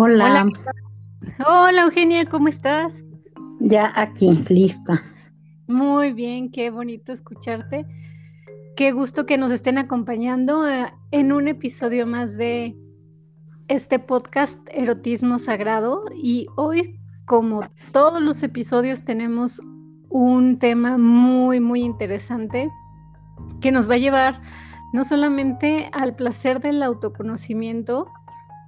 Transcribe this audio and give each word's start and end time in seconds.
Hola. 0.00 0.48
Hola. 1.44 1.82
Eugenia, 1.82 2.24
¿cómo 2.26 2.46
estás? 2.46 3.02
Ya 3.58 3.92
aquí, 3.96 4.30
lista. 4.48 5.02
Muy 5.66 6.12
bien, 6.12 6.52
qué 6.52 6.70
bonito 6.70 7.10
escucharte. 7.10 7.84
Qué 8.76 8.92
gusto 8.92 9.26
que 9.26 9.38
nos 9.38 9.50
estén 9.50 9.76
acompañando 9.76 10.68
eh, 10.68 10.86
en 11.10 11.32
un 11.32 11.48
episodio 11.48 12.06
más 12.06 12.36
de 12.36 12.76
este 13.66 13.98
podcast 13.98 14.60
Erotismo 14.72 15.40
Sagrado. 15.40 16.04
Y 16.14 16.46
hoy, 16.54 17.00
como 17.24 17.62
todos 17.90 18.22
los 18.22 18.44
episodios, 18.44 19.04
tenemos 19.04 19.60
un 20.10 20.58
tema 20.58 20.96
muy, 20.96 21.58
muy 21.58 21.80
interesante 21.80 22.70
que 23.60 23.72
nos 23.72 23.90
va 23.90 23.94
a 23.94 23.98
llevar 23.98 24.40
no 24.92 25.02
solamente 25.02 25.90
al 25.92 26.14
placer 26.14 26.60
del 26.60 26.84
autoconocimiento, 26.84 28.12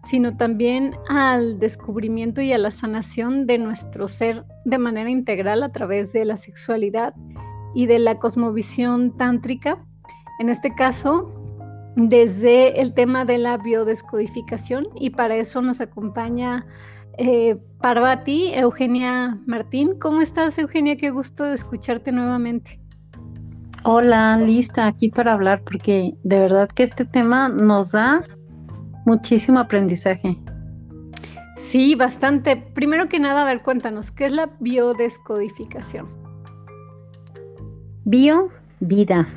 sino 0.05 0.37
también 0.37 0.95
al 1.09 1.59
descubrimiento 1.59 2.41
y 2.41 2.53
a 2.53 2.59
la 2.59 2.71
sanación 2.71 3.47
de 3.47 3.59
nuestro 3.59 4.09
ser 4.09 4.45
de 4.65 4.79
manera 4.79 5.11
integral 5.11 5.63
a 5.63 5.73
través 5.73 6.13
de 6.13 6.25
la 6.25 6.37
sexualidad 6.37 7.15
y 7.75 7.87
de 7.87 7.99
la 7.99 8.19
cosmovisión 8.19 9.17
tántrica. 9.17 9.79
En 10.39 10.49
este 10.49 10.75
caso, 10.75 11.33
desde 11.97 12.81
el 12.81 12.95
tema 12.95 13.25
de 13.25 13.39
la 13.39 13.59
biodescodificación 13.59 14.89
y 14.95 15.11
para 15.11 15.37
eso 15.37 15.61
nos 15.61 15.81
acompaña 15.81 16.67
eh, 17.19 17.57
Parvati, 17.81 18.53
Eugenia 18.55 19.39
Martín. 19.47 19.99
¿Cómo 19.99 20.23
estás, 20.23 20.59
Eugenia? 20.59 20.97
Qué 20.97 21.11
gusto 21.11 21.45
de 21.45 21.55
escucharte 21.55 22.13
nuevamente. 22.13 22.81
Hola, 23.83 24.37
lista 24.37 24.87
aquí 24.87 25.09
para 25.09 25.33
hablar 25.33 25.63
porque 25.63 26.15
de 26.23 26.39
verdad 26.39 26.69
que 26.69 26.83
este 26.83 27.05
tema 27.05 27.49
nos 27.49 27.91
da 27.91 28.23
muchísimo 29.11 29.59
aprendizaje. 29.59 30.37
Sí, 31.57 31.95
bastante. 31.95 32.57
Primero 32.57 33.09
que 33.09 33.19
nada, 33.19 33.43
a 33.43 33.45
ver, 33.45 33.63
cuéntanos, 33.63 34.11
¿qué 34.11 34.27
es 34.27 34.33
la 34.33 34.51
biodescodificación? 34.61 36.09
Bio, 38.05 38.49
vida. 38.81 39.29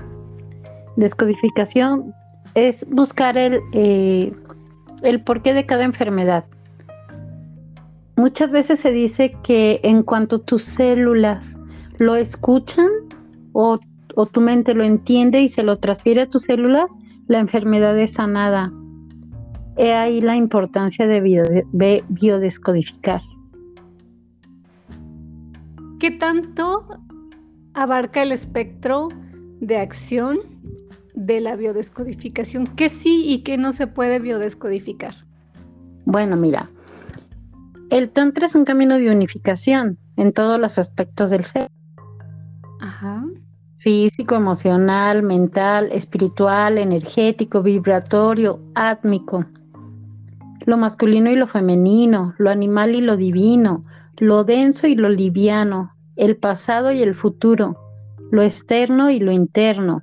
Descodificación 0.95 2.13
es 2.55 2.85
buscar 2.89 3.37
el, 3.37 3.59
eh, 3.73 4.31
el 5.01 5.23
porqué 5.23 5.53
de 5.53 5.65
cada 5.65 5.83
enfermedad. 5.83 6.45
Muchas 8.15 8.51
veces 8.51 8.79
se 8.79 8.91
dice 8.91 9.35
que 9.43 9.79
en 9.83 10.03
cuanto 10.03 10.39
tus 10.39 10.63
células 10.63 11.57
lo 11.97 12.15
escuchan 12.15 12.89
o 13.53 13.79
o 14.15 14.25
tu 14.25 14.41
mente 14.41 14.73
lo 14.73 14.83
entiende 14.83 15.41
y 15.41 15.49
se 15.49 15.63
lo 15.63 15.77
transfiere 15.77 16.21
a 16.21 16.29
tus 16.29 16.43
células, 16.43 16.89
la 17.27 17.39
enfermedad 17.39 17.97
es 17.97 18.13
sanada. 18.13 18.71
He 19.77 19.93
ahí 19.93 20.21
la 20.21 20.35
importancia 20.35 21.07
de, 21.07 22.03
biodescodificar. 22.09 23.21
¿Qué 25.99 26.11
tanto 26.11 26.99
abarca 27.73 28.21
el 28.21 28.31
espectro 28.31 29.07
de 29.59 29.77
acción 29.77 30.39
de 31.15 31.41
la 31.41 31.55
biodescodificación? 31.55 32.67
¿Qué 32.67 32.89
sí 32.89 33.23
y 33.27 33.39
qué 33.43 33.57
no 33.57 33.73
se 33.73 33.87
puede 33.87 34.19
biodescodificar? 34.19 35.15
Bueno, 36.05 36.35
mira, 36.35 36.69
el 37.89 38.09
tantra 38.09 38.45
es 38.45 38.55
un 38.55 38.65
camino 38.65 38.97
de 38.97 39.09
unificación 39.09 39.97
en 40.17 40.33
todos 40.33 40.59
los 40.59 40.77
aspectos 40.77 41.29
del 41.29 41.45
ser. 41.45 41.67
Ajá 42.81 43.23
físico, 43.83 44.35
emocional, 44.35 45.23
mental, 45.23 45.91
espiritual, 45.91 46.77
energético, 46.77 47.61
vibratorio, 47.61 48.59
átmico. 48.75 49.45
Lo 50.65 50.77
masculino 50.77 51.29
y 51.29 51.35
lo 51.35 51.47
femenino, 51.47 52.33
lo 52.37 52.49
animal 52.49 52.95
y 52.95 53.01
lo 53.01 53.17
divino, 53.17 53.81
lo 54.17 54.43
denso 54.43 54.87
y 54.87 54.95
lo 54.95 55.09
liviano, 55.09 55.89
el 56.15 56.37
pasado 56.37 56.91
y 56.91 57.01
el 57.01 57.15
futuro, 57.15 57.77
lo 58.31 58.43
externo 58.43 59.09
y 59.09 59.19
lo 59.19 59.31
interno, 59.31 60.01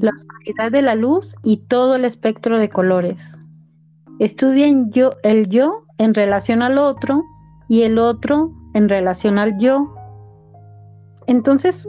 la 0.00 0.10
oscuridad 0.10 0.72
de 0.72 0.82
la 0.82 0.94
luz 0.94 1.34
y 1.42 1.58
todo 1.58 1.94
el 1.96 2.04
espectro 2.04 2.58
de 2.58 2.68
colores. 2.68 3.20
Estudien 4.18 4.90
yo, 4.90 5.10
el 5.22 5.48
yo 5.48 5.84
en 5.98 6.14
relación 6.14 6.62
al 6.62 6.78
otro 6.78 7.22
y 7.68 7.82
el 7.82 7.98
otro 7.98 8.52
en 8.74 8.88
relación 8.88 9.38
al 9.38 9.58
yo. 9.58 9.94
Entonces, 11.26 11.88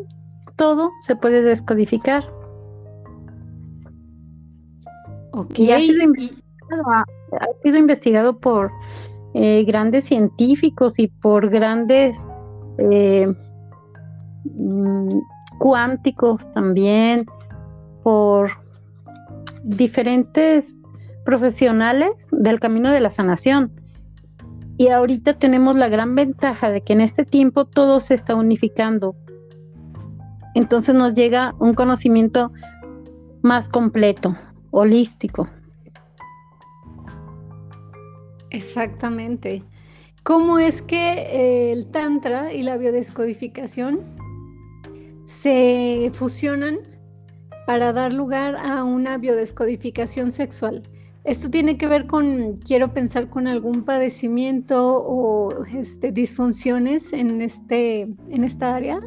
todo 0.56 0.92
se 1.02 1.16
puede 1.16 1.42
descodificar. 1.42 2.24
Y 5.56 5.72
ha 6.72 7.06
sido 7.62 7.78
investigado, 7.78 8.40
por 8.40 8.72
eh, 9.34 9.64
grandes 9.66 10.06
científicos 10.06 11.00
y 11.00 11.08
por 11.08 11.50
grandes 11.50 12.18
eh, 12.78 13.28
mm, 14.44 15.20
cuánticos 15.60 16.46
también, 16.54 17.26
por 18.04 18.52
diferentes 19.64 20.80
profesionales 21.26 22.28
del 22.32 22.60
camino 22.60 22.92
de 22.92 23.00
la 23.00 23.10
sanación. 23.10 23.72
Y 24.78 24.88
ahorita 24.88 25.34
tenemos 25.34 25.76
la 25.76 25.90
gran 25.90 26.16
ventaja 26.16 26.70
de 26.70 26.82
que 26.82 26.94
en 26.94 27.02
este 27.02 27.26
tiempo 27.26 27.66
todo 27.66 28.00
se 28.00 28.14
está 28.14 28.36
unificando 28.36 29.16
entonces 30.56 30.96
nos 30.96 31.14
llega 31.14 31.56
un 31.60 31.74
conocimiento 31.74 32.52
más 33.42 33.70
completo, 33.70 34.36
holístico. 34.72 35.48
Exactamente. 38.52 39.64
¿Cómo 40.24 40.60
es 40.60 40.82
que 40.82 41.72
el 41.72 41.88
Tantra 41.88 42.54
y 42.54 42.64
la 42.64 42.78
biodescodificación 42.78 44.02
se 45.26 46.12
fusionan 46.14 46.80
para 47.66 47.94
dar 47.94 48.14
lugar 48.14 48.56
a 48.58 48.84
una 48.84 49.18
biodescodificación 49.18 50.32
sexual? 50.32 50.84
¿Esto 51.24 51.50
tiene 51.50 51.78
que 51.78 51.88
ver 51.88 52.08
con, 52.08 52.58
quiero 52.58 52.94
pensar, 52.94 53.30
con 53.30 53.48
algún 53.48 53.84
padecimiento 53.84 54.98
o 54.98 55.66
este, 55.66 56.12
disfunciones 56.12 57.14
en, 57.14 57.42
este, 57.42 58.02
en 58.30 58.44
esta 58.44 58.76
área? 58.76 59.00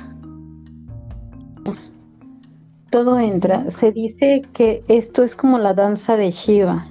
todo 2.93 3.19
entra. 3.19 3.69
Se 3.71 3.91
dice 3.91 4.43
que 4.53 4.85
esto 4.87 5.25
es 5.25 5.35
como 5.35 5.59
la 5.59 5.75
danza 5.75 6.17
de 6.17 6.31
Shiva, 6.31 6.87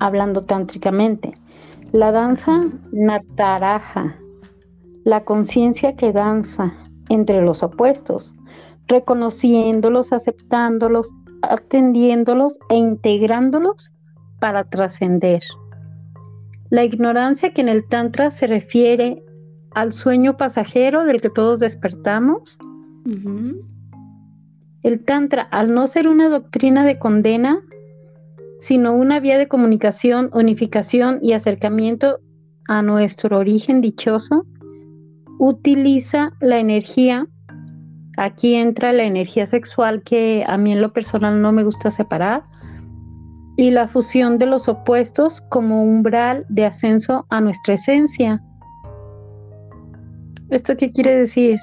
hablando 0.00 0.44
tántricamente. 0.44 1.34
La 1.92 2.12
danza 2.12 2.60
nataraja, 2.92 4.16
la 5.04 5.24
conciencia 5.24 5.96
que 5.96 6.12
danza 6.12 6.74
entre 7.08 7.42
los 7.42 7.62
opuestos, 7.62 8.34
reconociéndolos, 8.86 10.12
aceptándolos, 10.12 11.10
atendiéndolos 11.42 12.58
e 12.68 12.76
integrándolos 12.76 13.90
para 14.40 14.64
trascender. 14.64 15.42
La 16.70 16.84
ignorancia 16.84 17.54
que 17.54 17.62
en 17.62 17.68
el 17.68 17.86
Tantra 17.88 18.30
se 18.30 18.46
refiere 18.46 19.22
al 19.70 19.92
sueño 19.92 20.36
pasajero 20.36 21.04
del 21.04 21.20
que 21.20 21.30
todos 21.30 21.60
despertamos, 21.60 22.58
el 24.82 25.04
Tantra, 25.04 25.42
al 25.42 25.72
no 25.72 25.86
ser 25.86 26.08
una 26.08 26.28
doctrina 26.28 26.84
de 26.84 26.98
condena, 26.98 27.62
sino 28.58 28.94
una 28.94 29.20
vía 29.20 29.38
de 29.38 29.48
comunicación, 29.48 30.30
unificación 30.32 31.18
y 31.22 31.32
acercamiento 31.32 32.18
a 32.68 32.82
nuestro 32.82 33.38
origen 33.38 33.80
dichoso, 33.80 34.44
utiliza 35.38 36.32
la 36.40 36.58
energía, 36.58 37.26
aquí 38.16 38.54
entra 38.54 38.92
la 38.92 39.04
energía 39.04 39.46
sexual 39.46 40.02
que 40.02 40.44
a 40.46 40.58
mí 40.58 40.72
en 40.72 40.82
lo 40.82 40.92
personal 40.92 41.40
no 41.40 41.52
me 41.52 41.64
gusta 41.64 41.90
separar, 41.90 42.42
y 43.56 43.70
la 43.70 43.88
fusión 43.88 44.38
de 44.38 44.46
los 44.46 44.68
opuestos 44.68 45.40
como 45.50 45.82
umbral 45.82 46.46
de 46.48 46.66
ascenso 46.66 47.26
a 47.30 47.40
nuestra 47.40 47.74
esencia. 47.74 48.42
¿Esto 50.50 50.76
qué 50.76 50.92
quiere 50.92 51.16
decir? 51.16 51.58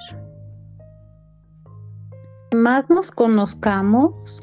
más 2.56 2.88
nos 2.90 3.10
conozcamos, 3.10 4.40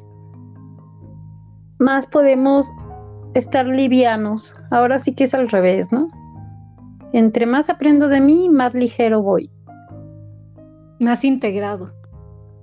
más 1.84 2.08
podemos 2.08 2.66
estar 3.34 3.68
livianos. 3.68 4.54
Ahora 4.72 5.00
sí 5.00 5.14
que 5.14 5.26
es 5.26 5.34
al 5.34 5.50
revés, 5.50 5.92
¿no? 5.92 6.08
Entre 7.12 7.46
más 7.46 7.70
aprendo 7.70 8.08
de 8.08 8.22
mí, 8.22 8.50
más 8.50 8.74
ligero 8.74 9.22
voy. 9.22 9.52
Más 11.00 11.24
integrado. 11.24 11.92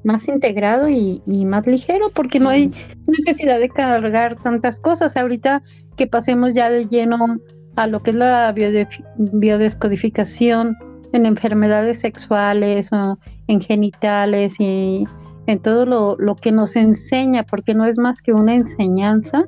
Más 0.02 0.26
integrado 0.28 0.88
y, 0.88 1.22
más 1.26 1.66
ligero, 1.66 2.10
porque 2.14 2.40
no 2.40 2.48
hay 2.48 2.72
necesidad 3.06 3.60
de 3.60 3.68
cargar 3.68 4.36
tantas 4.42 4.80
cosas. 4.80 5.16
Ahorita 5.16 5.62
que 5.96 6.06
pasemos 6.06 6.54
ya 6.54 6.70
de 6.70 6.86
lleno 6.86 7.38
a 7.76 7.86
lo 7.86 8.02
que 8.02 8.10
es 8.10 8.16
la 8.16 8.52
biodescodificación 8.52 10.76
en 11.12 11.26
enfermedades 11.26 12.00
sexuales 12.00 12.90
o 12.92 13.18
en 13.46 13.60
genitales 13.60 14.56
y 14.58 15.04
en 15.46 15.60
todo 15.60 15.84
lo, 15.86 16.36
que 16.36 16.52
nos 16.52 16.76
enseña, 16.76 17.44
porque 17.44 17.74
no 17.74 17.84
es 17.84 17.98
más 17.98 18.22
que 18.22 18.32
una 18.32 18.54
enseñanza, 18.54 19.44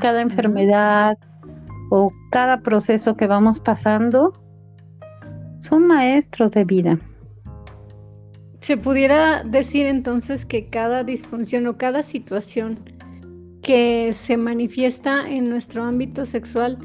cada 0.00 0.20
enfermedad 0.20 1.18
o 1.90 2.12
cada 2.30 2.60
proceso 2.60 3.16
que 3.16 3.26
vamos 3.26 3.60
pasando 3.60 4.32
son 5.58 5.86
maestros 5.86 6.52
de 6.52 6.64
vida. 6.64 6.98
Se 8.60 8.76
pudiera 8.76 9.42
decir 9.42 9.86
entonces 9.86 10.46
que 10.46 10.68
cada 10.68 11.02
disfunción 11.04 11.66
o 11.66 11.76
cada 11.76 12.02
situación 12.02 12.78
que 13.60 14.12
se 14.12 14.36
manifiesta 14.36 15.28
en 15.28 15.48
nuestro 15.48 15.84
ámbito 15.84 16.24
sexual 16.24 16.78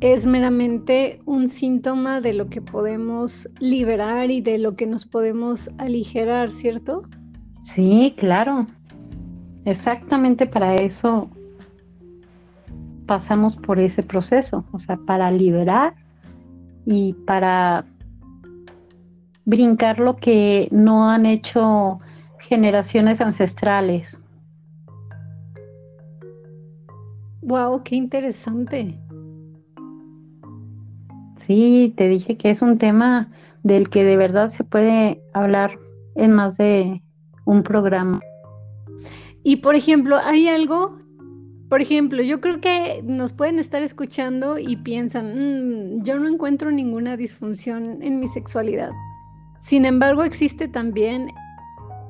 es 0.00 0.26
meramente 0.26 1.20
un 1.26 1.48
síntoma 1.48 2.20
de 2.20 2.34
lo 2.34 2.48
que 2.48 2.62
podemos 2.62 3.48
liberar 3.58 4.30
y 4.30 4.40
de 4.40 4.58
lo 4.58 4.76
que 4.76 4.86
nos 4.86 5.04
podemos 5.06 5.68
aligerar, 5.78 6.52
¿cierto? 6.52 7.02
Sí, 7.74 8.14
claro. 8.16 8.66
Exactamente 9.64 10.46
para 10.46 10.74
eso 10.76 11.28
pasamos 13.06 13.56
por 13.56 13.78
ese 13.78 14.02
proceso, 14.02 14.64
o 14.72 14.78
sea, 14.78 14.96
para 14.96 15.30
liberar 15.30 15.94
y 16.86 17.12
para 17.26 17.84
brincar 19.44 20.00
lo 20.00 20.16
que 20.16 20.68
no 20.70 21.10
han 21.10 21.26
hecho 21.26 22.00
generaciones 22.40 23.20
ancestrales. 23.20 24.18
Wow, 27.42 27.82
qué 27.82 27.96
interesante. 27.96 28.98
Sí, 31.36 31.92
te 31.96 32.08
dije 32.08 32.36
que 32.38 32.50
es 32.50 32.62
un 32.62 32.78
tema 32.78 33.30
del 33.62 33.90
que 33.90 34.04
de 34.04 34.16
verdad 34.16 34.48
se 34.48 34.64
puede 34.64 35.22
hablar 35.34 35.78
en 36.14 36.32
más 36.32 36.56
de 36.56 37.02
un 37.48 37.62
programa. 37.62 38.20
Y 39.42 39.56
por 39.56 39.74
ejemplo, 39.74 40.18
hay 40.18 40.48
algo, 40.48 40.98
por 41.70 41.80
ejemplo, 41.80 42.22
yo 42.22 42.42
creo 42.42 42.60
que 42.60 43.02
nos 43.02 43.32
pueden 43.32 43.58
estar 43.58 43.82
escuchando 43.82 44.58
y 44.58 44.76
piensan, 44.76 45.32
mm, 45.34 46.02
yo 46.02 46.18
no 46.18 46.28
encuentro 46.28 46.70
ninguna 46.70 47.16
disfunción 47.16 48.02
en 48.02 48.20
mi 48.20 48.28
sexualidad. 48.28 48.90
Sin 49.58 49.86
embargo, 49.86 50.24
existe 50.24 50.68
también 50.68 51.32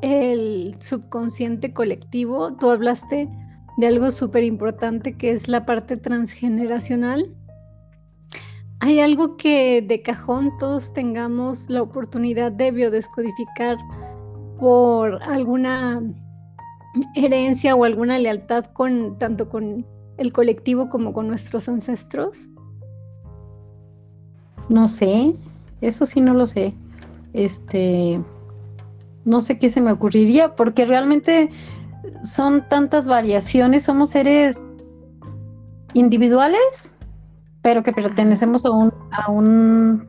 el 0.02 0.75
subconsciente 0.81 1.73
colectivo. 1.73 2.56
Tú 2.56 2.70
hablaste 2.70 3.29
de 3.76 3.87
algo 3.87 4.11
súper 4.11 4.43
importante 4.43 5.17
que 5.17 5.31
es 5.31 5.46
la 5.46 5.64
parte 5.64 5.96
transgeneracional. 5.96 7.32
Hay 8.81 8.99
algo 8.99 9.37
que 9.37 9.82
de 9.82 10.02
cajón 10.02 10.50
todos 10.58 10.93
tengamos 10.93 11.70
la 11.70 11.82
oportunidad 11.82 12.50
de 12.50 12.73
biodescodificar 12.73 13.76
por 14.58 15.22
alguna 15.22 16.02
herencia 17.14 17.75
o 17.75 17.84
alguna 17.84 18.19
lealtad 18.19 18.66
con 18.66 19.19
tanto 19.19 19.49
con 19.49 19.87
el 20.16 20.32
colectivo 20.32 20.88
como 20.88 21.12
con 21.12 21.28
nuestros 21.28 21.69
ancestros? 21.69 22.49
No 24.69 24.88
sé, 24.88 25.34
eso 25.81 26.06
sí 26.06 26.20
no 26.20 26.34
lo 26.34 26.46
sé. 26.46 26.75
Este, 27.32 28.20
no 29.25 29.40
sé 29.40 29.58
qué 29.58 29.70
se 29.70 29.81
me 29.81 29.93
ocurriría, 29.93 30.55
porque 30.55 30.84
realmente 30.84 31.50
son 32.25 32.69
tantas 32.69 33.04
variaciones, 33.04 33.84
somos 33.84 34.11
seres 34.11 34.61
individuales 35.94 36.93
pero 37.62 37.82
que 37.82 37.93
pertenecemos 37.93 38.64
a 38.64 38.70
un, 38.70 38.93
a 39.11 39.31
un 39.31 40.08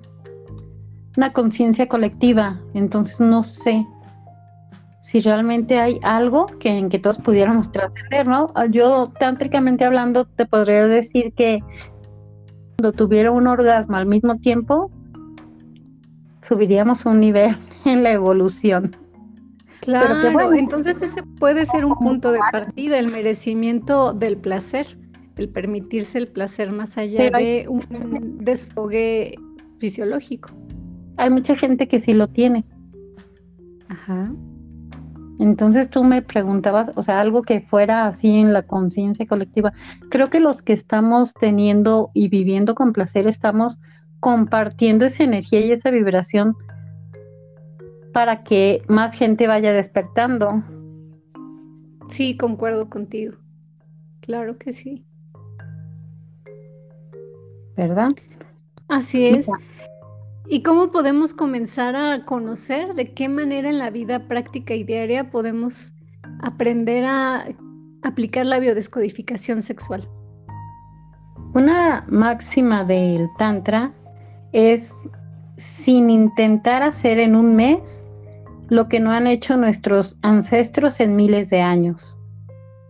una 1.17 1.33
conciencia 1.33 1.87
colectiva. 1.87 2.57
Entonces 2.73 3.19
no 3.19 3.43
sé 3.43 3.85
si 5.09 5.21
realmente 5.21 5.79
hay 5.79 5.99
algo 6.03 6.45
que 6.45 6.69
en 6.69 6.87
que 6.87 6.99
todos 6.99 7.17
pudiéramos 7.17 7.71
trascender, 7.71 8.27
¿no? 8.27 8.53
Yo 8.69 9.11
tántricamente 9.19 9.83
hablando 9.83 10.25
te 10.25 10.45
podría 10.45 10.85
decir 10.85 11.33
que 11.33 11.63
cuando 12.77 12.95
tuviera 12.95 13.31
un 13.31 13.47
orgasmo 13.47 13.95
al 13.95 14.05
mismo 14.05 14.35
tiempo 14.35 14.91
subiríamos 16.47 17.07
un 17.07 17.21
nivel 17.21 17.57
en 17.85 18.03
la 18.03 18.11
evolución. 18.11 18.91
Claro, 19.81 20.53
entonces 20.53 21.01
ese 21.01 21.23
puede 21.39 21.65
ser 21.65 21.85
un 21.85 21.95
punto 21.95 22.31
de 22.31 22.39
partida, 22.51 22.99
el 22.99 23.09
merecimiento 23.09 24.13
del 24.13 24.37
placer 24.37 24.95
el 25.37 25.49
permitirse 25.49 26.19
el 26.19 26.27
placer 26.27 26.71
más 26.71 26.99
allá 26.99 27.31
de 27.31 27.65
un 27.67 28.37
desfogue 28.41 29.39
fisiológico. 29.79 30.49
Hay 31.17 31.31
mucha 31.31 31.55
gente 31.55 31.87
que 31.87 31.97
sí 31.97 32.13
lo 32.13 32.27
tiene. 32.27 32.63
Ajá. 33.87 34.31
Entonces 35.39 35.89
tú 35.89 36.03
me 36.03 36.21
preguntabas, 36.21 36.91
o 36.95 37.01
sea, 37.01 37.19
algo 37.19 37.41
que 37.41 37.61
fuera 37.61 38.05
así 38.05 38.37
en 38.37 38.53
la 38.53 38.63
conciencia 38.63 39.25
colectiva. 39.25 39.73
Creo 40.09 40.27
que 40.27 40.39
los 40.39 40.61
que 40.61 40.73
estamos 40.73 41.33
teniendo 41.33 42.11
y 42.13 42.27
viviendo 42.27 42.75
con 42.75 42.93
placer 42.93 43.25
estamos 43.27 43.79
compartiendo 44.19 45.05
esa 45.05 45.23
energía 45.23 45.61
y 45.61 45.71
esa 45.71 45.89
vibración 45.89 46.55
para 48.13 48.43
que 48.43 48.83
más 48.87 49.13
gente 49.13 49.47
vaya 49.47 49.71
despertando. 49.71 50.61
Sí, 52.09 52.35
concuerdo 52.35 52.89
contigo. 52.89 53.35
Claro 54.19 54.57
que 54.57 54.73
sí. 54.73 55.05
¿verdad? 57.79 58.11
Así 58.89 59.25
es. 59.25 59.47
¿Y 60.51 60.63
cómo 60.63 60.91
podemos 60.91 61.35
comenzar 61.35 61.95
a 61.95 62.25
conocer 62.25 62.95
de 62.95 63.13
qué 63.13 63.29
manera 63.29 63.69
en 63.69 63.77
la 63.77 63.91
vida 63.91 64.27
práctica 64.27 64.73
y 64.73 64.83
diaria 64.83 65.29
podemos 65.29 65.93
aprender 66.41 67.05
a 67.05 67.45
aplicar 68.01 68.47
la 68.47 68.57
biodescodificación 68.57 69.61
sexual? 69.61 70.09
Una 71.53 72.03
máxima 72.09 72.83
del 72.83 73.29
Tantra 73.37 73.93
es 74.51 74.95
sin 75.57 76.09
intentar 76.09 76.81
hacer 76.81 77.19
en 77.19 77.35
un 77.35 77.55
mes 77.55 78.03
lo 78.69 78.87
que 78.87 78.99
no 78.99 79.11
han 79.11 79.27
hecho 79.27 79.55
nuestros 79.55 80.17
ancestros 80.23 80.99
en 80.99 81.15
miles 81.15 81.51
de 81.51 81.61
años. 81.61 82.17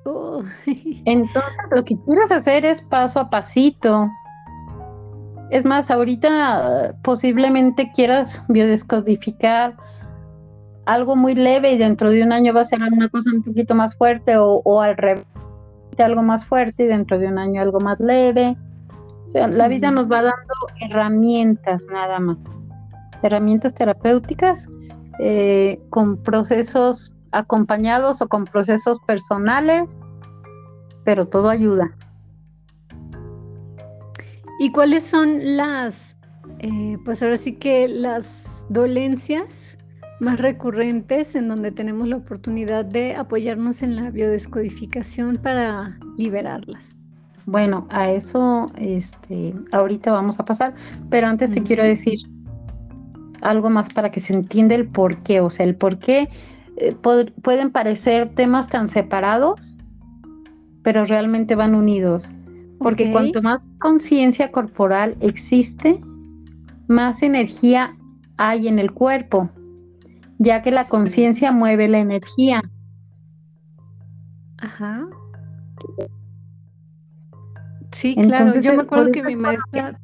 Oh. 0.05 0.43
Entonces 1.05 1.51
lo 1.71 1.83
que 1.83 1.97
quieres 2.05 2.31
hacer 2.31 2.63
es 2.63 2.81
paso 2.83 3.19
a 3.19 3.29
pasito, 3.29 4.09
es 5.49 5.65
más, 5.65 5.89
ahorita 5.89 6.95
posiblemente 7.03 7.91
quieras 7.95 8.41
biodescodificar 8.47 9.75
algo 10.85 11.15
muy 11.15 11.35
leve 11.35 11.71
y 11.71 11.77
dentro 11.77 12.09
de 12.09 12.23
un 12.23 12.31
año 12.31 12.53
va 12.53 12.61
a 12.61 12.65
ser 12.65 12.81
una 12.81 13.09
cosa 13.09 13.29
un 13.33 13.43
poquito 13.43 13.75
más 13.75 13.95
fuerte 13.95 14.37
o, 14.37 14.81
al 14.81 14.97
revés, 14.97 15.25
algo 15.97 16.23
más 16.23 16.45
fuerte 16.45 16.83
y 16.83 16.87
dentro 16.87 17.19
de 17.19 17.27
un 17.27 17.37
año 17.37 17.61
algo 17.61 17.79
más 17.79 17.99
leve. 17.99 18.57
O 19.21 19.25
sea, 19.25 19.47
la 19.47 19.67
vida 19.67 19.91
nos 19.91 20.05
va 20.05 20.23
dando 20.23 20.53
herramientas 20.81 21.81
nada 21.91 22.19
más, 22.19 22.37
herramientas 23.21 23.73
terapéuticas 23.75 24.67
eh, 25.19 25.79
con 25.89 26.17
procesos 26.23 27.11
acompañados 27.31 28.21
o 28.21 28.27
con 28.27 28.45
procesos 28.45 28.99
personales, 29.01 29.95
pero 31.03 31.27
todo 31.27 31.49
ayuda. 31.49 31.91
¿Y 34.59 34.71
cuáles 34.71 35.03
son 35.03 35.39
las, 35.55 36.17
eh, 36.59 36.97
pues 37.05 37.23
ahora 37.23 37.37
sí 37.37 37.53
que 37.53 37.87
las 37.87 38.65
dolencias 38.69 39.77
más 40.19 40.37
recurrentes 40.37 41.33
en 41.35 41.47
donde 41.47 41.71
tenemos 41.71 42.09
la 42.09 42.17
oportunidad 42.17 42.83
de 42.83 43.15
apoyarnos 43.15 43.81
en 43.81 43.95
la 43.95 44.11
biodescodificación 44.11 45.37
para 45.37 45.97
liberarlas? 46.17 46.93
Bueno, 47.45 47.87
a 47.89 48.11
eso 48.11 48.65
este, 48.75 49.55
ahorita 49.71 50.11
vamos 50.11 50.39
a 50.41 50.45
pasar, 50.45 50.75
pero 51.09 51.27
antes 51.27 51.51
te 51.51 51.63
quiero 51.63 51.83
decir 51.83 52.19
algo 53.41 53.69
más 53.69 53.91
para 53.93 54.11
que 54.11 54.19
se 54.19 54.33
entienda 54.33 54.75
el 54.75 54.87
por 54.87 55.23
qué, 55.23 55.39
o 55.39 55.49
sea, 55.49 55.65
el 55.65 55.75
por 55.75 55.97
qué 55.99 56.27
eh, 56.77 56.93
pueden 57.41 57.71
parecer 57.71 58.27
temas 58.35 58.67
tan 58.67 58.89
separados, 58.89 59.73
pero 60.83 61.05
realmente 61.05 61.55
van 61.55 61.75
unidos. 61.75 62.31
Porque 62.79 63.11
cuanto 63.11 63.41
más 63.41 63.67
conciencia 63.79 64.51
corporal 64.51 65.17
existe, 65.21 66.01
más 66.87 67.21
energía 67.21 67.95
hay 68.37 68.67
en 68.67 68.79
el 68.79 68.93
cuerpo, 68.93 69.49
ya 70.37 70.61
que 70.61 70.71
la 70.71 70.85
conciencia 70.85 71.51
mueve 71.51 71.87
la 71.87 71.99
energía. 71.99 72.63
Ajá. 74.57 75.07
Sí, 77.91 78.15
claro. 78.15 78.59
Yo 78.61 78.73
me 78.73 78.83
acuerdo 78.83 79.11
que 79.11 79.23
mi 79.23 79.35
maestra 79.35 79.99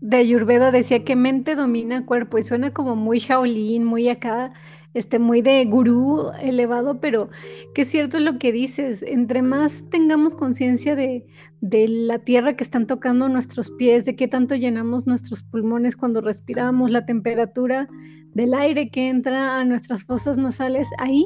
de 0.00 0.16
Ayurveda 0.16 0.70
decía 0.70 1.04
que 1.04 1.16
mente 1.16 1.54
domina 1.54 2.04
cuerpo 2.04 2.38
y 2.38 2.42
suena 2.42 2.72
como 2.72 2.96
muy 2.96 3.18
Shaolin, 3.18 3.84
muy 3.84 4.08
acá 4.08 4.52
este, 4.94 5.18
muy 5.18 5.42
de 5.42 5.64
gurú 5.64 6.30
elevado, 6.40 7.00
pero 7.00 7.30
que 7.74 7.82
es 7.82 7.88
cierto 7.88 8.20
lo 8.20 8.38
que 8.38 8.52
dices, 8.52 9.02
entre 9.02 9.42
más 9.42 9.84
tengamos 9.90 10.34
conciencia 10.34 10.94
de, 10.94 11.26
de 11.60 11.88
la 11.88 12.18
tierra 12.18 12.56
que 12.56 12.64
están 12.64 12.86
tocando 12.86 13.28
nuestros 13.28 13.70
pies, 13.70 14.04
de 14.04 14.16
qué 14.16 14.28
tanto 14.28 14.54
llenamos 14.54 15.06
nuestros 15.06 15.42
pulmones 15.42 15.96
cuando 15.96 16.20
respiramos, 16.20 16.90
la 16.90 17.06
temperatura 17.06 17.88
del 18.34 18.54
aire 18.54 18.90
que 18.90 19.08
entra 19.08 19.58
a 19.58 19.64
nuestras 19.64 20.04
fosas 20.04 20.36
nasales, 20.36 20.88
ahí 20.98 21.24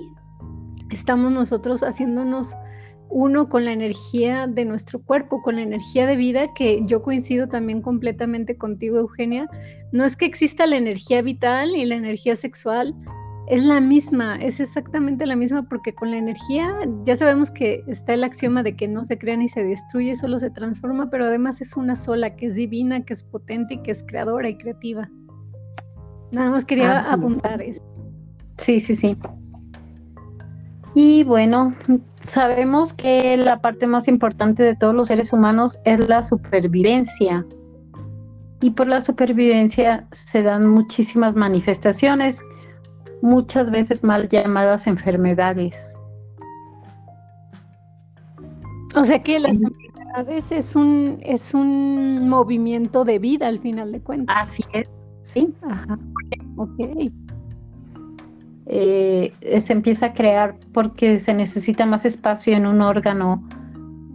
estamos 0.91 1.33
nosotros 1.33 1.83
haciéndonos 1.83 2.55
uno 3.09 3.49
con 3.49 3.65
la 3.65 3.73
energía 3.73 4.47
de 4.47 4.65
nuestro 4.65 5.01
cuerpo, 5.01 5.43
con 5.43 5.57
la 5.57 5.63
energía 5.63 6.07
de 6.07 6.17
vida, 6.17 6.53
que 6.55 6.83
yo 6.87 7.03
coincido 7.03 7.49
también 7.49 7.81
completamente 7.81 8.57
contigo, 8.57 8.99
Eugenia. 8.99 9.49
No 9.93 10.05
es 10.05 10.17
que 10.17 10.27
exista 10.27 10.67
la 10.67 10.77
energía 10.77 11.23
vital 11.23 11.71
y 11.77 11.85
la 11.85 11.95
energía 11.95 12.37
sexual, 12.37 12.95
es 13.49 13.65
la 13.65 13.81
misma, 13.81 14.37
es 14.37 14.59
exactamente 14.59 15.25
la 15.25 15.37
misma 15.37 15.63
porque 15.69 15.95
con 15.95 16.11
la 16.11 16.17
energía 16.17 16.75
ya 17.05 17.17
sabemos 17.17 17.51
que 17.51 17.85
está 17.87 18.15
el 18.15 18.25
axioma 18.25 18.63
de 18.63 18.75
que 18.75 18.89
no 18.89 19.05
se 19.05 19.19
crea 19.19 19.37
ni 19.37 19.49
se 19.49 19.63
destruye, 19.63 20.17
solo 20.17 20.41
se 20.41 20.51
transforma, 20.51 21.11
pero 21.11 21.27
además 21.27 21.61
es 21.61 21.77
una 21.77 21.95
sola, 21.95 22.35
que 22.35 22.47
es 22.47 22.57
divina, 22.57 23.05
que 23.05 23.13
es 23.13 23.23
potente 23.23 23.75
y 23.75 23.83
que 23.83 23.93
es 23.93 24.03
creadora 24.03 24.49
y 24.49 24.57
creativa. 24.57 25.09
Nada 26.33 26.51
más 26.51 26.65
quería 26.65 27.01
apuntar 27.13 27.63
eso. 27.63 27.83
Sí, 28.59 28.81
sí, 28.81 28.97
sí. 28.97 29.17
Y 30.95 31.23
bueno, 31.25 31.73
sabemos 32.23 32.93
que 32.95 33.37
la 33.37 33.61
parte 33.61 33.87
más 33.87 34.09
importante 34.09 34.63
de 34.63 34.75
todos 34.75 34.95
los 34.95 35.09
seres 35.09 35.33
humanos 35.33 35.79
es 35.85 36.09
la 36.09 36.23
supervivencia. 36.23 37.47
Y 38.61 38.71
por 38.71 38.89
la 38.89 39.01
supervivencia 39.01 40.09
se 40.11 40.43
dan 40.43 40.67
muchísimas 40.67 41.37
manifestaciones, 41.37 42.43
muchas 43.23 43.71
veces 43.71 44.03
mal 44.03 44.29
llamadas 44.29 44.87
enfermedades. 44.87 45.95
O 48.95 49.05
sea 49.05 49.23
que 49.23 49.39
las 49.39 49.55
enfermedades 49.55 50.51
es 50.53 50.75
un, 50.75 51.19
es 51.23 51.53
un 51.53 52.29
movimiento 52.29 53.05
de 53.05 53.19
vida 53.19 53.47
al 53.47 53.59
final 53.59 53.93
de 53.93 54.01
cuentas. 54.01 54.37
Así 54.39 54.63
es, 54.73 54.89
sí. 55.23 55.55
Ajá. 55.63 55.99
Ok. 56.57 57.11
Eh, 58.69 59.33
se 59.61 59.73
empieza 59.73 60.07
a 60.07 60.13
crear 60.13 60.57
porque 60.73 61.19
se 61.19 61.35
necesita 61.35 61.87
más 61.87 62.05
espacio 62.05 62.57
en 62.57 62.67
un 62.67 62.81
órgano. 62.81 63.43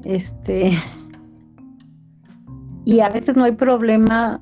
Este. 0.03 0.71
Y 2.83 2.99
a 3.01 3.09
veces 3.09 3.35
no 3.35 3.43
hay 3.43 3.51
problema. 3.51 4.41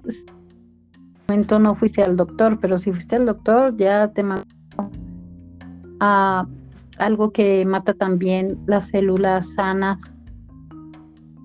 Momento 1.29 1.59
no 1.59 1.75
fuiste 1.75 2.01
al 2.01 2.17
doctor, 2.17 2.59
pero 2.59 2.79
si 2.79 2.91
fuiste 2.91 3.15
al 3.15 3.27
doctor, 3.27 3.77
ya 3.77 4.07
te 4.07 4.23
mandó 4.23 4.45
a 5.99 6.47
algo 6.97 7.31
que 7.31 7.65
mata 7.65 7.93
también 7.93 8.57
las 8.65 8.87
células 8.87 9.53
sanas. 9.53 9.99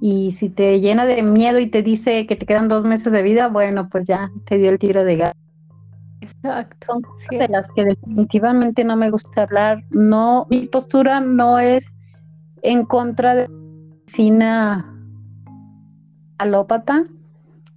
Y 0.01 0.33
si 0.33 0.49
te 0.49 0.81
llena 0.81 1.05
de 1.05 1.23
miedo 1.23 1.59
y 1.59 1.71
te 1.71 1.83
dice 1.83 2.27
que 2.27 2.35
te 2.35 2.47
quedan 2.47 2.69
dos 2.69 2.85
meses 2.85 3.13
de 3.13 3.23
vida, 3.23 3.49
bueno, 3.49 3.89
pues 3.91 4.07
ya 4.07 4.31
te 4.47 4.57
dio 4.57 4.71
el 4.71 4.79
tiro 4.79 5.05
de 5.05 5.17
gas. 5.17 5.33
Exacto. 6.23 6.87
Son 6.87 7.03
cosas 7.03 7.29
de 7.31 7.49
las 7.49 7.67
que 7.73 7.85
definitivamente 7.85 8.85
no 8.85 8.97
me 8.97 9.11
gusta 9.11 9.43
hablar. 9.43 9.85
No, 9.91 10.47
mi 10.49 10.67
postura 10.67 11.21
no 11.21 11.59
es 11.59 11.95
en 12.63 12.87
contra 12.87 13.35
de 13.35 13.49
la 13.49 13.55
medicina 13.55 14.99
alópata. 16.39 17.05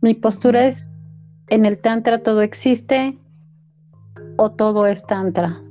Mi 0.02 0.14
postura 0.14 0.68
es 0.68 0.90
en 1.50 1.66
el 1.66 1.80
tantra 1.80 2.20
todo 2.20 2.42
existe 2.42 3.18
o 4.38 4.52
todo 4.52 4.86
es 4.86 5.06
tantra. 5.06 5.62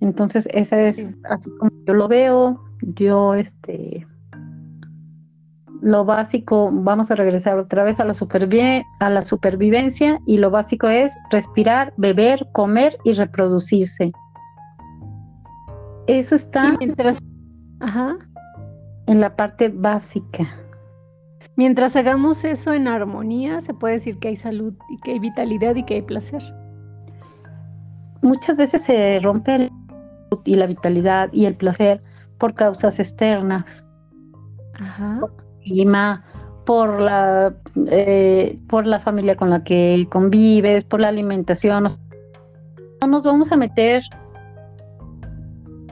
Entonces, 0.00 0.48
esa 0.52 0.80
es 0.80 1.08
así 1.30 1.50
como 1.58 1.70
yo 1.86 1.94
lo 1.94 2.08
veo. 2.08 2.60
Yo, 2.82 3.34
este, 3.34 4.06
lo 5.80 6.04
básico, 6.04 6.70
vamos 6.72 7.10
a 7.10 7.14
regresar 7.14 7.58
otra 7.58 7.84
vez 7.84 8.00
a 8.00 8.04
la, 8.04 8.14
a 9.00 9.10
la 9.10 9.20
supervivencia 9.22 10.20
y 10.26 10.38
lo 10.38 10.50
básico 10.50 10.88
es 10.88 11.12
respirar, 11.30 11.94
beber, 11.96 12.46
comer 12.52 12.98
y 13.04 13.12
reproducirse. 13.12 14.12
Eso 16.06 16.34
está 16.34 16.74
mientras, 16.78 17.18
en 19.06 19.20
la 19.20 19.36
parte 19.36 19.68
básica. 19.68 20.63
Mientras 21.56 21.96
hagamos 21.96 22.44
eso 22.44 22.72
en 22.72 22.88
armonía, 22.88 23.60
se 23.60 23.74
puede 23.74 23.94
decir 23.94 24.18
que 24.18 24.28
hay 24.28 24.36
salud 24.36 24.74
y 24.90 24.98
que 25.00 25.12
hay 25.12 25.18
vitalidad 25.18 25.76
y 25.76 25.84
que 25.84 25.94
hay 25.94 26.02
placer. 26.02 26.42
Muchas 28.22 28.56
veces 28.56 28.82
se 28.82 29.20
rompe 29.20 29.54
el 29.54 29.70
y 30.44 30.56
la 30.56 30.66
vitalidad 30.66 31.32
y 31.32 31.46
el 31.46 31.56
placer 31.56 32.02
por 32.38 32.54
causas 32.54 32.98
externas. 32.98 33.84
Ajá 34.74 35.20
clima, 35.64 36.22
por 36.64 37.00
la, 37.00 37.54
eh, 37.90 38.58
por 38.68 38.86
la 38.86 39.00
familia 39.00 39.36
con 39.36 39.50
la 39.50 39.62
que 39.64 40.06
convives, 40.10 40.84
por 40.84 41.00
la 41.00 41.08
alimentación. 41.08 41.88
No 43.02 43.08
nos 43.08 43.22
vamos 43.22 43.50
a 43.50 43.56
meter 43.56 44.02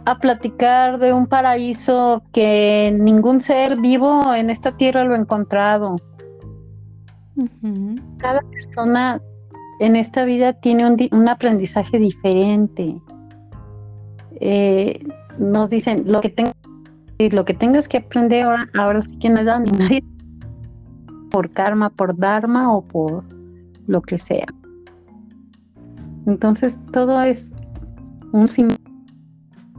a 0.04 0.18
platicar 0.18 0.98
de 0.98 1.12
un 1.12 1.26
paraíso 1.26 2.22
que 2.32 2.96
ningún 2.98 3.40
ser 3.40 3.80
vivo 3.80 4.34
en 4.34 4.50
esta 4.50 4.76
tierra 4.76 5.04
lo 5.04 5.14
ha 5.14 5.18
encontrado. 5.18 5.96
Cada 8.18 8.40
persona 8.40 9.20
en 9.80 9.96
esta 9.96 10.24
vida 10.24 10.52
tiene 10.52 10.86
un, 11.10 11.28
aprendizaje 11.28 11.98
diferente. 11.98 13.00
Eh, 14.40 15.04
nos 15.38 15.70
dicen, 15.70 16.04
lo 16.06 16.20
que 16.20 16.30
tengo 16.30 16.52
lo 17.30 17.44
que 17.44 17.54
tengas 17.54 17.88
que 17.88 17.98
aprender 17.98 18.42
ahora, 18.42 18.68
ahora 18.74 19.02
sí 19.02 19.16
que 19.18 19.28
no 19.30 19.44
da 19.44 19.60
ni 19.60 19.70
nadie 19.70 20.02
por 21.30 21.50
karma, 21.50 21.90
por 21.90 22.16
dharma 22.16 22.72
o 22.74 22.82
por 22.82 23.24
lo 23.86 24.02
que 24.02 24.18
sea. 24.18 24.46
Entonces 26.26 26.78
todo 26.92 27.22
es 27.22 27.52
un 28.32 28.48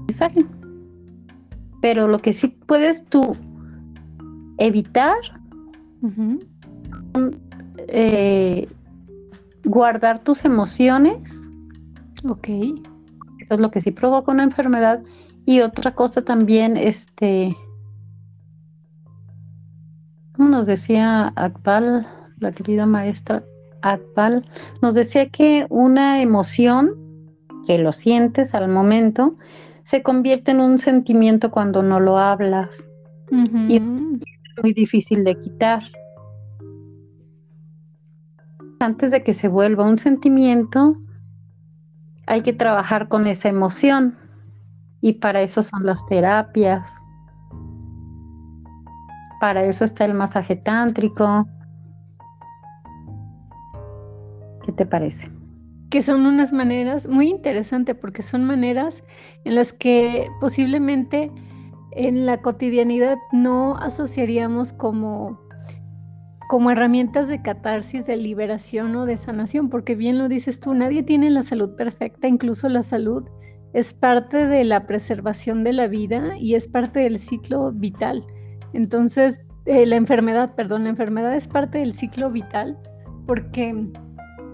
mensaje. 0.07 0.45
Pero 1.81 2.07
lo 2.07 2.19
que 2.19 2.33
sí 2.33 2.48
puedes 2.48 3.05
tú 3.05 3.36
evitar, 4.57 5.17
eh, 7.88 8.67
guardar 9.65 10.19
tus 10.19 10.45
emociones. 10.45 11.50
Ok. 12.27 12.48
Eso 13.39 13.55
es 13.55 13.60
lo 13.60 13.72
que 13.72 13.81
sí 13.81 13.91
provoca 13.91 14.31
una 14.31 14.43
enfermedad 14.43 15.01
y 15.45 15.60
otra 15.60 15.93
cosa 15.93 16.22
también, 16.22 16.77
este, 16.77 17.55
como 20.33 20.50
nos 20.50 20.65
decía 20.65 21.33
Akbal, 21.36 22.07
la 22.39 22.51
querida 22.53 22.86
maestra 22.86 23.43
Akbal, 23.81 24.45
nos 24.81 24.93
decía 24.93 25.29
que 25.29 25.65
una 25.69 26.22
emoción 26.22 26.95
que 27.67 27.77
lo 27.77 27.91
sientes 27.91 28.53
al 28.53 28.69
momento 28.69 29.36
se 29.84 30.02
convierte 30.02 30.52
en 30.52 30.60
un 30.60 30.78
sentimiento 30.78 31.52
cuando 31.52 31.84
no 31.84 32.00
lo 32.00 32.18
hablas 32.18 32.90
y 33.68 33.78
es 33.78 33.84
muy 34.62 34.74
difícil 34.74 35.24
de 35.24 35.40
quitar. 35.42 35.82
Antes 38.80 39.12
de 39.12 39.24
que 39.24 39.34
se 39.34 39.48
vuelva 39.48 39.86
un 39.86 39.98
sentimiento, 39.98 40.98
hay 42.28 42.44
que 42.44 42.54
trabajar 42.54 43.08
con 43.08 43.28
esa 43.28 43.50
emoción. 43.50 44.18
Y 45.02 45.13
para 45.13 45.42
eso 45.42 45.63
son 45.63 45.86
las 45.86 46.06
terapias. 46.06 46.88
Para 49.40 49.63
eso 49.63 49.84
está 49.84 50.06
el 50.06 50.13
masaje 50.13 50.56
tántrico. 50.56 51.48
¿Qué 54.63 54.72
te 54.72 54.86
parece? 54.86 55.33
Que 55.93 56.01
son 56.01 56.25
unas 56.25 56.51
maneras 56.51 57.07
muy 57.07 57.29
interesantes 57.29 57.93
porque 57.93 58.23
son 58.23 58.45
maneras 58.45 59.03
en 59.45 59.53
las 59.53 59.73
que 59.73 60.27
posiblemente 60.41 61.31
en 61.91 62.25
la 62.25 62.41
cotidianidad 62.41 63.19
no 63.31 63.77
asociaríamos 63.77 64.73
como, 64.73 65.39
como 66.50 66.71
herramientas 66.71 67.27
de 67.27 67.43
catarsis, 67.43 68.07
de 68.07 68.17
liberación 68.17 68.95
o 68.95 69.05
de 69.05 69.17
sanación, 69.17 69.69
porque 69.69 69.93
bien 69.93 70.17
lo 70.17 70.29
dices 70.29 70.59
tú, 70.59 70.73
nadie 70.73 71.03
tiene 71.03 71.29
la 71.29 71.43
salud 71.43 71.75
perfecta, 71.75 72.27
incluso 72.27 72.69
la 72.69 72.81
salud 72.81 73.29
es 73.73 73.93
parte 73.93 74.47
de 74.47 74.63
la 74.63 74.88
preservación 74.88 75.63
de 75.63 75.73
la 75.73 75.85
vida 75.85 76.39
y 76.39 76.55
es 76.55 76.67
parte 76.67 77.01
del 77.01 77.19
ciclo 77.19 77.71
vital. 77.71 78.25
Entonces, 78.73 79.41
eh, 79.67 79.85
la 79.85 79.97
enfermedad, 79.97 80.55
perdón, 80.55 80.85
la 80.85 80.89
enfermedad 80.89 81.35
es 81.35 81.47
parte 81.47 81.77
del 81.77 81.93
ciclo 81.93 82.31
vital 82.31 82.79
porque 83.27 83.75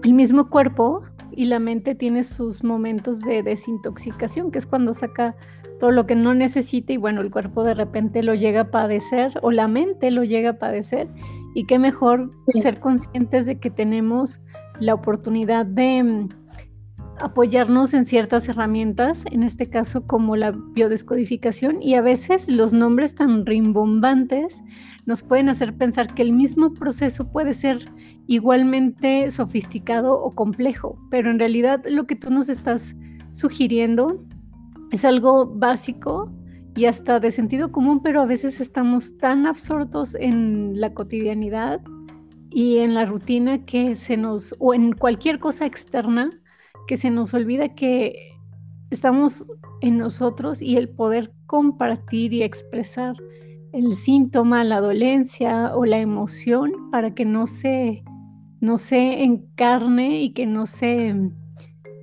el 0.04 0.14
mismo 0.14 0.50
cuerpo 0.50 1.02
y 1.32 1.46
la 1.46 1.58
mente 1.58 1.94
tiene 1.94 2.24
sus 2.24 2.64
momentos 2.64 3.20
de 3.20 3.42
desintoxicación, 3.42 4.50
que 4.50 4.58
es 4.58 4.66
cuando 4.66 4.94
saca 4.94 5.36
todo 5.78 5.90
lo 5.90 6.06
que 6.06 6.14
no 6.14 6.34
necesita 6.34 6.92
y 6.92 6.96
bueno, 6.98 7.22
el 7.22 7.30
cuerpo 7.30 7.64
de 7.64 7.74
repente 7.74 8.22
lo 8.22 8.34
llega 8.34 8.60
a 8.60 8.70
padecer 8.70 9.32
o 9.42 9.50
la 9.50 9.66
mente 9.66 10.10
lo 10.10 10.24
llega 10.24 10.50
a 10.50 10.58
padecer. 10.58 11.08
Y 11.54 11.64
qué 11.64 11.78
mejor 11.78 12.30
ser 12.60 12.78
conscientes 12.78 13.46
de 13.46 13.58
que 13.58 13.70
tenemos 13.70 14.40
la 14.78 14.94
oportunidad 14.94 15.66
de 15.66 16.28
apoyarnos 17.20 17.92
en 17.94 18.06
ciertas 18.06 18.48
herramientas, 18.48 19.24
en 19.30 19.42
este 19.42 19.68
caso 19.68 20.06
como 20.06 20.36
la 20.36 20.52
biodescodificación, 20.52 21.82
y 21.82 21.94
a 21.94 22.02
veces 22.02 22.48
los 22.48 22.72
nombres 22.72 23.14
tan 23.14 23.44
rimbombantes 23.44 24.62
nos 25.06 25.22
pueden 25.22 25.48
hacer 25.48 25.76
pensar 25.76 26.14
que 26.14 26.22
el 26.22 26.32
mismo 26.32 26.72
proceso 26.72 27.30
puede 27.30 27.54
ser 27.54 27.84
igualmente 28.26 29.30
sofisticado 29.30 30.20
o 30.20 30.30
complejo, 30.30 30.98
pero 31.10 31.30
en 31.30 31.38
realidad 31.38 31.84
lo 31.88 32.06
que 32.06 32.16
tú 32.16 32.30
nos 32.30 32.48
estás 32.48 32.94
sugiriendo 33.30 34.24
es 34.92 35.04
algo 35.04 35.46
básico 35.46 36.32
y 36.76 36.84
hasta 36.86 37.20
de 37.20 37.30
sentido 37.30 37.72
común, 37.72 38.00
pero 38.02 38.20
a 38.20 38.26
veces 38.26 38.60
estamos 38.60 39.16
tan 39.18 39.46
absortos 39.46 40.14
en 40.14 40.80
la 40.80 40.94
cotidianidad 40.94 41.80
y 42.50 42.78
en 42.78 42.94
la 42.94 43.04
rutina 43.04 43.64
que 43.64 43.96
se 43.96 44.16
nos, 44.16 44.54
o 44.58 44.74
en 44.74 44.92
cualquier 44.92 45.38
cosa 45.38 45.66
externa, 45.66 46.30
que 46.86 46.96
se 46.96 47.10
nos 47.10 47.34
olvida 47.34 47.74
que 47.74 48.36
estamos 48.90 49.50
en 49.80 49.98
nosotros 49.98 50.60
y 50.60 50.76
el 50.76 50.88
poder 50.88 51.32
compartir 51.46 52.32
y 52.32 52.42
expresar 52.42 53.16
el 53.72 53.94
síntoma, 53.94 54.64
la 54.64 54.80
dolencia 54.80 55.72
o 55.76 55.84
la 55.84 55.98
emoción 55.98 56.90
para 56.90 57.14
que 57.14 57.24
no 57.24 57.46
se, 57.46 58.02
no 58.60 58.78
se 58.78 59.24
encarne 59.24 60.20
y 60.20 60.30
que 60.30 60.46
no 60.46 60.66
se, 60.66 61.14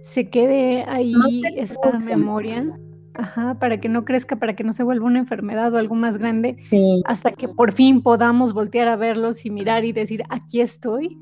se 0.02 0.30
quede 0.30 0.84
ahí 0.88 1.14
esa 1.56 2.00
memoria. 2.00 2.66
Ajá, 3.14 3.58
para 3.58 3.80
que 3.80 3.90
no 3.90 4.06
crezca, 4.06 4.36
para 4.36 4.56
que 4.56 4.64
no 4.64 4.74
se 4.74 4.84
vuelva 4.84 5.08
una 5.08 5.18
enfermedad 5.18 5.74
o 5.74 5.78
algo 5.78 5.96
más 5.96 6.20
grande, 6.20 6.58
hasta 7.06 7.32
que 7.32 7.48
por 7.48 7.72
fin 7.72 8.04
podamos 8.04 8.54
voltear 8.54 8.88
a 8.88 8.96
verlos 8.96 9.44
y 9.44 9.50
mirar 9.50 9.86
y 9.86 9.92
decir, 9.92 10.24
aquí 10.30 10.62
estoy. 10.62 11.18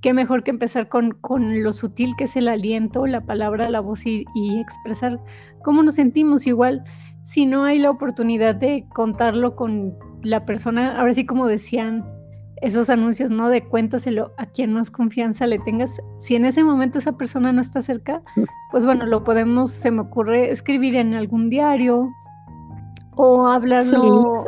Qué 0.00 0.14
mejor 0.14 0.44
que 0.44 0.50
empezar 0.50 0.88
con, 0.88 1.12
con 1.12 1.62
lo 1.62 1.72
sutil 1.72 2.14
que 2.16 2.24
es 2.24 2.36
el 2.36 2.48
aliento, 2.48 3.06
la 3.06 3.22
palabra, 3.22 3.68
la 3.68 3.80
voz 3.80 4.06
y, 4.06 4.24
y 4.34 4.60
expresar 4.60 5.20
cómo 5.62 5.82
nos 5.82 5.96
sentimos. 5.96 6.46
Igual, 6.46 6.84
si 7.24 7.44
no 7.44 7.64
hay 7.64 7.80
la 7.80 7.90
oportunidad 7.90 8.54
de 8.54 8.86
contarlo 8.94 9.56
con 9.56 9.94
la 10.22 10.46
persona, 10.46 10.98
ahora 10.98 11.12
sí 11.12 11.26
como 11.26 11.46
decían 11.46 12.04
esos 12.62 12.88
anuncios, 12.88 13.30
¿no? 13.30 13.48
De 13.48 13.64
cuéntaselo 13.64 14.32
a 14.38 14.46
quien 14.46 14.72
más 14.72 14.90
confianza 14.90 15.46
le 15.46 15.58
tengas. 15.58 16.00
Si 16.18 16.36
en 16.36 16.44
ese 16.44 16.64
momento 16.64 16.98
esa 16.98 17.16
persona 17.16 17.52
no 17.52 17.60
está 17.60 17.82
cerca, 17.82 18.22
pues 18.70 18.84
bueno, 18.84 19.06
lo 19.06 19.24
podemos, 19.24 19.70
se 19.70 19.90
me 19.90 20.02
ocurre, 20.02 20.50
escribir 20.50 20.96
en 20.96 21.14
algún 21.14 21.50
diario 21.50 22.08
o 23.16 23.46
hablarlo 23.46 24.44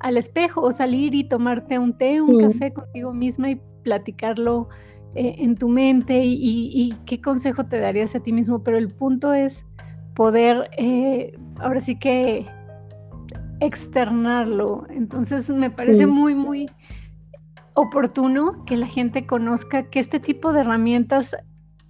al, 0.00 0.16
espejo 0.16 0.60
o 0.60 0.72
salir 0.72 1.14
y 1.14 1.24
tomarte 1.24 1.78
un 1.78 1.96
té, 1.96 2.20
un 2.20 2.38
café 2.38 2.72
contigo 2.72 3.12
misma 3.12 3.50
y 3.50 3.60
platicarlo 3.82 4.68
eh, 5.14 5.36
en 5.38 5.56
tu 5.56 5.68
mente 5.68 6.24
y, 6.24 6.36
y, 6.40 6.94
qué 7.06 7.20
consejo 7.20 7.66
te 7.66 7.80
darías 7.80 8.14
a 8.14 8.20
ti 8.20 8.32
mismo. 8.32 8.62
Pero 8.62 8.78
el 8.78 8.88
punto 8.88 9.32
es 9.32 9.64
poder, 10.14 10.70
eh, 10.78 11.32
ahora 11.58 11.80
sí 11.80 11.98
que 11.98 12.46
externarlo. 13.60 14.84
Entonces 14.90 15.48
me 15.50 15.70
parece 15.70 16.06
muy, 16.06 16.34
muy 16.34 16.68
oportuno 17.74 18.64
que 18.64 18.76
la 18.76 18.86
gente 18.86 19.26
conozca 19.26 19.84
que 19.84 20.00
este 20.00 20.20
tipo 20.20 20.52
de 20.52 20.60
herramientas, 20.60 21.36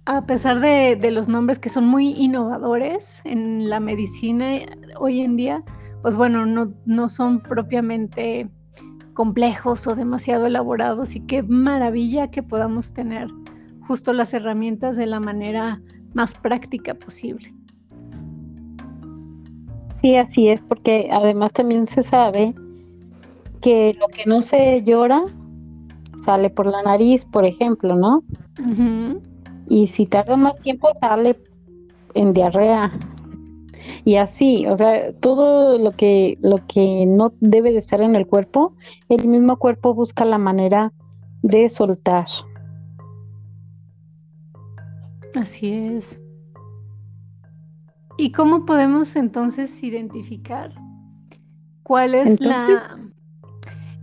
a 0.05 0.25
pesar 0.25 0.59
de, 0.59 1.11
los 1.11 1.29
nombres 1.29 1.59
que 1.59 1.69
son 1.69 1.87
muy 1.87 2.09
innovadores 2.11 3.21
en 3.25 3.69
la 3.69 3.79
medicina 3.79 4.55
hoy 4.99 5.21
en 5.21 5.35
día, 5.35 5.63
pues 6.01 6.15
bueno, 6.15 6.45
no, 6.45 6.73
no 6.85 7.09
son 7.09 7.41
propiamente 7.41 8.49
complejos 9.13 9.87
o 9.87 9.95
demasiado 9.95 10.45
elaborados 10.45 11.15
y 11.15 11.21
qué 11.21 11.43
maravilla 11.43 12.31
que 12.31 12.43
podamos 12.43 12.93
tener 12.93 13.27
justo 13.87 14.13
las 14.13 14.33
herramientas 14.33 14.97
de 14.97 15.05
la 15.05 15.19
manera 15.19 15.81
más 16.13 16.33
práctica 16.35 16.93
posible. 16.93 17.53
Sí, 20.01 20.15
así 20.17 20.49
es, 20.49 20.61
porque 20.61 21.09
además 21.11 21.53
también 21.53 21.87
se 21.87 22.03
sabe 22.03 22.53
que 23.61 23.95
lo 23.97 24.07
que 24.07 24.25
no 24.25 24.41
se 24.41 24.83
llora 24.83 25.23
sale 26.23 26.49
por 26.49 26.67
la 26.67 26.81
nariz, 26.81 27.25
por 27.25 27.45
ejemplo, 27.45 27.95
¿no? 27.95 28.23
Y 29.67 29.87
si 29.87 30.05
tarda 30.05 30.35
más 30.37 30.57
tiempo 30.59 30.89
sale 30.99 31.37
en 32.13 32.33
diarrea. 32.33 32.91
Y 34.05 34.15
así, 34.15 34.65
o 34.67 34.75
sea, 34.75 35.13
todo 35.13 35.77
lo 35.77 35.91
que 35.91 36.37
lo 36.41 36.57
que 36.67 37.05
no 37.05 37.33
debe 37.41 37.71
de 37.71 37.79
estar 37.79 38.01
en 38.01 38.15
el 38.15 38.27
cuerpo, 38.27 38.75
el 39.09 39.27
mismo 39.27 39.57
cuerpo 39.57 39.93
busca 39.93 40.25
la 40.25 40.37
manera 40.37 40.93
de 41.41 41.69
soltar. 41.69 42.27
Así 45.35 45.73
es. 45.73 46.19
¿Y 48.17 48.31
cómo 48.31 48.65
podemos 48.65 49.15
entonces 49.15 49.83
identificar 49.83 50.73
cuál 51.81 52.15
es 52.15 52.39
la 52.39 52.99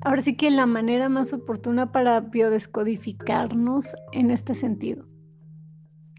ahora 0.02 0.22
sí 0.22 0.36
que 0.36 0.50
la 0.50 0.66
manera 0.66 1.08
más 1.08 1.32
oportuna 1.32 1.92
para 1.92 2.20
biodescodificarnos 2.20 3.94
en 4.12 4.30
este 4.30 4.54
sentido? 4.54 5.04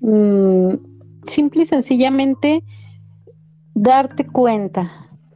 Mm, 0.02 0.76
simple 1.24 1.64
y 1.64 1.66
sencillamente 1.66 2.64
darte 3.74 4.26
cuenta, 4.26 4.92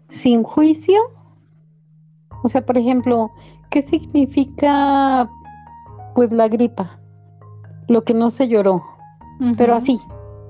sin 0.09 0.43
juicio. 0.43 0.99
O 2.43 2.49
sea, 2.49 2.65
por 2.65 2.77
ejemplo, 2.77 3.31
¿qué 3.71 3.81
significa 3.81 5.29
pues 6.13 6.31
la 6.31 6.47
gripa? 6.47 6.99
Lo 7.87 8.03
que 8.03 8.13
no 8.13 8.29
se 8.29 8.47
lloró, 8.47 8.83
pero 9.57 9.75
así. 9.75 9.99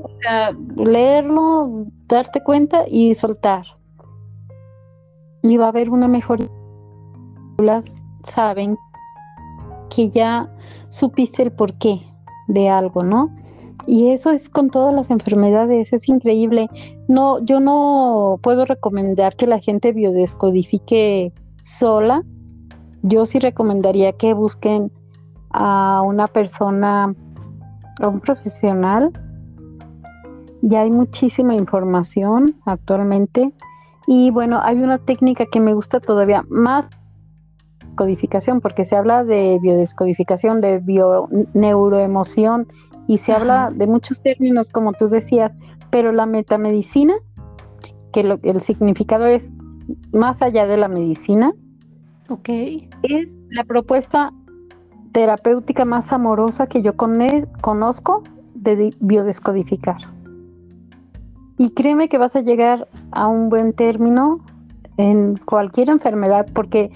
O 0.01 0.10
sea, 0.19 0.51
leerlo, 0.75 1.88
darte 2.08 2.41
cuenta 2.43 2.86
y 2.88 3.15
soltar. 3.15 3.65
Y 5.41 5.58
va 5.58 5.65
a 5.65 5.69
haber 5.69 5.89
una 5.89 6.08
mejoría 6.08 6.47
saben 8.23 8.77
que 9.89 10.09
ya 10.09 10.49
supiste 10.89 11.43
el 11.43 11.51
porqué 11.51 12.01
de 12.47 12.69
algo, 12.69 13.03
¿no? 13.03 13.35
Y 13.87 14.09
eso 14.09 14.31
es 14.31 14.49
con 14.49 14.69
todas 14.69 14.93
las 14.95 15.11
enfermedades, 15.11 15.93
es 15.93 16.09
increíble. 16.09 16.69
No, 17.07 17.43
yo 17.45 17.59
no 17.59 18.39
puedo 18.41 18.65
recomendar 18.65 19.35
que 19.35 19.45
la 19.45 19.59
gente 19.59 19.91
biodescodifique 19.91 21.31
sola. 21.63 22.23
Yo 23.03 23.25
sí 23.25 23.39
recomendaría 23.39 24.13
que 24.13 24.33
busquen 24.33 24.91
a 25.51 26.01
una 26.03 26.25
persona, 26.25 27.13
a 28.01 28.07
un 28.07 28.19
profesional. 28.19 29.11
Ya 30.61 30.81
hay 30.81 30.89
muchísima 30.89 31.53
información 31.53 32.55
actualmente. 32.65 33.53
Y 34.07 34.31
bueno, 34.31 34.61
hay 34.63 34.81
una 34.81 34.97
técnica 34.97 35.45
que 35.45 35.59
me 35.59 35.73
gusta 35.73 35.99
todavía 35.99 36.43
más 36.49 36.87
codificación, 37.95 38.62
porque 38.62 38.86
se 38.86 38.95
habla 38.95 39.23
de 39.23 39.60
biodescodificación, 39.62 40.62
de 40.62 40.79
bioneuroemoción 40.79 42.67
y 43.08 43.17
se 43.19 43.34
habla 43.34 43.71
de 43.73 43.88
muchos 43.88 44.21
términos, 44.21 44.69
como 44.69 44.93
tú 44.93 45.10
decías, 45.10 45.58
pero 45.89 46.12
la 46.12 46.25
metamedicina, 46.25 47.15
que 48.12 48.39
el 48.43 48.62
significado 48.62 49.25
es 49.25 49.51
más 50.12 50.41
allá 50.41 50.65
de 50.65 50.77
la 50.77 50.88
medicina, 50.88 51.53
okay. 52.29 52.89
es 53.03 53.36
la 53.49 53.63
propuesta 53.63 54.31
terapéutica 55.12 55.86
más 55.86 56.12
amorosa 56.12 56.67
que 56.67 56.81
yo 56.81 56.95
conozco 56.95 58.23
de 58.53 58.93
biodescodificar. 58.99 59.97
Y 61.58 61.69
créeme 61.69 62.10
que 62.10 62.17
vas 62.17 62.36
a 62.36 62.41
llegar 62.41 62.88
a 63.12 63.27
un 63.27 63.49
buen 63.49 63.71
término 63.73 64.41
en 64.97 65.38
cualquier 65.38 65.89
enfermedad, 65.89 66.47
porque 66.53 66.91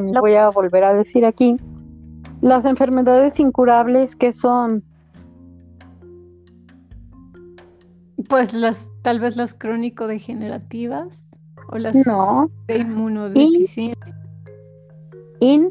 lo 0.00 0.20
voy 0.20 0.34
a 0.34 0.48
volver 0.50 0.84
a 0.84 0.94
decir 0.94 1.24
aquí, 1.24 1.56
las 2.40 2.64
enfermedades 2.64 3.38
incurables 3.38 4.16
que 4.16 4.32
son 4.32 4.82
pues 8.28 8.52
las 8.52 8.88
tal 9.02 9.18
vez 9.18 9.36
las 9.36 9.54
crónico 9.54 10.06
degenerativas 10.06 11.28
o 11.68 11.78
las 11.78 11.94
de 11.94 12.78
inmunodeficiencia. 12.78 14.16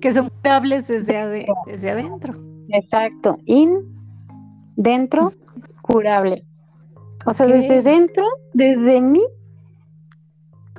Que 0.01 0.13
son 0.13 0.29
curables 0.41 0.87
desde, 0.87 1.45
desde 1.67 1.91
adentro. 1.91 2.35
Exacto, 2.69 3.37
in 3.45 3.79
dentro 4.75 5.33
curable. 5.81 6.43
O 7.25 7.33
sea, 7.33 7.47
desde 7.47 7.81
dentro, 7.81 8.25
desde 8.53 9.01
mí 9.01 9.23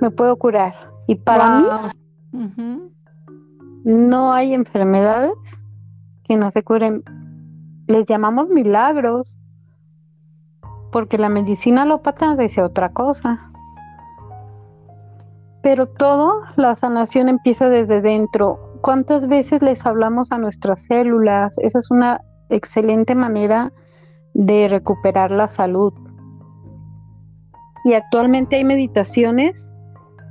me 0.01 0.11
puedo 0.11 0.37
curar. 0.37 0.75
Y 1.07 1.15
para 1.15 1.59
mí 1.59 1.67
no 3.85 4.33
hay 4.33 4.55
enfermedades 4.55 5.37
que 6.25 6.37
no 6.37 6.51
se 6.51 6.63
curen. 6.63 7.03
Les 7.87 8.07
llamamos 8.07 8.49
milagros, 8.49 9.37
porque 10.93 11.19
la 11.19 11.29
medicina 11.29 11.83
alópata 11.83 12.37
dice 12.37 12.63
otra 12.63 12.93
cosa. 12.93 13.51
Pero 15.63 15.87
todo, 15.87 16.43
la 16.57 16.77
sanación 16.77 17.29
empieza 17.29 17.69
desde 17.69 18.01
dentro. 18.01 18.59
¿Cuántas 18.81 19.29
veces 19.29 19.61
les 19.63 19.85
hablamos 19.85 20.33
a 20.33 20.39
nuestras 20.39 20.85
células? 20.85 21.57
Esa 21.59 21.79
es 21.79 21.91
una 21.91 22.21
excelente 22.49 23.15
manera 23.15 23.73
de 24.35 24.69
recuperar 24.69 25.31
la 25.31 25.49
salud. 25.49 25.93
Y 27.85 27.95
actualmente 27.95 28.57
hay 28.57 28.65
meditaciones 28.65 29.75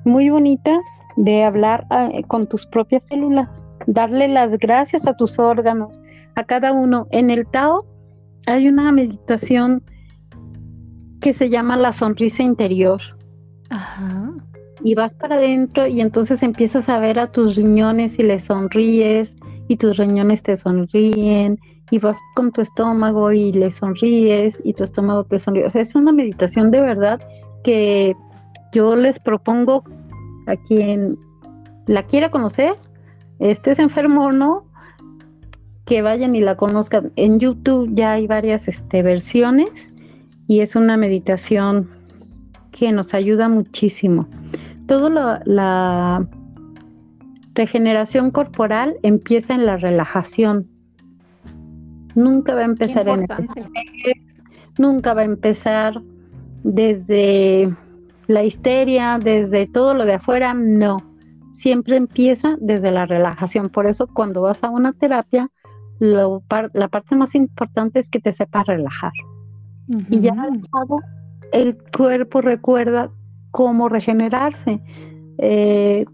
muy 0.06 0.30
bonitas 0.30 0.80
de 1.20 1.44
hablar 1.44 1.86
ah, 1.90 2.10
con 2.28 2.48
tus 2.48 2.66
propias 2.66 3.04
células, 3.06 3.50
darle 3.88 4.30
las 4.30 4.58
gracias 4.58 5.06
a 5.06 5.16
tus 5.18 5.38
órganos, 5.38 6.02
a 6.36 6.46
cada 6.46 6.72
uno. 6.72 7.08
En 7.12 7.30
el 7.30 7.46
Tao 7.46 7.86
hay 8.46 8.70
una 8.70 8.90
meditación 8.94 9.84
que 11.20 11.34
se 11.34 11.50
llama 11.50 11.76
la 11.76 11.92
sonrisa 11.92 12.42
interior. 12.44 13.02
Y 14.82 14.96
vas 14.96 15.14
para 15.16 15.36
adentro 15.36 15.88
y 15.88 16.00
entonces 16.00 16.42
empiezas 16.42 16.88
a 16.88 17.00
ver 17.00 17.20
a 17.20 17.28
tus 17.28 17.58
riñones 17.58 18.18
y 18.18 18.24
les 18.24 18.46
sonríes 18.46 19.36
y 19.68 19.76
tus 19.76 19.98
riñones 19.98 20.42
te 20.42 20.56
sonríen 20.56 21.60
y 21.92 22.00
vas 22.00 22.18
con 22.36 22.54
tu 22.54 22.62
estómago 22.62 23.34
y 23.34 23.52
le 23.52 23.72
sonríes 23.72 24.62
y 24.64 24.74
tu 24.74 24.86
estómago 24.86 25.26
te 25.26 25.38
sonríe. 25.38 25.66
O 25.66 25.70
sea, 25.70 25.82
es 25.82 25.96
una 25.96 26.14
meditación 26.14 26.72
de 26.72 26.80
verdad 26.80 27.20
que 27.66 28.16
yo 28.72 28.96
les 28.96 29.20
propongo 29.20 29.84
a 30.50 30.56
quien 30.58 31.18
la 31.86 32.04
quiera 32.04 32.32
conocer, 32.32 32.74
estés 33.40 33.80
enfermo 33.80 34.26
o 34.26 34.32
no, 34.32 34.66
que 35.86 36.02
vayan 36.02 36.36
y 36.36 36.42
la 36.42 36.56
conozcan. 36.56 37.12
En 37.16 37.40
YouTube 37.40 37.90
ya 37.94 38.14
hay 38.14 38.28
varias 38.28 38.68
este, 38.68 39.02
versiones 39.02 39.90
y 40.48 40.62
es 40.62 40.76
una 40.76 40.98
meditación 40.98 41.90
que 42.72 42.92
nos 42.92 43.14
ayuda 43.14 43.50
muchísimo. 43.50 44.28
Toda 44.88 45.10
la, 45.10 45.42
la 45.46 46.28
regeneración 47.56 48.32
corporal 48.32 48.96
empieza 49.04 49.54
en 49.54 49.66
la 49.66 49.78
relajación. 49.78 50.68
Nunca 52.16 52.56
va 52.56 52.62
a 52.62 52.66
empezar 52.66 53.08
en 53.08 53.20
el 53.20 53.26
estrés, 53.40 54.44
nunca 54.78 55.14
va 55.14 55.22
a 55.22 55.26
empezar 55.26 56.02
desde 56.64 57.74
la 58.30 58.44
histeria, 58.44 59.18
desde 59.18 59.66
todo 59.66 59.96
lo 59.96 60.06
de 60.06 60.14
afuera, 60.14 60.54
no. 60.54 60.98
Siempre 61.52 61.96
empieza 61.96 62.58
desde 62.62 62.92
la 62.92 63.08
relajación. 63.08 63.70
Por 63.70 63.88
eso 63.88 64.06
cuando 64.06 64.44
vas 64.44 64.64
a 64.64 64.70
una 64.70 64.94
terapia, 64.94 65.50
la 66.00 66.88
parte 66.90 67.16
más 67.16 67.34
importante 67.34 68.00
es 68.00 68.08
que 68.08 68.20
te 68.20 68.32
sepas 68.32 68.68
relajar. 68.68 69.12
Y 70.12 70.20
ya 70.20 70.36
el 71.52 71.76
cuerpo 71.98 72.42
recuerda 72.42 73.10
cómo 73.50 73.90
regenerarse. 73.90 74.80
Eh, 75.40 76.06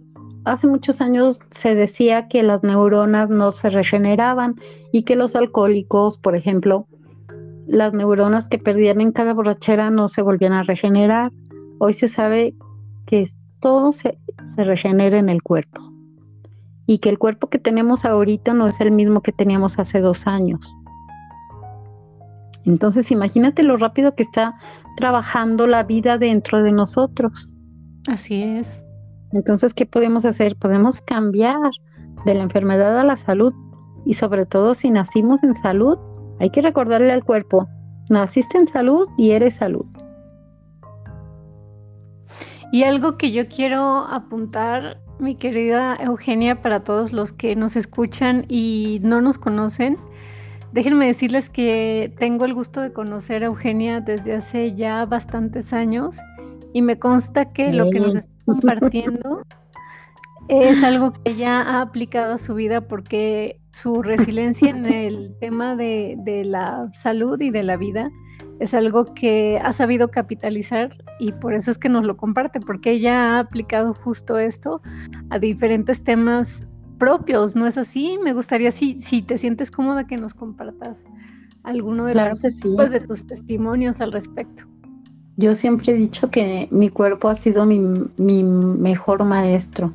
hace 0.46 0.68
muchos 0.68 1.02
años 1.02 1.42
se 1.52 1.76
decía 1.76 2.30
que 2.30 2.44
las 2.44 2.64
neuronas 2.64 3.30
no 3.30 3.52
se 3.52 3.70
regeneraban 3.70 4.56
y 4.94 5.04
que 5.04 5.18
los 5.18 5.36
alcohólicos, 5.36 6.18
por 6.18 6.38
ejemplo, 6.38 6.88
las 7.68 7.94
neuronas 7.94 8.48
que 8.48 8.58
perdían 8.58 9.02
en 9.02 9.12
cada 9.12 9.34
borrachera 9.34 9.90
no 9.90 10.08
se 10.08 10.22
volvían 10.22 10.54
a 10.54 10.64
regenerar. 10.64 11.34
Hoy 11.80 11.94
se 11.94 12.08
sabe 12.08 12.56
que 13.06 13.32
todo 13.60 13.92
se, 13.92 14.18
se 14.56 14.64
regenera 14.64 15.18
en 15.18 15.30
el 15.30 15.42
cuerpo 15.44 15.82
y 16.88 17.00
que 17.00 17.10
el 17.10 17.18
cuerpo 17.18 17.48
que 17.48 17.60
tenemos 17.60 18.06
ahorita 18.06 18.54
no 18.54 18.68
es 18.68 18.80
el 18.80 18.92
mismo 18.92 19.22
que 19.22 19.32
teníamos 19.32 19.80
hace 19.80 20.00
dos 20.00 20.28
años. 20.28 20.76
Entonces 22.66 23.12
imagínate 23.12 23.64
lo 23.64 23.78
rápido 23.78 24.16
que 24.16 24.24
está 24.24 24.56
trabajando 24.98 25.68
la 25.68 25.84
vida 25.84 26.18
dentro 26.18 26.64
de 26.64 26.72
nosotros. 26.72 27.56
Así 28.08 28.42
es. 28.44 28.82
Entonces, 29.32 29.74
¿qué 29.74 29.86
podemos 29.86 30.26
hacer? 30.26 30.56
Podemos 30.56 31.00
cambiar 31.02 31.72
de 32.26 32.34
la 32.34 32.44
enfermedad 32.44 33.00
a 33.00 33.04
la 33.04 33.18
salud 33.18 33.54
y 34.06 34.14
sobre 34.14 34.46
todo 34.46 34.76
si 34.76 34.90
nacimos 34.90 35.44
en 35.44 35.56
salud, 35.56 35.98
hay 36.40 36.50
que 36.50 36.62
recordarle 36.62 37.12
al 37.12 37.24
cuerpo, 37.24 37.68
naciste 38.10 38.58
en 38.58 38.68
salud 38.68 39.08
y 39.18 39.32
eres 39.32 39.56
salud. 39.56 39.86
Y 42.72 42.84
algo 42.84 43.18
que 43.18 43.32
yo 43.32 43.48
quiero 43.48 44.00
apuntar 44.10 45.00
mi 45.20 45.36
querida 45.36 45.96
Eugenia, 45.96 46.62
para 46.62 46.84
todos 46.84 47.14
los 47.14 47.32
que 47.32 47.56
nos 47.56 47.76
escuchan 47.76 48.46
y 48.50 49.00
no 49.04 49.22
nos 49.22 49.38
conocen, 49.38 49.98
déjenme 50.74 51.08
decirles 51.08 51.50
que 51.50 52.14
tengo 52.18 52.46
el 52.46 52.54
gusto 52.54 52.82
de 52.82 52.92
conocer 52.92 53.44
a 53.44 53.48
Eugenia 53.48 54.02
desde 54.02 54.34
hace 54.34 54.74
ya 54.74 55.06
bastantes 55.06 55.72
años 55.74 56.18
y 56.74 56.82
me 56.82 57.00
consta 57.00 57.54
que 57.54 57.72
lo 57.72 57.90
que 57.90 58.02
nos 58.02 58.16
está 58.16 58.34
compartiendo 58.46 59.44
es 60.50 60.84
algo 60.84 61.14
que 61.14 61.32
ella 61.32 61.62
ha 61.62 61.82
aplicado 61.82 62.34
a 62.34 62.38
su 62.38 62.54
vida 62.56 62.82
porque 62.82 63.60
su 63.72 64.04
resiliencia 64.04 64.70
en 64.70 64.86
el 64.86 65.36
tema 65.40 65.76
de, 65.76 66.16
de 66.20 66.44
la 66.44 66.90
salud 66.94 67.40
y 67.40 67.50
de 67.50 67.64
la 67.64 67.78
vida 67.78 68.12
es 68.60 68.74
algo 68.74 69.06
que 69.14 69.60
ha 69.64 69.74
sabido 69.74 70.10
capitalizar 70.10 70.96
y 71.20 71.32
por 71.34 71.54
eso 71.54 71.72
es 71.72 71.78
que 71.78 71.90
nos 71.90 72.06
lo 72.06 72.18
comparte, 72.18 72.60
porque 72.60 72.92
ella 72.92 73.36
ha 73.36 73.40
aplicado 73.40 73.94
justo 73.94 74.38
esto 74.38 74.82
a 75.30 75.40
diferentes 75.40 76.04
temas 76.04 76.66
propios, 76.98 77.56
¿no 77.56 77.68
es 77.68 77.78
así? 77.78 78.18
Me 78.24 78.34
gustaría, 78.34 78.72
si, 78.72 79.00
si 79.00 79.22
te 79.22 79.38
sientes 79.38 79.72
cómoda, 79.72 80.08
que 80.08 80.18
nos 80.18 80.34
compartas 80.34 81.04
alguno 81.64 82.06
de, 82.06 82.14
pues, 82.76 82.92
de 82.92 83.00
tus 83.02 83.26
testimonios 83.26 84.00
al 84.00 84.12
respecto. 84.12 84.64
Yo 85.38 85.54
siempre 85.56 85.94
he 85.94 85.96
dicho 85.96 86.30
que 86.30 86.70
mi 86.72 86.90
cuerpo 86.90 87.28
ha 87.28 87.36
sido 87.36 87.66
mi, 87.66 87.80
mi 88.18 88.44
mejor 88.44 89.26
maestro 89.26 89.94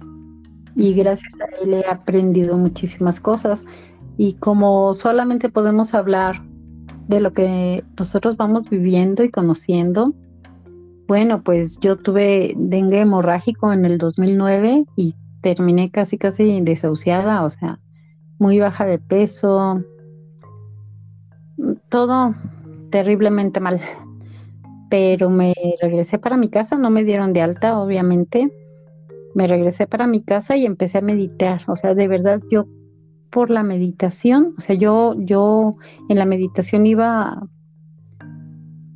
y 0.76 0.92
gracias 0.92 1.32
a 1.40 1.46
él 1.62 1.74
he 1.74 1.86
aprendido 1.88 2.58
muchísimas 2.58 3.20
cosas 3.20 3.64
y 4.18 4.34
como 4.34 4.94
solamente 4.94 5.48
podemos 5.48 5.94
hablar 5.94 6.42
de 7.10 7.20
lo 7.20 7.32
que 7.32 7.82
nosotros 7.98 8.36
vamos 8.36 8.70
viviendo 8.70 9.24
y 9.24 9.30
conociendo. 9.30 10.14
Bueno, 11.08 11.42
pues 11.42 11.78
yo 11.80 11.96
tuve 11.96 12.54
dengue 12.56 13.00
hemorrágico 13.00 13.72
en 13.72 13.84
el 13.84 13.98
2009 13.98 14.84
y 14.94 15.16
terminé 15.42 15.90
casi 15.90 16.18
casi 16.18 16.60
desahuciada, 16.60 17.44
o 17.44 17.50
sea, 17.50 17.80
muy 18.38 18.60
baja 18.60 18.86
de 18.86 19.00
peso, 19.00 19.82
todo 21.88 22.34
terriblemente 22.90 23.58
mal. 23.58 23.80
Pero 24.88 25.30
me 25.30 25.52
regresé 25.82 26.20
para 26.20 26.36
mi 26.36 26.48
casa, 26.48 26.78
no 26.78 26.90
me 26.90 27.02
dieron 27.02 27.32
de 27.32 27.42
alta, 27.42 27.80
obviamente. 27.80 28.52
Me 29.34 29.48
regresé 29.48 29.88
para 29.88 30.06
mi 30.06 30.22
casa 30.22 30.56
y 30.56 30.64
empecé 30.64 30.98
a 30.98 31.02
meditar. 31.02 31.62
O 31.66 31.74
sea, 31.74 31.94
de 31.94 32.06
verdad 32.06 32.40
yo 32.50 32.66
por 33.30 33.50
la 33.50 33.62
meditación, 33.62 34.54
o 34.58 34.60
sea, 34.60 34.76
yo, 34.76 35.14
yo 35.18 35.74
en 36.08 36.18
la 36.18 36.24
meditación 36.24 36.86
iba 36.86 37.42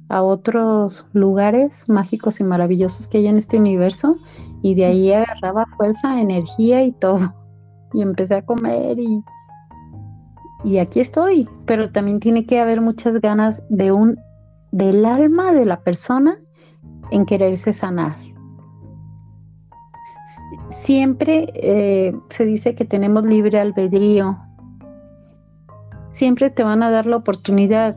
a, 0.09 0.23
otros 0.23 1.05
lugares 1.13 1.89
mágicos 1.89 2.39
y 2.39 2.45
maravillosos 2.45 3.09
que 3.09 3.19
hay 3.19 3.27
en 3.27 3.37
este 3.37 3.57
universo 3.57 4.17
y 4.63 4.75
de 4.75 4.85
ahí 4.85 5.13
agarraba 5.13 5.67
fuerza, 5.77 6.21
energía 6.21 6.85
y 6.85 6.93
todo. 6.93 7.35
Y 7.93 8.03
empecé 8.03 8.37
a 8.37 8.45
comer 8.45 8.99
y, 8.99 9.23
y 10.65 10.79
aquí 10.79 11.01
estoy, 11.01 11.49
pero 11.67 11.91
también 11.91 12.21
tiene 12.21 12.47
que 12.47 12.61
haber 12.61 12.81
muchas 12.81 13.21
ganas 13.21 13.63
de 13.71 13.93
un 13.93 14.19
del 14.71 15.05
alma 15.05 15.53
de 15.53 15.65
la 15.65 15.81
persona 15.81 16.39
en 17.11 17.27
quererse 17.27 17.73
sanar 17.73 18.24
siempre 20.69 21.47
eh, 21.55 22.15
se 22.31 22.45
dice 22.45 22.75
que 22.75 22.85
tenemos 22.85 23.25
libre 23.25 23.59
albedrío. 23.59 24.39
Siempre 26.13 26.51
te 26.51 26.63
van 26.63 26.83
a 26.83 26.91
dar 26.91 27.07
la 27.07 27.17
oportunidad. 27.17 27.97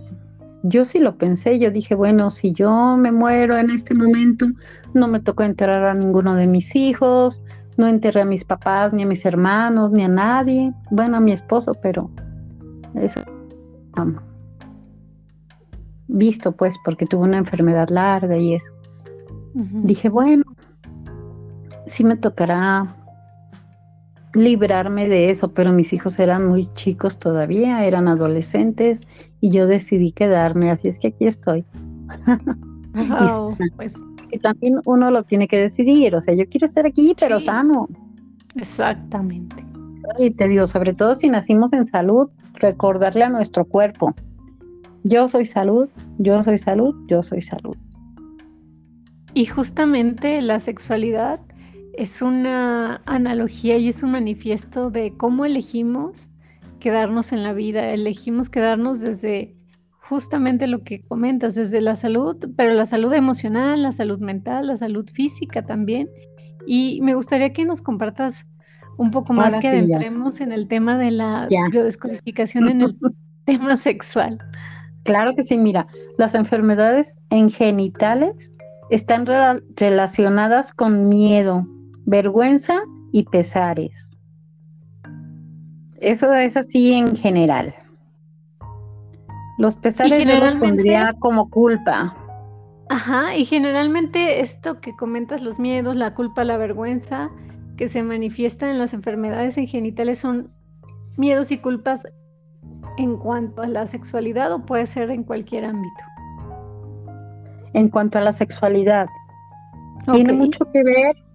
Yo 0.64 0.86
sí 0.86 1.00
lo 1.00 1.18
pensé, 1.18 1.60
yo 1.60 1.72
dije, 1.72 1.96
bueno, 1.96 2.30
si 2.32 2.52
yo 2.54 2.98
me 2.98 3.12
muero 3.12 3.58
en 3.58 3.70
este 3.70 3.94
momento, 3.94 4.48
no 4.94 5.08
me 5.08 5.20
tocó 5.20 5.44
enterrar 5.44 5.86
a 5.86 5.94
ninguno 5.94 6.36
de 6.36 6.48
mis 6.48 6.76
hijos, 6.76 7.44
no 7.78 7.88
enterré 7.88 8.22
a 8.22 8.26
mis 8.26 8.44
papás, 8.44 8.92
ni 8.92 9.04
a 9.04 9.06
mis 9.06 9.26
hermanos, 9.26 9.92
ni 9.92 10.04
a 10.04 10.08
nadie. 10.08 10.74
Bueno, 10.90 11.18
a 11.18 11.20
mi 11.20 11.32
esposo, 11.32 11.74
pero 11.82 12.10
eso 12.96 13.22
visto 16.08 16.52
pues 16.52 16.76
porque 16.84 17.06
tuvo 17.06 17.24
una 17.24 17.38
enfermedad 17.38 17.90
larga 17.90 18.38
y 18.38 18.56
eso. 18.56 18.74
Dije, 19.54 20.10
bueno, 20.10 20.44
sí 21.88 22.04
me 22.04 22.16
tocará 22.16 22.96
librarme 24.34 25.10
de 25.10 25.30
eso, 25.30 25.52
pero 25.54 25.74
mis 25.74 25.94
hijos 25.94 26.20
eran 26.20 26.48
muy 26.48 26.70
chicos 26.76 27.18
todavía, 27.18 27.86
eran 27.86 28.08
adolescentes 28.08 29.08
y 29.42 29.50
yo 29.50 29.68
decidí 29.68 30.12
quedarme, 30.12 30.70
así 30.70 30.90
es 30.90 31.00
que 31.00 31.08
aquí 31.08 31.26
estoy. 31.26 31.66
y, 32.96 33.70
pues, 33.72 33.96
también 34.42 34.80
uno 34.86 35.10
lo 35.12 35.24
tiene 35.24 35.48
que 35.48 35.60
decidir, 35.60 36.16
o 36.16 36.22
sea, 36.22 36.34
yo 36.34 36.48
quiero 36.48 36.66
estar 36.66 36.86
aquí, 36.86 37.16
pero 37.20 37.40
sano. 37.40 37.88
Exactamente. 38.56 39.66
Y 40.20 40.32
te 40.32 40.48
digo, 40.48 40.68
sobre 40.68 40.94
todo 40.94 41.16
si 41.16 41.30
nacimos 41.30 41.74
en 41.74 41.86
salud, 41.86 42.30
recordarle 42.56 43.24
a 43.24 43.30
nuestro 43.30 43.66
cuerpo, 43.66 44.14
yo 45.04 45.28
soy 45.28 45.46
salud, 45.46 45.90
yo 46.18 46.42
soy 46.44 46.58
salud, 46.58 46.96
yo 47.08 47.24
soy 47.24 47.42
salud. 47.42 47.76
Y 49.34 49.46
justamente 49.46 50.42
la 50.42 50.60
sexualidad 50.60 51.40
es 51.98 52.22
una 52.22 53.02
analogía 53.08 53.78
y 53.78 53.90
es 53.90 54.04
un 54.04 54.12
manifiesto 54.12 54.92
de 54.92 55.14
cómo 55.18 55.46
elegimos 55.46 56.30
quedarnos 56.80 57.32
en 57.32 57.44
la 57.44 57.54
vida, 57.54 57.92
elegimos 57.92 58.52
quedarnos 58.52 59.02
desde 59.02 59.56
justamente 60.08 60.68
lo 60.68 60.84
que 60.84 61.02
comentas, 61.02 61.56
desde 61.56 61.82
la 61.82 61.96
salud, 61.96 62.38
pero 62.56 62.74
la 62.74 62.86
salud 62.86 63.12
emocional, 63.14 63.82
la 63.82 63.92
salud 63.92 64.20
mental, 64.20 64.68
la 64.68 64.78
salud 64.78 65.10
física 65.12 65.66
también. 65.66 66.08
Y 66.68 67.00
me 67.02 67.16
gustaría 67.16 67.52
que 67.52 67.66
nos 67.66 67.82
compartas 67.82 68.46
un 68.98 69.10
poco 69.10 69.34
más 69.34 69.56
que 69.56 69.68
adentremos 69.68 70.40
en 70.40 70.52
el 70.52 70.68
tema 70.68 71.00
de 71.00 71.12
la 71.12 71.48
biodescodificación 71.72 72.70
en 72.70 72.82
el 72.82 72.98
tema 73.46 73.76
sexual. 73.76 74.38
Claro 75.04 75.36
que 75.36 75.42
sí, 75.42 75.58
mira, 75.58 75.88
las 76.20 76.36
enfermedades 76.36 77.18
en 77.32 77.50
genitales 77.50 78.52
están 78.92 79.26
relacionadas 79.76 80.74
con 80.74 81.10
miedo, 81.10 81.66
vergüenza 82.08 82.82
y 83.12 83.24
pesares. 83.24 84.18
Eso 85.98 86.34
es 86.34 86.56
así 86.56 86.94
en 86.94 87.16
general. 87.16 87.76
Los 89.58 89.76
pesares 89.76 90.26
yo 90.26 90.40
los 90.40 90.56
pondría 90.56 91.14
como 91.20 91.50
culpa. 91.50 92.16
Ajá, 92.90 93.36
y 93.36 93.44
generalmente 93.44 94.40
esto 94.40 94.80
que 94.80 94.96
comentas, 94.96 95.42
los 95.42 95.60
miedos, 95.60 95.98
la 95.98 96.16
culpa, 96.16 96.46
la 96.46 96.56
vergüenza, 96.58 97.30
que 97.76 97.90
se 97.90 98.02
manifiestan 98.04 98.70
en 98.70 98.80
las 98.80 98.94
enfermedades 98.94 99.58
en 99.58 99.68
genitales 99.68 100.20
son 100.20 100.50
miedos 101.18 101.52
y 101.52 101.58
culpas 101.58 102.08
en 102.98 103.18
cuanto 103.18 103.64
a 103.64 103.68
la 103.68 103.86
sexualidad 103.86 104.54
o 104.54 104.66
puede 104.66 104.88
ser 104.88 105.12
en 105.12 105.24
cualquier 105.24 105.66
ámbito. 105.66 106.04
En 107.74 107.90
cuanto 107.90 108.18
a 108.18 108.22
la 108.22 108.32
sexualidad, 108.32 109.08
tiene 110.14 110.32
mucho 110.32 110.64
que 110.72 110.84
ver. 110.84 111.27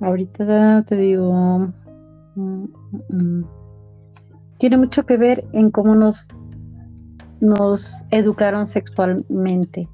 Ahorita 0.00 0.84
te 0.88 0.96
digo. 0.96 1.32
Mm, 2.34 2.64
mm, 2.64 2.68
mm, 3.08 3.44
tiene 4.58 4.78
mucho 4.78 5.04
que 5.04 5.16
ver 5.16 5.44
en 5.52 5.70
cómo 5.70 5.94
nos 5.94 6.16
nos 7.40 8.04
educaron 8.10 8.66
sexualmente. 8.66 9.88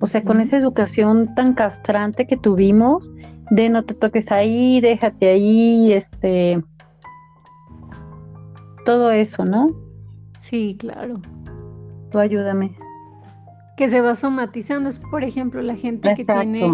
O 0.00 0.06
sea, 0.06 0.22
con 0.24 0.40
esa 0.40 0.56
educación 0.56 1.34
tan 1.34 1.54
castrante 1.54 2.26
que 2.26 2.36
tuvimos, 2.36 3.10
de 3.50 3.68
no 3.68 3.84
te 3.84 3.94
toques 3.94 4.32
ahí, 4.32 4.80
déjate 4.80 5.28
ahí, 5.28 5.92
este, 5.92 6.62
todo 8.84 9.10
eso, 9.10 9.44
¿no? 9.44 9.72
Sí, 10.38 10.76
claro. 10.78 11.20
Tú 12.10 12.18
ayúdame. 12.18 12.76
Que 13.76 13.88
se 13.88 14.00
va 14.00 14.14
somatizando, 14.14 14.88
es 14.88 14.98
por 14.98 15.22
ejemplo 15.22 15.60
la 15.62 15.74
gente 15.74 16.14
que 16.14 16.24
tiene 16.24 16.70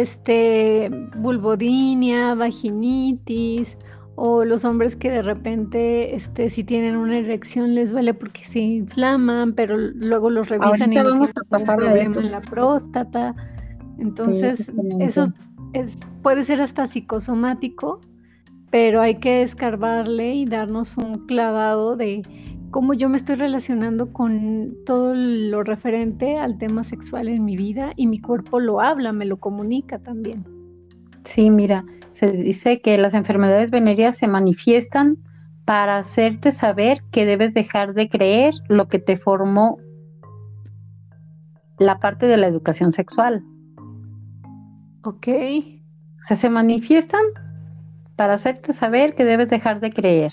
este 0.00 0.90
vulvodinia, 1.16 2.34
vaginitis 2.34 3.76
o 4.16 4.44
los 4.44 4.64
hombres 4.64 4.96
que 4.96 5.10
de 5.10 5.22
repente, 5.22 6.14
este, 6.16 6.48
si 6.48 6.64
tienen 6.64 6.96
una 6.96 7.18
erección 7.18 7.74
les 7.74 7.92
duele 7.92 8.14
porque 8.14 8.44
se 8.44 8.60
inflaman, 8.60 9.52
pero 9.52 9.76
luego 9.76 10.30
los 10.30 10.48
revisan 10.48 10.92
y 10.92 10.96
vamos 10.96 11.30
a 11.30 11.44
pasar 11.48 11.82
en 11.82 12.32
la 12.32 12.40
próstata. 12.40 13.34
Entonces, 13.98 14.72
eso 15.00 15.28
es, 15.74 15.96
puede 16.22 16.44
ser 16.44 16.62
hasta 16.62 16.86
psicosomático, 16.86 18.00
pero 18.70 19.02
hay 19.02 19.16
que 19.16 19.42
escarbarle 19.42 20.34
y 20.34 20.44
darnos 20.46 20.96
un 20.96 21.26
clavado 21.26 21.96
de 21.96 22.22
cómo 22.70 22.94
yo 22.94 23.08
me 23.08 23.16
estoy 23.16 23.36
relacionando 23.36 24.12
con 24.12 24.76
todo 24.84 25.14
lo 25.14 25.62
referente 25.62 26.38
al 26.38 26.58
tema 26.58 26.84
sexual 26.84 27.28
en 27.28 27.44
mi 27.44 27.56
vida 27.56 27.92
y 27.96 28.06
mi 28.06 28.20
cuerpo 28.20 28.60
lo 28.60 28.80
habla, 28.80 29.12
me 29.12 29.24
lo 29.24 29.38
comunica 29.38 29.98
también. 29.98 30.44
Sí, 31.24 31.50
mira, 31.50 31.84
se 32.10 32.30
dice 32.32 32.80
que 32.80 32.96
las 32.98 33.14
enfermedades 33.14 33.70
venéreas 33.70 34.16
se 34.16 34.28
manifiestan 34.28 35.18
para 35.64 35.98
hacerte 35.98 36.52
saber 36.52 37.02
que 37.10 37.26
debes 37.26 37.52
dejar 37.52 37.92
de 37.94 38.08
creer 38.08 38.54
lo 38.68 38.88
que 38.88 38.98
te 38.98 39.16
formó 39.16 39.78
la 41.78 41.98
parte 41.98 42.26
de 42.26 42.36
la 42.36 42.46
educación 42.46 42.92
sexual. 42.92 43.44
Ok. 45.02 45.28
O 45.28 46.22
sea, 46.22 46.36
se 46.36 46.48
manifiestan 46.48 47.22
para 48.16 48.34
hacerte 48.34 48.72
saber 48.72 49.14
que 49.14 49.24
debes 49.24 49.50
dejar 49.50 49.80
de 49.80 49.92
creer. 49.92 50.32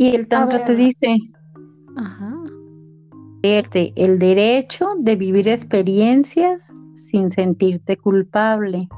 Y 0.00 0.14
el 0.16 0.28
Tantra 0.28 0.64
te 0.64 0.74
dice, 0.76 1.14
Ajá. 1.94 2.34
el 3.42 4.18
derecho 4.18 4.88
de 4.98 5.14
vivir 5.14 5.46
experiencias 5.46 6.72
sin 7.10 7.30
sentirte 7.30 7.98
culpable. 7.98 8.88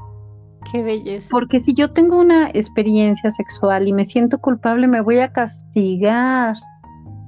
Qué 0.71 0.81
belleza. 0.81 1.27
Porque 1.29 1.59
si 1.59 1.73
yo 1.73 1.91
tengo 1.91 2.17
una 2.17 2.51
experiencia 2.51 3.29
sexual 3.31 3.85
y 3.85 3.91
me 3.91 4.05
siento 4.05 4.37
culpable, 4.39 4.87
me 4.87 5.01
voy 5.01 5.19
a 5.19 5.33
castigar. 5.33 6.55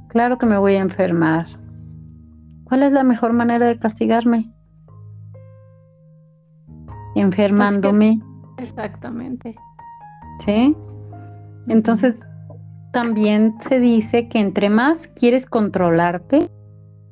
Claro 0.08 0.38
que 0.38 0.46
me 0.46 0.58
voy 0.58 0.76
a 0.76 0.80
enfermar. 0.80 1.46
¿Cuál 2.64 2.84
es 2.84 2.94
la 2.94 3.04
mejor 3.04 3.34
manera 3.34 3.68
de 3.68 3.78
castigarme? 3.78 4.54
Enfermándome. 7.16 8.22
exactamente. 8.58 9.54
¿Sí? 10.46 10.74
Entonces, 11.68 12.16
también 12.96 13.56
se 13.60 13.82
dice 13.82 14.30
que 14.30 14.40
entre 14.40 14.70
más 14.70 15.10
quieres 15.10 15.48
controlarte, 15.48 16.50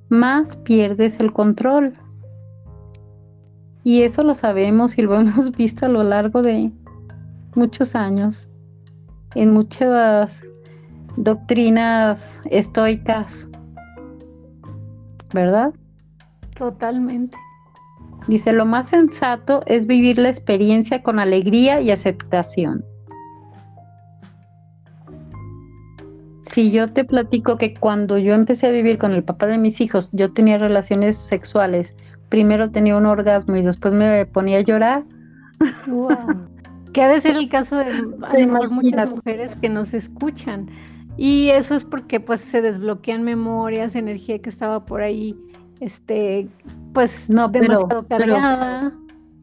más 0.07 0.55
pierdes 0.55 1.19
el 1.19 1.33
control. 1.33 1.91
Y 3.83 4.03
eso 4.03 4.23
lo 4.23 4.33
sabemos 4.33 4.97
y 4.97 5.01
lo 5.01 5.13
hemos 5.19 5.51
visto 5.51 5.85
a 5.85 5.89
lo 5.89 6.03
largo 6.03 6.41
de 6.41 6.71
muchos 7.55 7.95
años, 7.95 8.49
en 9.35 9.51
muchas 9.51 10.49
doctrinas 11.17 12.39
estoicas, 12.49 13.49
¿verdad? 15.33 15.73
Totalmente. 16.57 17.35
Dice, 18.29 18.53
lo 18.53 18.65
más 18.65 18.87
sensato 18.87 19.63
es 19.65 19.85
vivir 19.85 20.17
la 20.17 20.29
experiencia 20.29 21.03
con 21.03 21.19
alegría 21.19 21.81
y 21.81 21.91
aceptación. 21.91 22.85
Si 26.53 26.71
yo 26.71 26.87
te 26.87 27.03
platico 27.03 27.57
que 27.57 27.73
cuando 27.73 28.17
yo 28.17 28.33
empecé 28.33 28.67
a 28.67 28.71
vivir 28.71 28.97
con 28.97 29.11
el 29.11 29.23
papá 29.23 29.47
de 29.47 29.57
mis 29.57 29.81
hijos, 29.81 30.09
yo 30.11 30.31
tenía 30.31 30.57
relaciones 30.57 31.17
sexuales 31.17 31.95
primero 32.33 32.71
tenía 32.71 32.97
un 32.97 33.05
orgasmo 33.05 33.55
y 33.57 33.61
después 33.61 33.93
me 33.93 34.25
ponía 34.25 34.57
a 34.57 34.61
llorar. 34.61 35.03
Wow. 35.85 36.47
que 36.91 37.03
ha 37.03 37.07
de 37.07 37.21
ser 37.21 37.35
el 37.35 37.47
caso 37.47 37.77
de 37.77 38.47
muchas 38.71 39.13
mujeres 39.13 39.55
que 39.57 39.69
nos 39.69 39.93
escuchan. 39.93 40.67
Y 41.15 41.49
eso 41.49 41.75
es 41.75 41.85
porque 41.85 42.19
pues 42.19 42.41
se 42.41 42.63
desbloquean 42.63 43.21
memorias, 43.21 43.93
energía 43.93 44.39
que 44.39 44.49
estaba 44.49 44.83
por 44.83 45.01
ahí, 45.01 45.37
este, 45.79 46.49
pues 46.91 47.29
no, 47.29 47.49
demasiado 47.49 48.07
cargada. 48.07 48.91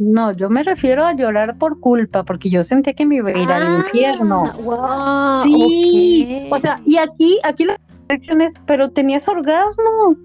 No, 0.00 0.32
yo 0.32 0.48
me 0.48 0.62
refiero 0.62 1.04
a 1.04 1.12
llorar 1.12 1.58
por 1.58 1.78
culpa, 1.78 2.24
porque 2.24 2.48
yo 2.48 2.62
sentía 2.62 2.94
que 2.94 3.04
me 3.04 3.16
iba 3.16 3.28
a 3.28 3.38
ir 3.38 3.52
al 3.52 3.66
ah, 3.66 3.82
infierno. 3.84 4.50
Wow, 4.64 5.42
sí, 5.42 6.48
o 6.50 6.58
sea, 6.58 6.80
y 6.86 6.96
aquí, 6.96 7.38
aquí 7.44 7.66
las 7.66 7.76
lecciones, 8.08 8.54
pero 8.64 8.90
tenías 8.90 9.28
orgasmo. 9.28 10.16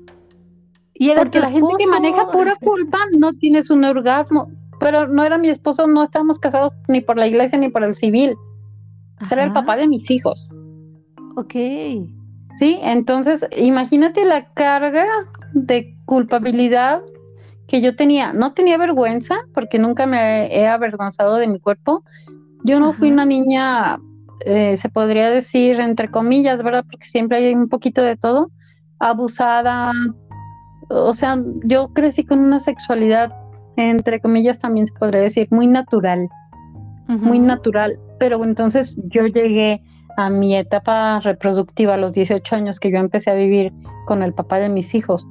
Y 0.94 1.10
era 1.10 1.24
Porque 1.24 1.42
la 1.42 1.52
gente 1.52 1.74
que 1.78 1.88
maneja 1.88 2.32
pura 2.32 2.56
culpa 2.56 3.00
no 3.18 3.34
tienes 3.34 3.70
un 3.70 3.84
orgasmo. 3.84 4.50
Pero 4.80 5.08
no 5.08 5.26
era 5.26 5.38
mi 5.38 5.50
esposo, 5.50 5.88
no 5.88 6.04
estábamos 6.04 6.40
casados 6.40 6.72
ni 6.88 7.02
por 7.02 7.18
la 7.18 7.28
iglesia 7.28 7.60
ni 7.60 7.68
por 7.68 7.84
el 7.84 7.96
civil. 7.96 8.38
Era 9.30 9.44
el 9.44 9.52
papá 9.52 9.76
de 9.76 9.90
mis 9.90 10.10
hijos. 10.10 10.50
Ok. 11.36 11.54
Sí, 12.46 12.80
entonces 12.82 13.46
imagínate 13.58 14.24
la 14.24 14.46
carga 14.54 15.06
de 15.54 15.98
culpabilidad 16.06 17.02
que 17.68 17.82
yo 17.82 17.96
tenía. 17.96 18.34
No 18.34 18.54
tenía 18.54 18.78
vergüenza 18.78 19.36
porque 19.54 19.80
nunca 19.80 20.06
me 20.06 20.56
he 20.56 20.68
avergonzado 20.68 21.36
de 21.38 21.48
mi 21.48 21.60
cuerpo. 21.60 22.04
Yo 22.64 22.80
no 22.80 22.94
fui 22.94 23.12
una 23.12 23.26
niña, 23.26 23.98
eh, 24.46 24.76
se 24.78 24.90
podría 24.90 25.30
decir, 25.30 25.80
entre 25.80 26.10
comillas, 26.10 26.62
¿verdad? 26.64 26.86
Porque 26.90 27.06
siempre 27.06 27.38
hay 27.38 27.54
un 27.54 27.70
poquito 27.70 28.02
de 28.02 28.18
todo. 28.18 28.50
Abusada, 29.00 29.92
o 30.90 31.14
sea, 31.14 31.42
yo 31.64 31.90
crecí 31.90 32.24
con 32.24 32.40
una 32.40 32.60
sexualidad, 32.60 33.32
entre 33.78 34.20
comillas 34.20 34.60
también 34.60 34.86
se 34.86 34.94
podría 34.94 35.22
decir, 35.22 35.48
muy 35.52 35.68
natural, 35.68 36.30
muy 37.08 37.40
natural, 37.40 38.00
pero 38.20 38.44
entonces 38.44 38.96
yo 39.10 39.28
llegué 39.28 39.82
a 40.18 40.30
mi 40.30 40.56
etapa 40.56 41.20
reproductiva 41.20 41.96
a 41.96 41.98
los 41.98 42.14
18 42.14 42.56
años 42.56 42.80
que 42.80 42.92
yo 42.92 42.98
empecé 42.98 43.32
a 43.32 43.36
vivir 43.36 43.74
con 44.06 44.24
el 44.24 44.34
papá 44.34 44.60
de 44.60 44.70
mis 44.70 44.96
hijos. 44.96 45.28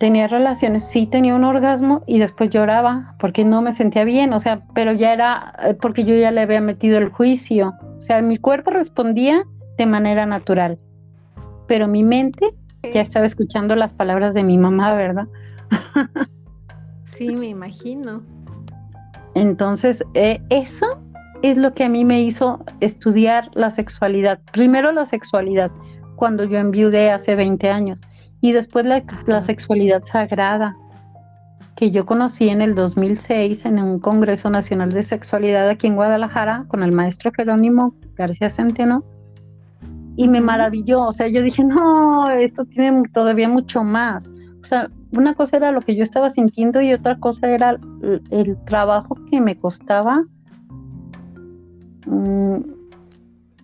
Tenía 0.00 0.26
relaciones, 0.26 0.84
sí 0.84 1.06
tenía 1.06 1.34
un 1.34 1.44
orgasmo 1.44 2.02
y 2.06 2.18
después 2.18 2.50
lloraba 2.50 3.14
porque 3.18 3.44
no 3.44 3.62
me 3.62 3.72
sentía 3.72 4.04
bien, 4.04 4.32
o 4.32 4.40
sea, 4.40 4.62
pero 4.74 4.92
ya 4.92 5.12
era 5.12 5.54
eh, 5.62 5.74
porque 5.74 6.04
yo 6.04 6.14
ya 6.16 6.30
le 6.30 6.40
había 6.40 6.60
metido 6.60 6.98
el 6.98 7.10
juicio, 7.10 7.74
o 7.98 8.02
sea, 8.02 8.20
mi 8.20 8.38
cuerpo 8.38 8.70
respondía 8.70 9.44
de 9.78 9.86
manera 9.86 10.26
natural, 10.26 10.78
pero 11.66 11.86
mi 11.86 12.02
mente 12.02 12.54
ya 12.92 13.00
estaba 13.00 13.24
escuchando 13.24 13.76
las 13.76 13.92
palabras 13.92 14.34
de 14.34 14.42
mi 14.42 14.58
mamá, 14.58 14.94
¿verdad? 14.94 15.26
sí, 17.04 17.34
me 17.36 17.48
imagino. 17.48 18.22
Entonces, 19.34 20.04
eh, 20.14 20.40
eso 20.50 20.86
es 21.42 21.56
lo 21.56 21.74
que 21.74 21.84
a 21.84 21.88
mí 21.88 22.04
me 22.04 22.22
hizo 22.22 22.64
estudiar 22.80 23.50
la 23.54 23.70
sexualidad. 23.70 24.40
Primero 24.52 24.92
la 24.92 25.06
sexualidad, 25.06 25.70
cuando 26.16 26.44
yo 26.44 26.58
enviudé 26.58 27.10
hace 27.10 27.34
20 27.34 27.70
años, 27.70 27.98
y 28.44 28.52
después 28.52 28.84
la, 28.84 29.40
sexualidad 29.40 30.02
sagrada, 30.02 30.76
que 31.76 31.90
yo 31.90 32.04
conocí 32.04 32.50
en 32.50 32.60
el 32.60 32.74
2006 32.74 33.64
en 33.64 33.78
un 33.78 33.98
Congreso 33.98 34.50
Nacional 34.50 34.92
de 34.92 35.02
Sexualidad 35.02 35.66
aquí 35.70 35.86
en 35.86 35.94
Guadalajara 35.94 36.66
con 36.68 36.82
el 36.82 36.92
maestro 36.92 37.32
Jerónimo 37.34 37.94
García 38.16 38.50
Centeno 38.50 39.02
y 40.16 40.28
me 40.28 40.42
maravilló, 40.42 41.04
o 41.04 41.12
sea, 41.14 41.28
yo 41.28 41.40
dije, 41.40 41.64
no, 41.64 42.28
esto 42.28 42.66
tiene 42.66 43.04
todavía 43.14 43.48
mucho 43.48 43.82
más. 43.82 44.28
O 44.28 44.60
O 44.60 44.64
sea, 44.64 44.90
una 45.16 45.32
cosa 45.32 45.56
era 45.56 45.72
lo 45.72 45.80
que 45.80 45.96
yo 45.96 46.02
estaba 46.02 46.28
sintiendo 46.28 46.82
y 46.82 46.92
otra 46.92 47.18
cosa 47.18 47.48
era 47.50 47.78
el, 48.30 48.58
trabajo 48.66 49.16
que 49.30 49.40
me 49.40 49.56
costaba 49.56 50.22
mm, 52.06 52.58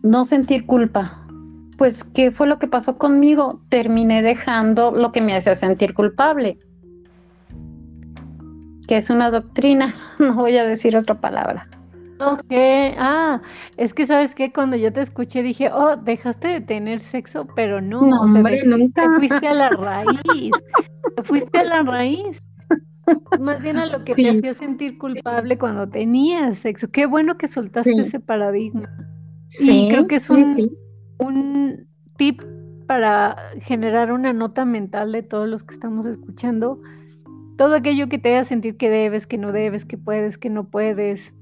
no 0.05 0.25
sentir 0.25 0.64
culpa. 0.64 1.20
Pues, 1.81 2.05
¿qué 2.05 2.31
fue 2.31 2.47
lo 2.47 2.59
que 2.59 2.66
pasó 2.66 2.99
conmigo? 2.99 3.62
Terminé 3.71 4.21
dejando 4.21 4.90
lo 4.90 5.12
que 5.12 5.23
me 5.23 5.35
hacía 5.35 5.55
sentir 5.55 5.95
culpable, 5.95 6.59
que 8.87 8.99
es 8.99 9.09
una 9.09 9.31
doctrina, 9.31 9.95
no 10.19 10.35
voy 10.35 10.59
a 10.59 10.64
decir 10.66 10.95
otra 10.95 11.19
palabra. 11.23 11.66
Ok, 12.21 12.53
ah, 12.99 13.40
es 13.79 13.95
que 13.95 14.07
sabes 14.07 14.35
que 14.35 14.53
cuando 14.53 14.77
yo 14.77 14.93
te 14.93 15.01
escuché 15.01 15.43
dije, 15.43 15.71
oh, 15.73 15.97
dejaste 15.97 16.49
de 16.49 16.61
tener 16.61 17.01
sexo, 17.01 17.47
pero 17.57 17.81
no, 17.81 18.03
no 18.03 18.21
hombre, 18.21 18.62
nunca. 18.66 19.01
te 19.01 19.09
fuiste 19.16 19.49
a 19.49 19.55
la 19.55 19.71
raíz, 19.71 20.53
te 21.16 21.23
fuiste 21.23 21.61
a 21.61 21.64
la 21.64 21.83
raíz. 21.83 22.43
Más 23.40 23.62
bien 23.62 23.79
a 23.79 23.87
lo 23.87 24.05
que 24.05 24.12
te 24.12 24.29
hacía 24.29 24.53
sentir 24.53 24.99
culpable 24.99 25.57
cuando 25.57 25.88
tenías 25.88 26.59
sexo. 26.59 26.90
Qué 26.90 27.07
bueno 27.07 27.38
que 27.38 27.49
soltaste 27.49 28.03
ese 28.03 28.21
paradigma. 28.21 28.87
Sí, 29.49 29.87
y 29.87 29.88
creo 29.88 30.07
que 30.07 30.16
es 30.16 30.29
un, 30.29 30.71
un 31.21 31.87
tip 32.17 32.43
para 32.87 33.37
generar 33.61 34.11
una 34.11 34.33
nota 34.33 34.65
mental 34.65 35.13
de 35.13 35.23
todos 35.23 35.49
los 35.49 35.63
que 35.63 35.75
estamos 35.75 36.07
escuchando. 36.07 36.81
Todo 37.57 37.77
aquello 37.77 38.09
que 38.09 38.19
te 38.19 38.35
haga 38.35 38.45
sentir 38.45 38.77
que 38.77 38.91
debes, 38.91 39.27
que 39.27 39.39
no 39.39 39.53
debes, 39.53 39.85
que 39.85 39.97
puedes, 39.97 40.39
que 40.39 40.51
no 40.51 40.65
puedes, 40.65 41.33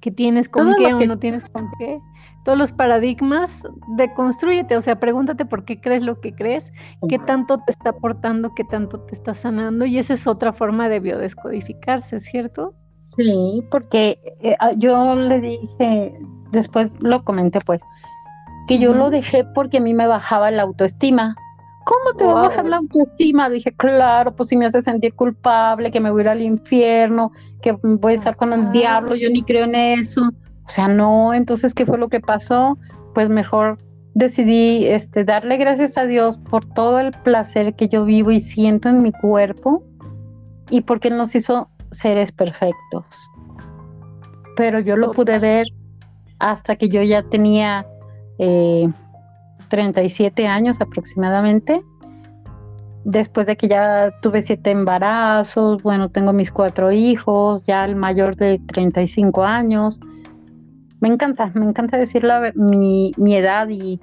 que 0.00 0.10
tienes 0.10 0.48
con 0.48 0.74
qué 0.76 0.92
o 0.92 1.06
no 1.06 1.18
tienes 1.18 1.44
con 1.50 1.70
qué. 1.78 1.98
Todos 2.44 2.58
los 2.58 2.72
paradigmas, 2.72 3.62
deconstrúyete, 3.96 4.76
o 4.76 4.82
sea, 4.82 5.00
pregúntate 5.00 5.46
por 5.46 5.64
qué 5.64 5.80
crees 5.80 6.02
lo 6.02 6.20
que 6.20 6.34
crees, 6.34 6.72
qué 7.08 7.18
tanto 7.18 7.58
te 7.58 7.72
está 7.72 7.90
aportando, 7.90 8.54
qué 8.54 8.62
tanto 8.64 9.00
te 9.00 9.14
está 9.14 9.34
sanando, 9.34 9.84
y 9.84 9.98
esa 9.98 10.14
es 10.14 10.26
otra 10.26 10.52
forma 10.52 10.88
de 10.88 11.00
biodescodificarse, 11.00 12.20
¿cierto? 12.20 12.74
Sí, 13.00 13.64
porque 13.70 14.20
eh, 14.42 14.56
ah, 14.60 14.72
yo 14.76 15.16
le 15.16 15.40
dije, 15.40 16.14
después 16.52 16.92
lo 17.00 17.24
comenté 17.24 17.58
pues, 17.66 17.80
que 18.66 18.78
yo 18.78 18.94
lo 18.94 19.10
dejé 19.10 19.44
porque 19.44 19.78
a 19.78 19.80
mí 19.80 19.94
me 19.94 20.06
bajaba 20.06 20.50
la 20.50 20.62
autoestima. 20.62 21.36
¿Cómo 21.84 22.16
te 22.18 22.24
va 22.24 22.32
a 22.32 22.48
bajar 22.48 22.68
la 22.68 22.78
autoestima? 22.78 23.48
Dije, 23.48 23.72
claro, 23.72 24.34
pues 24.34 24.48
si 24.48 24.56
me 24.56 24.66
hace 24.66 24.82
sentir 24.82 25.14
culpable, 25.14 25.92
que 25.92 26.00
me 26.00 26.10
voy 26.10 26.22
a 26.22 26.24
ir 26.24 26.28
al 26.30 26.42
infierno, 26.42 27.30
que 27.62 27.72
voy 27.80 28.14
a 28.14 28.16
estar 28.16 28.36
con 28.36 28.52
el 28.52 28.72
diablo, 28.72 29.14
yo 29.14 29.30
ni 29.30 29.42
creo 29.42 29.66
en 29.66 29.76
eso. 29.76 30.20
O 30.66 30.68
sea, 30.68 30.88
no, 30.88 31.32
entonces, 31.32 31.74
¿qué 31.74 31.86
fue 31.86 31.96
lo 31.96 32.08
que 32.08 32.18
pasó? 32.18 32.76
Pues 33.14 33.28
mejor 33.28 33.78
decidí 34.14 34.86
este, 34.86 35.24
darle 35.24 35.58
gracias 35.58 35.96
a 35.96 36.06
Dios 36.06 36.38
por 36.38 36.64
todo 36.74 36.98
el 36.98 37.12
placer 37.12 37.74
que 37.74 37.88
yo 37.88 38.04
vivo 38.04 38.32
y 38.32 38.40
siento 38.40 38.88
en 38.88 39.02
mi 39.02 39.12
cuerpo 39.12 39.84
y 40.70 40.80
porque 40.80 41.08
Él 41.08 41.18
nos 41.18 41.34
hizo 41.34 41.68
seres 41.92 42.32
perfectos. 42.32 43.30
Pero 44.56 44.80
yo 44.80 44.96
lo 44.96 45.12
pude 45.12 45.38
ver 45.38 45.66
hasta 46.38 46.76
que 46.76 46.88
yo 46.88 47.02
ya 47.02 47.22
tenía 47.22 47.86
eh, 48.38 48.88
37 49.68 50.46
años 50.46 50.80
aproximadamente. 50.80 51.82
Después 53.04 53.46
de 53.46 53.56
que 53.56 53.68
ya 53.68 54.12
tuve 54.20 54.42
siete 54.42 54.72
embarazos, 54.72 55.82
bueno, 55.82 56.08
tengo 56.08 56.32
mis 56.32 56.50
cuatro 56.50 56.90
hijos, 56.90 57.64
ya 57.64 57.84
el 57.84 57.94
mayor 57.94 58.36
de 58.36 58.60
35 58.66 59.44
años. 59.44 60.00
Me 61.00 61.08
encanta, 61.08 61.52
me 61.54 61.66
encanta 61.66 61.98
decir 61.98 62.24
la, 62.24 62.52
mi, 62.54 63.12
mi 63.16 63.36
edad 63.36 63.68
y 63.68 64.00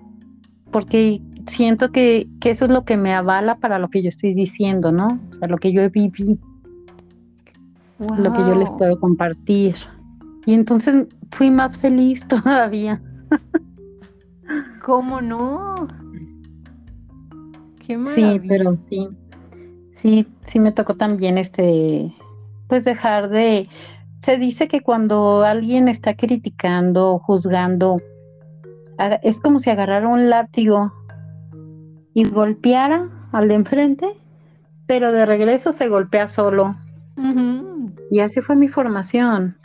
porque 0.71 1.21
siento 1.47 1.91
que, 1.91 2.27
que, 2.39 2.51
eso 2.51 2.65
es 2.65 2.71
lo 2.71 2.85
que 2.85 2.95
me 2.95 3.13
avala 3.13 3.55
para 3.55 3.77
lo 3.77 3.89
que 3.89 4.01
yo 4.01 4.09
estoy 4.09 4.33
diciendo, 4.33 4.91
¿no? 4.91 5.07
O 5.07 5.33
sea, 5.33 5.47
lo 5.47 5.57
que 5.57 5.73
yo 5.73 5.81
he 5.81 5.89
vivido, 5.89 6.37
lo 7.99 8.33
que 8.33 8.39
yo 8.39 8.55
les 8.55 8.69
puedo 8.71 8.99
compartir. 8.99 9.75
Y 10.45 10.53
entonces 10.53 11.07
fui 11.31 11.51
más 11.51 11.77
feliz 11.77 12.25
todavía. 12.27 13.01
¿Cómo 14.81 15.21
no? 15.21 15.87
Qué 17.85 17.99
Sí, 18.05 18.41
pero 18.47 18.75
sí. 18.79 19.07
Sí, 19.91 20.27
sí 20.45 20.59
me 20.59 20.71
tocó 20.71 20.95
también 20.95 21.37
este 21.37 22.13
pues 22.67 22.85
dejar 22.85 23.29
de 23.29 23.69
se 24.19 24.37
dice 24.37 24.67
que 24.69 24.81
cuando 24.81 25.43
alguien 25.43 25.89
está 25.89 26.15
criticando, 26.15 27.19
juzgando, 27.19 28.01
es 29.21 29.41
como 29.41 29.59
si 29.59 29.69
agarrara 29.69 30.07
un 30.07 30.29
látigo 30.29 30.93
y 32.13 32.23
golpeara 32.23 33.09
al 33.33 33.49
de 33.49 33.55
enfrente, 33.55 34.07
pero 34.87 35.11
de 35.11 35.25
regreso 35.25 35.73
se 35.73 35.89
golpea 35.89 36.29
solo. 36.29 36.75
Y 38.11 38.19
así 38.21 38.39
fue 38.41 38.55
mi 38.55 38.69
formación. 38.69 39.57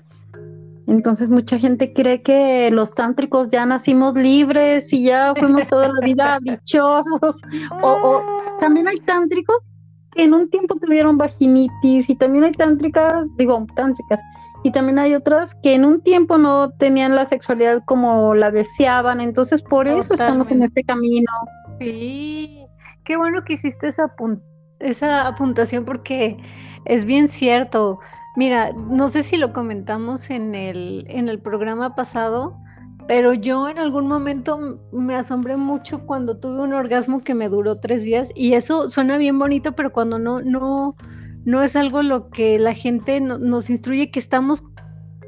Entonces 0.88 1.29
mucha 1.29 1.59
gente 1.59 1.92
cree 1.92 2.22
que 2.22 2.70
los 2.70 2.94
tántricos 2.94 3.51
ya 3.51 3.66
nacimos 3.66 4.14
libres 4.14 4.90
y 4.90 5.05
ya 5.05 5.35
fuimos 5.35 5.66
toda 5.66 5.88
la 5.88 6.01
vida 6.01 6.38
dichosos. 6.42 7.37
O, 7.83 8.22
también 8.59 8.88
hay 8.88 8.98
tántricos 9.01 9.57
que 10.12 10.24
en 10.24 10.33
un 10.33 10.48
tiempo 10.48 10.77
tuvieron 10.77 11.18
vaginitis 11.18 12.09
y 12.09 12.16
también 12.16 12.44
hay 12.44 12.53
tántricas, 12.53 13.12
digo, 13.37 13.66
tántricas, 13.77 14.18
y 14.64 14.72
también 14.72 14.98
hay 14.98 15.14
otras 15.14 15.55
que 15.62 15.74
en 15.74 15.85
un 15.85 16.01
tiempo 16.01 16.38
no 16.38 16.70
tenían 16.70 17.14
la 17.14 17.27
sexualidad 17.27 17.83
como 17.85 18.35
la 18.35 18.51
deseaban. 18.51 19.20
Entonces 19.20 19.61
por 19.61 19.87
eso 19.87 20.14
estamos 20.14 20.51
en 20.51 20.62
este 20.62 20.83
camino. 20.85 21.31
Sí, 21.81 22.64
qué 23.05 23.18
bueno 23.18 23.44
que 23.44 23.53
hiciste 23.53 23.88
esa, 23.88 24.14
esa 24.81 25.29
apuntación 25.29 25.85
porque 25.85 26.38
es 26.87 27.05
bien 27.05 27.29
cierto 27.29 28.01
Mira, 28.38 28.72
no 28.72 29.09
sé 29.09 29.24
si 29.24 29.37
lo 29.37 29.53
comentamos 29.53 30.31
en 30.31 30.55
el, 30.55 31.05
en 31.09 31.29
el 31.29 31.40
programa 31.40 31.96
pasado, 31.96 32.57
pero 33.09 33.35
yo 33.35 33.68
en 33.68 33.79
algún 33.79 34.07
momento 34.07 34.79
me 34.92 35.16
asombré 35.16 35.57
mucho 35.57 36.07
cuando 36.07 36.38
tuve 36.38 36.61
un 36.61 36.72
orgasmo 36.72 37.24
que 37.24 37.35
me 37.35 37.48
duró 37.48 37.81
tres 37.81 38.05
días 38.05 38.31
y 38.37 38.53
eso 38.53 38.90
suena 38.90 39.18
bien 39.18 39.40
bonito, 39.40 39.72
pero 39.72 39.92
cuando 39.92 40.20
no, 40.20 40.40
no, 40.40 40.94
no 41.44 41.62
es 41.64 41.74
algo 41.74 42.01
lo 42.03 42.31
que 42.31 42.61
la 42.61 42.74
gente 42.74 43.20
nos 43.20 43.70
instruye 43.70 44.12
que 44.12 44.20
estamos 44.20 44.62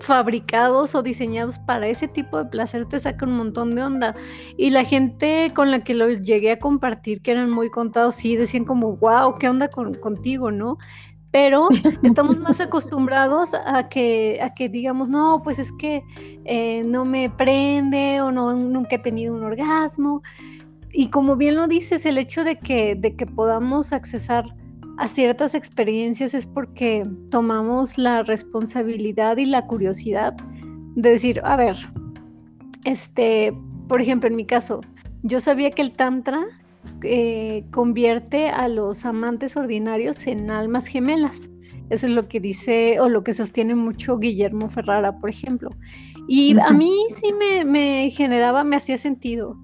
fabricados 0.00 0.94
o 0.94 1.02
diseñados 1.02 1.58
para 1.58 1.86
ese 1.86 2.08
tipo 2.08 2.38
de 2.38 2.46
placer 2.48 2.86
te 2.86 2.98
saca 2.98 3.26
un 3.26 3.32
montón 3.36 3.74
de 3.74 3.82
onda. 3.82 4.14
Y 4.56 4.70
la 4.70 4.84
gente 4.84 5.50
con 5.54 5.70
la 5.70 5.84
que 5.84 5.94
lo 5.94 6.08
llegué 6.10 6.52
a 6.52 6.58
compartir, 6.58 7.20
que 7.22 7.32
eran 7.32 7.50
muy 7.50 7.70
contados, 7.70 8.14
sí 8.14 8.36
decían 8.36 8.64
como, 8.64 8.96
wow, 8.96 9.36
¿qué 9.38 9.48
onda 9.48 9.68
con, 9.68 9.94
contigo, 9.94 10.50
no? 10.50 10.78
Pero 11.30 11.68
estamos 12.02 12.38
más 12.38 12.60
acostumbrados 12.60 13.50
a 13.54 13.88
que, 13.88 14.38
a 14.42 14.54
que 14.54 14.68
digamos, 14.68 15.08
no, 15.08 15.42
pues 15.42 15.58
es 15.58 15.72
que 15.72 16.02
eh, 16.44 16.82
no 16.84 17.04
me 17.04 17.30
prende 17.30 18.20
o 18.20 18.32
no, 18.32 18.52
nunca 18.54 18.96
he 18.96 18.98
tenido 18.98 19.34
un 19.34 19.44
orgasmo. 19.44 20.22
Y 20.92 21.08
como 21.10 21.36
bien 21.36 21.56
lo 21.56 21.68
dices, 21.68 22.04
el 22.04 22.18
hecho 22.18 22.42
de 22.42 22.58
que, 22.58 22.96
de 22.96 23.14
que 23.14 23.26
podamos 23.26 23.92
accesar 23.92 24.44
a 24.98 25.08
ciertas 25.08 25.54
experiencias 25.54 26.34
es 26.34 26.46
porque 26.46 27.08
tomamos 27.30 27.96
la 27.96 28.22
responsabilidad 28.22 29.36
y 29.36 29.46
la 29.46 29.66
curiosidad 29.66 30.34
de 30.96 31.10
decir, 31.10 31.40
a 31.44 31.56
ver, 31.56 31.76
este, 32.84 33.56
por 33.88 34.00
ejemplo, 34.00 34.28
en 34.28 34.36
mi 34.36 34.44
caso, 34.44 34.80
yo 35.22 35.40
sabía 35.40 35.70
que 35.70 35.82
el 35.82 35.92
tantra 35.92 36.44
eh, 37.02 37.64
convierte 37.70 38.48
a 38.48 38.68
los 38.68 39.04
amantes 39.04 39.56
ordinarios 39.56 40.26
en 40.26 40.50
almas 40.50 40.86
gemelas. 40.86 41.48
Eso 41.90 42.06
es 42.06 42.12
lo 42.12 42.28
que 42.28 42.40
dice 42.40 43.00
o 43.00 43.08
lo 43.08 43.24
que 43.24 43.32
sostiene 43.32 43.74
mucho 43.74 44.18
Guillermo 44.18 44.70
Ferrara, 44.70 45.18
por 45.18 45.30
ejemplo. 45.30 45.70
Y 46.28 46.56
a 46.60 46.70
mí 46.72 46.92
sí 47.08 47.32
me, 47.64 48.10
generaba, 48.10 48.62
me 48.62 48.76
hacía 48.76 48.98
sentido, 48.98 49.56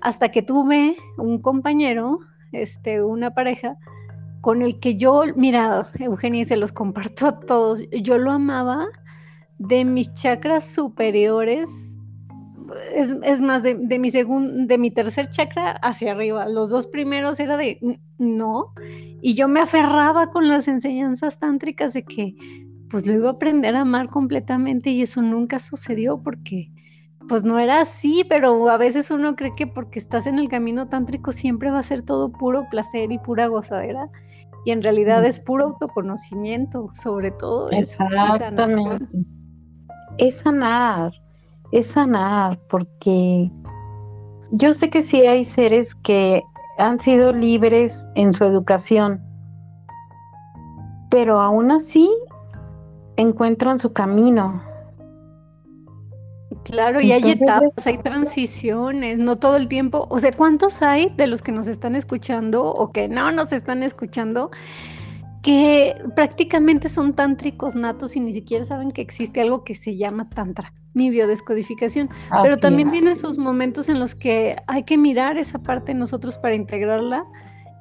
hasta 0.00 0.30
que 0.30 0.42
tuve 0.42 0.96
un 1.18 1.40
compañero, 1.40 2.18
este, 2.52 3.02
una 3.02 3.34
pareja, 3.34 3.76
con 4.40 4.62
el 4.62 4.78
que 4.80 4.96
yo, 4.96 5.24
mira, 5.36 5.88
Eugenia, 5.98 6.44
se 6.44 6.56
los 6.56 6.72
comparto 6.72 7.26
a 7.26 7.40
todos, 7.40 7.82
yo 7.90 8.18
lo 8.18 8.32
amaba 8.32 8.86
de 9.58 9.84
mis 9.84 10.12
chakras 10.14 10.64
superiores 10.64 11.93
es, 12.94 13.40
más, 13.40 13.62
de, 13.62 13.74
mi 13.98 14.10
segundo, 14.10 14.66
de 14.66 14.78
mi 14.78 14.90
tercer 14.90 15.28
chakra 15.28 15.72
hacia 15.82 16.12
arriba. 16.12 16.48
Los 16.48 16.70
dos 16.70 16.86
primeros 16.86 17.40
era 17.40 17.56
de 17.56 17.78
no. 18.18 18.64
Y 19.20 19.34
yo 19.34 19.48
me 19.48 19.60
aferraba 19.60 20.30
con 20.30 20.48
las 20.48 20.68
enseñanzas 20.68 21.38
tántricas 21.38 21.92
de 21.92 22.04
que 22.04 22.34
pues 22.88 23.06
lo 23.06 23.14
iba 23.14 23.28
a 23.28 23.32
aprender 23.32 23.74
a 23.74 23.80
amar 23.80 24.08
completamente 24.08 24.90
y 24.90 25.02
eso 25.02 25.20
nunca 25.20 25.58
sucedió 25.58 26.22
porque 26.22 26.70
pues 27.28 27.42
no 27.42 27.58
era 27.58 27.80
así, 27.80 28.24
pero 28.28 28.68
a 28.68 28.76
veces 28.76 29.10
uno 29.10 29.34
cree 29.34 29.54
que 29.56 29.66
porque 29.66 29.98
estás 29.98 30.26
en 30.26 30.38
el 30.38 30.48
camino 30.48 30.88
tántrico 30.88 31.32
siempre 31.32 31.70
va 31.70 31.78
a 31.78 31.82
ser 31.82 32.02
todo 32.02 32.30
puro 32.30 32.66
placer 32.70 33.10
y 33.10 33.18
pura 33.18 33.46
gozadera. 33.46 34.10
Y 34.66 34.70
en 34.70 34.82
realidad 34.82 35.24
es 35.26 35.40
puro 35.40 35.64
autoconocimiento, 35.64 36.90
sobre 36.94 37.30
todo. 37.30 37.70
Exactamente. 37.70 38.54
Es 38.58 38.76
sanar 38.76 39.08
es 40.18 40.36
sanar, 40.36 41.12
porque 42.68 43.50
yo 44.52 44.72
sé 44.72 44.90
que 44.90 45.02
sí 45.02 45.26
hay 45.26 45.44
seres 45.44 45.94
que 45.94 46.42
han 46.78 47.00
sido 47.00 47.32
libres 47.32 48.08
en 48.14 48.32
su 48.32 48.44
educación, 48.44 49.20
pero 51.10 51.40
aún 51.40 51.70
así 51.70 52.10
encuentran 53.16 53.78
su 53.78 53.92
camino. 53.92 54.62
Claro, 56.64 57.00
y 57.00 57.12
hay 57.12 57.30
etapas, 57.30 57.86
hay 57.86 57.98
transiciones, 57.98 59.18
no 59.18 59.36
todo 59.36 59.56
el 59.56 59.68
tiempo. 59.68 60.06
O 60.08 60.18
sea, 60.18 60.32
¿cuántos 60.32 60.82
hay 60.82 61.12
de 61.16 61.26
los 61.26 61.42
que 61.42 61.52
nos 61.52 61.68
están 61.68 61.94
escuchando 61.94 62.64
o 62.64 62.90
que 62.90 63.08
no 63.08 63.30
nos 63.32 63.52
están 63.52 63.82
escuchando 63.82 64.50
que 65.42 65.94
prácticamente 66.16 66.88
son 66.88 67.12
tántricos 67.12 67.74
natos 67.74 68.16
y 68.16 68.20
ni 68.20 68.32
siquiera 68.32 68.64
saben 68.64 68.92
que 68.92 69.02
existe 69.02 69.42
algo 69.42 69.62
que 69.62 69.74
se 69.74 69.96
llama 69.96 70.28
tantra, 70.30 70.72
ni 70.94 71.10
biodescodificación? 71.10 72.08
Pero 72.42 72.56
también 72.56 72.90
tiene 72.90 73.14
sus 73.14 73.38
momentos 73.38 73.88
en 73.88 73.98
los 73.98 74.14
que 74.14 74.56
hay 74.66 74.84
que 74.84 74.96
mirar 74.96 75.36
esa 75.36 75.62
parte 75.62 75.92
nosotros 75.94 76.38
para 76.38 76.54
integrarla 76.54 77.26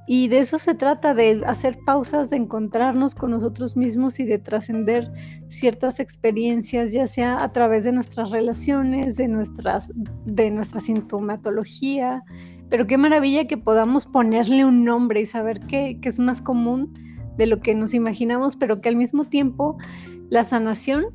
y 0.06 0.28
de 0.28 0.40
eso 0.40 0.60
se 0.60 0.74
trata, 0.74 1.14
de 1.14 1.44
hacer 1.46 1.80
pausas, 1.86 2.30
de 2.30 2.36
encontrarnos 2.36 3.16
con 3.16 3.32
nosotros 3.32 3.78
mismos 3.78 4.20
y 4.20 4.26
de 4.26 4.38
trascender 4.38 5.10
ciertas 5.48 6.02
experiencias, 6.02 6.92
ya 6.92 7.08
sea 7.08 7.42
a 7.42 7.54
través 7.54 7.86
de 7.86 7.94
nuestras 7.94 8.30
relaciones, 8.32 9.16
de, 9.16 9.30
nuestras, 9.30 9.92
de 10.26 10.52
nuestra 10.52 10.82
sintomatología. 10.82 12.22
Pero 12.70 12.86
qué 12.86 12.98
maravilla 12.98 13.48
que 13.48 13.58
podamos 13.58 14.06
ponerle 14.06 14.66
un 14.66 14.84
nombre 14.84 15.22
y 15.22 15.26
saber 15.26 15.62
que, 15.62 15.98
es 16.02 16.20
más 16.20 16.42
común 16.42 16.92
de 17.38 17.48
lo 17.48 17.62
que 17.62 17.74
nos 17.74 17.94
imaginamos, 17.94 18.58
pero 18.58 18.82
que 18.82 18.90
al 18.90 18.98
mismo 18.98 19.24
tiempo 19.24 19.78
la 20.30 20.44
sanación 20.44 21.06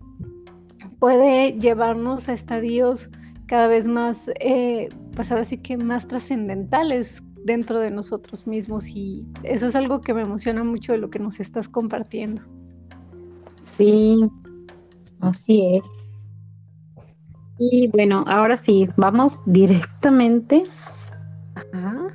puede 0.99 1.53
llevarnos 1.53 2.29
a 2.29 2.33
estadios 2.33 3.11
cada 3.47 3.67
vez 3.67 3.87
más, 3.87 4.31
eh, 4.41 4.89
pues 5.15 5.31
ahora 5.31 5.45
sí 5.45 5.59
que 5.59 5.77
más 5.77 6.07
trascendentales, 6.07 7.23
dentro 7.45 7.81
de 7.81 7.91
nosotros 7.91 8.47
mismos 8.47 8.89
y 8.89 9.27
eso 9.43 9.67
es 9.67 9.75
algo 9.75 10.01
que 10.01 10.15
me 10.15 10.23
emociona 10.23 10.63
mucho 10.65 10.93
de 10.93 10.99
lo 10.99 11.11
que 11.11 11.19
nos 11.19 11.41
estás 11.41 11.69
compartiendo. 11.69 12.43
Sí, 13.77 14.21
así 15.21 15.77
es. 15.77 15.85
Y 17.59 17.89
bueno, 17.89 18.25
ahora 18.29 18.63
sí, 18.65 18.89
vamos 18.97 19.41
directamente 19.47 20.65
a 21.73 22.09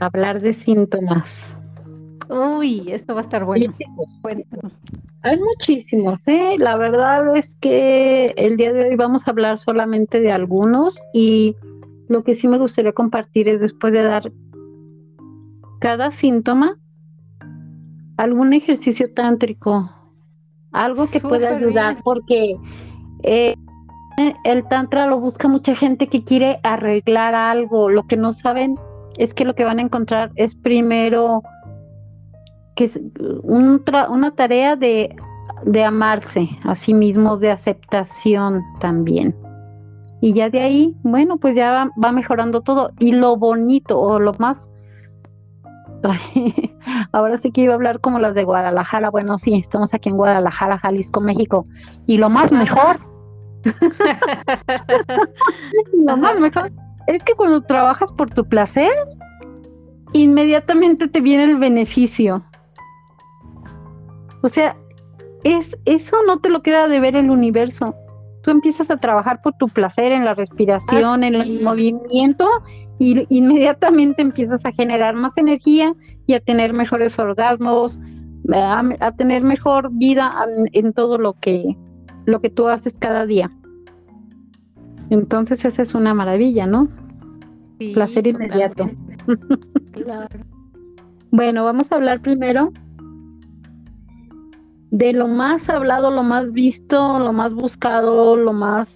hablar 0.00 0.40
de 0.40 0.54
síntomas. 0.54 1.56
Uy, 2.30 2.90
esto 2.92 3.14
va 3.14 3.20
a 3.20 3.24
estar 3.24 3.44
bueno. 3.44 3.74
Hay 5.24 5.38
muchísimos, 5.38 6.18
¿eh? 6.26 6.56
La 6.58 6.76
verdad 6.76 7.36
es 7.36 7.54
que 7.56 8.26
el 8.36 8.56
día 8.56 8.72
de 8.72 8.88
hoy 8.88 8.96
vamos 8.96 9.26
a 9.26 9.30
hablar 9.30 9.56
solamente 9.56 10.20
de 10.20 10.32
algunos 10.32 11.00
y 11.12 11.56
lo 12.08 12.24
que 12.24 12.34
sí 12.34 12.48
me 12.48 12.58
gustaría 12.58 12.92
compartir 12.92 13.48
es 13.48 13.60
después 13.60 13.92
de 13.92 14.02
dar 14.02 14.32
cada 15.80 16.10
síntoma, 16.10 16.76
algún 18.16 18.52
ejercicio 18.52 19.12
tántrico, 19.14 19.90
algo 20.72 21.04
que 21.10 21.20
pueda 21.20 21.56
ayudar, 21.56 21.98
porque 22.02 22.56
eh, 23.22 23.54
el 24.44 24.66
tantra 24.68 25.06
lo 25.06 25.20
busca 25.20 25.46
mucha 25.46 25.76
gente 25.76 26.08
que 26.08 26.24
quiere 26.24 26.58
arreglar 26.64 27.34
algo, 27.34 27.90
lo 27.90 28.06
que 28.08 28.16
no 28.16 28.32
saben 28.32 28.76
es 29.18 29.34
que 29.34 29.44
lo 29.44 29.54
que 29.54 29.64
van 29.64 29.78
a 29.78 29.82
encontrar 29.82 30.32
es 30.34 30.54
primero 30.54 31.42
que 32.82 32.84
es 32.84 32.98
una 33.42 34.30
tarea 34.34 34.76
de, 34.76 35.14
de 35.64 35.84
amarse 35.84 36.48
a 36.64 36.74
sí 36.74 36.94
mismos, 36.94 37.40
de 37.40 37.50
aceptación 37.50 38.62
también 38.80 39.34
y 40.22 40.32
ya 40.34 40.48
de 40.48 40.60
ahí, 40.60 40.96
bueno, 41.02 41.36
pues 41.36 41.56
ya 41.56 41.90
va, 41.96 42.12
mejorando 42.12 42.60
todo. 42.60 42.92
Y 43.00 43.10
lo 43.10 43.36
bonito 43.36 43.98
o 43.98 44.20
lo 44.20 44.32
más... 44.38 44.70
ahora 47.12 47.36
sí 47.38 47.50
que 47.50 47.62
iba 47.62 47.72
a 47.72 47.74
hablar 47.74 48.00
como 48.00 48.20
las 48.20 48.34
de 48.34 48.44
Guadalajara. 48.44 49.10
Bueno, 49.10 49.36
sí, 49.40 49.54
estamos 49.54 49.92
aquí 49.92 50.10
en 50.10 50.16
Guadalajara, 50.16 50.78
Jalisco, 50.78 51.20
México. 51.20 51.66
Y 52.06 52.18
lo 52.18 52.30
más 52.30 52.52
mejor... 52.52 53.00
lo 56.06 56.16
más 56.16 56.38
mejor 56.38 56.70
es 57.08 57.24
que 57.24 57.34
cuando 57.34 57.60
trabajas 57.62 58.12
por 58.12 58.30
tu 58.30 58.44
placer, 58.44 58.92
inmediatamente 60.12 61.08
te 61.08 61.20
viene 61.20 61.46
el 61.46 61.58
beneficio. 61.58 62.44
O 64.42 64.48
sea, 64.48 64.76
es, 65.44 65.76
eso 65.84 66.16
no 66.26 66.38
te 66.40 66.48
lo 66.50 66.62
queda 66.62 66.88
de 66.88 67.00
ver 67.00 67.16
el 67.16 67.30
universo 67.30 67.94
tú 68.42 68.50
empiezas 68.50 68.90
a 68.90 68.96
trabajar 68.96 69.40
por 69.40 69.54
tu 69.54 69.68
placer 69.68 70.12
en 70.12 70.24
la 70.24 70.34
respiración, 70.34 71.24
en 71.24 71.34
el 71.34 71.62
movimiento 71.62 72.48
y 72.98 73.24
inmediatamente 73.34 74.20
empiezas 74.20 74.66
a 74.66 74.72
generar 74.72 75.14
más 75.14 75.38
energía 75.38 75.94
y 76.26 76.34
a 76.34 76.40
tener 76.40 76.76
mejores 76.76 77.18
orgasmos, 77.18 77.98
a, 78.52 79.12
tener 79.16 79.44
mejor 79.44 79.90
vida 79.92 80.30
en, 80.72 80.92
todo 80.92 81.18
lo 81.18 81.34
que 81.34 81.76
lo 82.26 82.40
que 82.40 82.50
tú 82.50 82.68
haces 82.68 82.94
cada 82.98 83.26
día. 83.26 83.50
Entonces 85.10 85.64
esa 85.64 85.82
es 85.82 85.94
una 85.94 86.14
maravilla, 86.14 86.66
¿no? 86.66 86.88
placer 87.94 88.28
inmediato. 88.28 88.88
claro. 89.92 90.28
bueno, 91.32 91.64
vamos 91.64 91.90
a 91.90 91.96
hablar 91.96 92.20
primero 92.20 92.70
de 94.92 95.14
lo 95.14 95.26
más 95.26 95.68
hablado, 95.70 96.10
lo 96.10 96.22
más 96.22 96.52
visto, 96.52 97.18
lo 97.18 97.32
más 97.32 97.54
buscado, 97.54 98.36
lo 98.36 98.52
más 98.52 98.88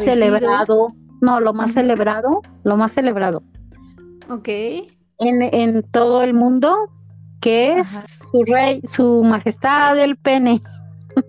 celebrado. 0.00 0.88
No, 1.20 1.40
lo 1.40 1.54
más 1.54 1.72
celebrado, 1.72 2.42
lo 2.64 2.76
más 2.76 2.92
celebrado. 2.92 3.42
Ok. 4.28 4.48
En, 5.20 5.82
todo 5.92 6.22
el 6.22 6.34
mundo, 6.34 6.74
que 7.40 7.78
es 7.78 7.88
su 8.30 8.42
rey, 8.44 8.82
su 8.82 9.22
majestad 9.22 9.96
el 9.96 10.16
pene. 10.16 10.60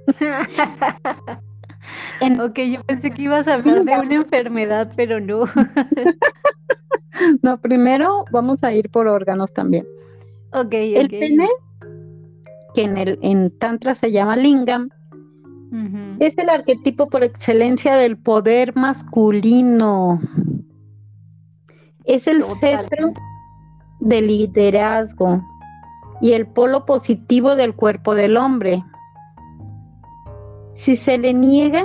ok, 2.41 2.59
yo 2.59 2.84
pensé 2.84 3.11
que 3.11 3.22
ibas 3.22 3.47
a 3.47 3.53
hablar 3.53 3.86
de 3.86 3.95
una 3.95 4.16
enfermedad, 4.16 4.91
pero 4.95 5.20
no. 5.20 5.43
no, 7.43 7.61
primero 7.61 8.26
vamos 8.32 8.63
a 8.63 8.74
ir 8.74 8.89
por 8.89 9.07
órganos 9.07 9.53
también. 9.53 9.86
Ok, 10.51 10.74
El 10.74 11.09
pene 11.09 11.47
que 12.76 12.84
en, 12.84 12.97
el, 12.97 13.17
en 13.21 13.57
Tantra 13.57 13.95
se 13.95 14.11
llama 14.11 14.36
Lingam, 14.36 14.89
es 16.19 16.38
el 16.38 16.49
arquetipo 16.49 17.07
por 17.07 17.23
excelencia 17.23 17.95
del 17.95 18.17
poder 18.17 18.76
masculino. 18.76 20.21
Es 22.05 22.28
el 22.28 22.43
centro 22.43 23.13
del 23.99 24.28
liderazgo 24.28 25.41
y 26.21 26.32
el 26.32 26.47
polo 26.47 26.86
positivo 26.86 27.55
del 27.55 27.76
cuerpo 27.76 28.15
del 28.15 28.38
hombre. 28.38 28.84
Si 30.76 30.95
se 30.95 31.17
le 31.17 31.34
niega 31.34 31.84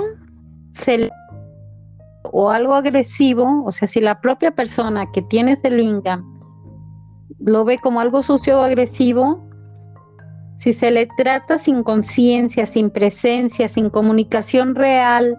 se 0.73 1.09
o 2.23 2.49
algo 2.49 2.75
agresivo, 2.75 3.65
o 3.65 3.71
sea, 3.71 3.89
si 3.89 3.99
la 3.99 4.21
propia 4.21 4.51
persona 4.51 5.11
que 5.11 5.21
tiene 5.21 5.53
ese 5.53 5.69
lingam 5.69 6.39
lo 7.39 7.65
ve 7.65 7.77
como 7.77 7.99
algo 7.99 8.23
sucio 8.23 8.59
o 8.59 8.61
agresivo, 8.61 9.50
si 10.61 10.73
se 10.73 10.91
le 10.91 11.07
trata 11.17 11.57
sin 11.57 11.81
conciencia, 11.81 12.67
sin 12.67 12.91
presencia, 12.91 13.67
sin 13.67 13.89
comunicación 13.89 14.75
real, 14.75 15.35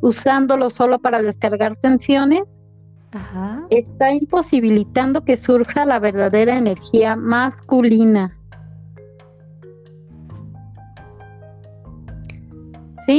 usándolo 0.00 0.70
solo 0.70 0.98
para 0.98 1.20
descargar 1.20 1.76
tensiones, 1.76 2.58
está 3.68 4.14
imposibilitando 4.14 5.26
que 5.26 5.36
surja 5.36 5.84
la 5.84 5.98
verdadera 5.98 6.56
energía 6.56 7.16
masculina. 7.16 8.34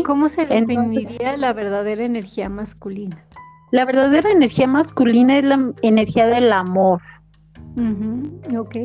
¿Cómo 0.06 0.30
se 0.30 0.48
definiría 0.48 1.38
la 1.38 1.54
verdadera 1.54 2.04
energía 2.04 2.50
masculina? 2.50 3.24
La 3.70 3.86
verdadera 3.86 4.32
energía 4.32 4.66
masculina 4.66 5.38
es 5.38 5.44
la 5.44 5.72
energía 5.84 6.26
del 6.26 6.52
amor. 6.52 7.00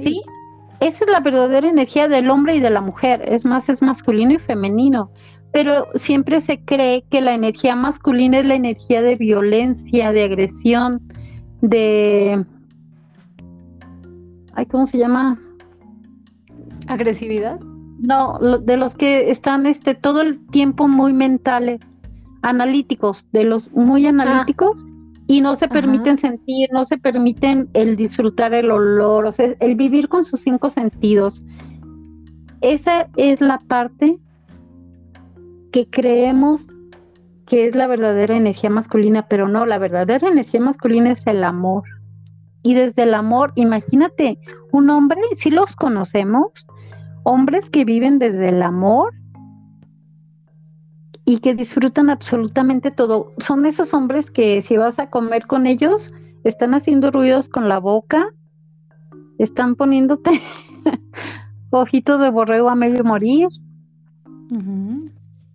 ¿Sí? 0.04 0.22
Esa 0.80 1.04
es 1.04 1.10
la 1.10 1.20
verdadera 1.20 1.68
energía 1.68 2.08
del 2.08 2.30
hombre 2.30 2.56
y 2.56 2.60
de 2.60 2.70
la 2.70 2.80
mujer, 2.80 3.22
es 3.26 3.44
más, 3.44 3.68
es 3.68 3.82
masculino 3.82 4.34
y 4.34 4.38
femenino, 4.38 5.10
pero 5.52 5.86
siempre 5.94 6.40
se 6.40 6.60
cree 6.60 7.04
que 7.10 7.20
la 7.20 7.34
energía 7.34 7.74
masculina 7.74 8.40
es 8.40 8.46
la 8.46 8.54
energía 8.54 9.02
de 9.02 9.16
violencia, 9.16 10.12
de 10.12 10.24
agresión, 10.24 11.00
de... 11.62 12.44
Ay, 14.54 14.66
¿cómo 14.66 14.86
se 14.86 14.98
llama? 14.98 15.38
¿Agresividad? 16.86 17.60
No, 17.98 18.38
de 18.38 18.76
los 18.76 18.94
que 18.94 19.30
están 19.30 19.66
este 19.66 19.94
todo 19.94 20.20
el 20.20 20.44
tiempo 20.46 20.86
muy 20.86 21.12
mentales, 21.12 21.80
analíticos, 22.42 23.26
de 23.32 23.44
los 23.44 23.70
muy 23.72 24.06
ah. 24.06 24.12
Y 25.28 25.42
no 25.42 25.56
se 25.56 25.68
permiten 25.68 26.16
sentir, 26.16 26.70
no 26.72 26.86
se 26.86 26.96
permiten 26.96 27.68
el 27.74 27.96
disfrutar 27.96 28.54
el 28.54 28.70
olor, 28.70 29.26
o 29.26 29.32
sea, 29.32 29.54
el 29.60 29.74
vivir 29.76 30.08
con 30.08 30.24
sus 30.24 30.40
cinco 30.40 30.70
sentidos. 30.70 31.42
Esa 32.62 33.08
es 33.16 33.42
la 33.42 33.58
parte 33.58 34.18
que 35.70 35.88
creemos 35.88 36.66
que 37.44 37.66
es 37.66 37.76
la 37.76 37.86
verdadera 37.86 38.36
energía 38.36 38.70
masculina, 38.70 39.26
pero 39.28 39.48
no, 39.48 39.66
la 39.66 39.76
verdadera 39.76 40.28
energía 40.28 40.60
masculina 40.60 41.12
es 41.12 41.26
el 41.26 41.44
amor. 41.44 41.84
Y 42.62 42.72
desde 42.72 43.02
el 43.02 43.12
amor, 43.12 43.52
imagínate, 43.54 44.38
un 44.72 44.88
hombre, 44.88 45.20
si 45.36 45.50
los 45.50 45.76
conocemos, 45.76 46.66
hombres 47.24 47.68
que 47.68 47.84
viven 47.84 48.18
desde 48.18 48.48
el 48.48 48.62
amor 48.62 49.12
y 51.28 51.40
que 51.40 51.54
disfrutan 51.54 52.08
absolutamente 52.08 52.90
todo. 52.90 53.34
Son 53.36 53.66
esos 53.66 53.92
hombres 53.92 54.30
que 54.30 54.62
si 54.62 54.78
vas 54.78 54.98
a 54.98 55.10
comer 55.10 55.46
con 55.46 55.66
ellos, 55.66 56.14
están 56.42 56.72
haciendo 56.72 57.10
ruidos 57.10 57.50
con 57.50 57.68
la 57.68 57.78
boca, 57.78 58.30
están 59.36 59.76
poniéndote 59.76 60.40
ojitos 61.70 62.18
de 62.18 62.30
borrego 62.30 62.70
a 62.70 62.74
medio 62.74 63.04
morir. 63.04 63.48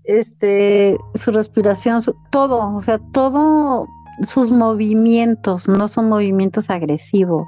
Este, 0.04 0.96
su 1.16 1.32
respiración, 1.32 2.04
todo, 2.30 2.76
o 2.76 2.84
sea, 2.84 3.00
todo 3.12 3.88
sus 4.28 4.52
movimientos 4.52 5.68
no 5.68 5.88
son 5.88 6.08
movimientos 6.08 6.70
agresivos. 6.70 7.48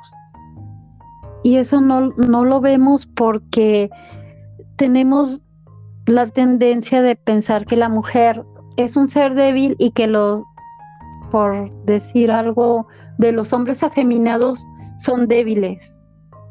Y 1.43 1.57
eso 1.57 1.80
no, 1.80 2.09
no 2.09 2.43
lo 2.43 2.59
vemos 2.59 3.05
porque 3.05 3.91
tenemos 4.78 5.41
la 6.05 6.27
tendencia 6.27 7.01
de 7.01 7.15
pensar 7.15 7.65
que 7.65 7.75
la 7.75 7.89
mujer 7.89 8.43
es 8.77 8.95
un 8.95 9.07
ser 9.07 9.33
débil 9.33 9.75
y 9.79 9.91
que 9.91 10.07
los, 10.07 10.43
por 11.31 11.71
decir 11.85 12.31
algo, 12.31 12.87
de 13.17 13.31
los 13.31 13.53
hombres 13.53 13.81
afeminados 13.83 14.65
son 14.97 15.27
débiles. 15.27 15.91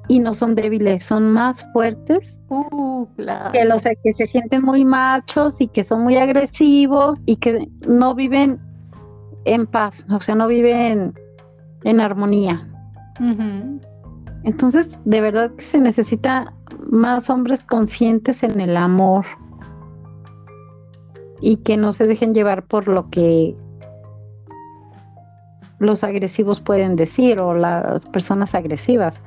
Y 0.09 0.19
no 0.19 0.35
son 0.35 0.55
débiles, 0.55 1.07
son 1.07 1.33
más 1.33 1.65
fuertes 1.73 2.37
uh, 2.49 3.07
que 3.53 3.65
los 3.65 3.81
que 4.03 4.13
se 4.13 4.27
sienten 4.27 4.63
muy 4.63 4.85
machos 4.85 5.59
y 5.63 5.69
que 5.69 5.83
son 5.83 6.03
muy 6.03 6.17
agresivos 6.17 7.19
y 7.25 7.37
que 7.37 7.69
no 7.89 8.15
viven 8.15 8.61
en 9.47 9.67
paz, 9.67 10.05
o 10.11 10.21
sea, 10.21 10.35
no 10.35 10.47
viven 10.47 11.15
en 11.85 12.01
armonía. 12.01 12.69
Entonces, 14.43 14.99
de 15.07 15.21
verdad 15.23 15.53
que 15.57 15.65
se 15.65 15.79
necesita 15.79 16.53
más 16.91 17.31
hombres 17.31 17.63
conscientes 17.63 18.43
en 18.43 18.61
el 18.61 18.77
amor 18.77 19.25
y 21.45 21.59
que 21.59 21.77
no 21.77 21.93
se 21.93 22.05
dejen 22.05 22.33
llevar 22.33 22.65
por 22.65 22.89
lo 22.89 23.11
que 23.11 23.55
los 25.79 26.03
agresivos 26.03 26.63
pueden 26.63 26.97
decir 26.97 27.39
o 27.39 27.53
las 27.53 28.03
personas 28.07 28.55
agresivas. 28.55 29.21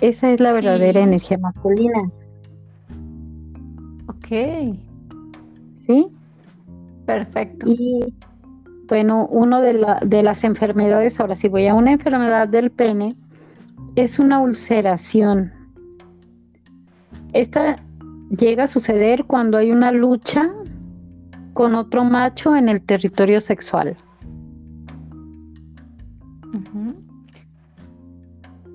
Esa 0.00 0.32
es 0.32 0.40
la 0.40 0.52
verdadera 0.52 1.02
energía 1.02 1.38
masculina. 1.38 2.00
Ok. 4.08 4.74
¿Sí? 5.86 6.08
Perfecto. 7.06 7.66
Y 7.68 8.12
bueno, 8.88 9.28
uno 9.30 9.60
de, 9.60 9.86
de 10.02 10.22
las 10.24 10.42
enfermedades, 10.42 11.20
ahora 11.20 11.36
sí 11.36 11.46
voy 11.46 11.68
a 11.68 11.74
una 11.74 11.92
enfermedad 11.92 12.48
del 12.48 12.72
pene, 12.72 13.14
es 13.94 14.18
una 14.18 14.40
ulceración. 14.40 15.52
Esta 17.34 17.76
llega 18.30 18.64
a 18.64 18.66
suceder 18.66 19.24
cuando 19.24 19.58
hay 19.58 19.72
una 19.72 19.92
lucha 19.92 20.42
con 21.52 21.74
otro 21.74 22.04
macho 22.04 22.56
en 22.56 22.68
el 22.68 22.80
territorio 22.80 23.40
sexual. 23.40 23.96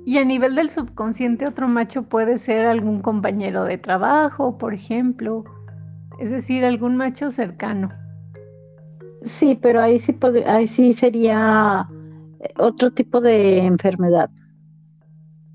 Y 0.05 0.19
a 0.19 0.25
nivel 0.25 0.53
del 0.53 0.69
subconsciente, 0.69 1.47
otro 1.47 1.67
macho 1.67 2.03
puede 2.03 2.37
ser 2.37 2.67
algún 2.67 3.01
compañero 3.01 3.63
de 3.63 3.79
trabajo, 3.79 4.57
por 4.57 4.73
ejemplo, 4.73 5.43
es 6.19 6.29
decir, 6.29 6.63
algún 6.63 6.95
macho 6.95 7.31
cercano. 7.31 7.89
Sí, 9.23 9.57
pero 9.59 9.81
ahí 9.81 9.99
sí, 9.99 10.15
ahí 10.45 10.67
sí 10.67 10.93
sería 10.93 11.89
otro 12.59 12.91
tipo 12.91 13.19
de 13.19 13.65
enfermedad 13.65 14.29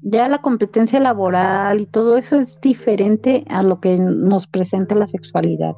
ya 0.03 0.29
la 0.29 0.39
competencia 0.39 1.01
laboral 1.01 1.81
y 1.81 1.87
todo 1.87 2.17
eso 2.17 2.37
es 2.37 2.61
diferente 2.61 3.45
a 3.49 3.63
lo 3.63 3.81
que 3.81 3.99
nos 3.99 4.47
presenta 4.47 4.95
la 4.95 5.07
sexualidad. 5.09 5.75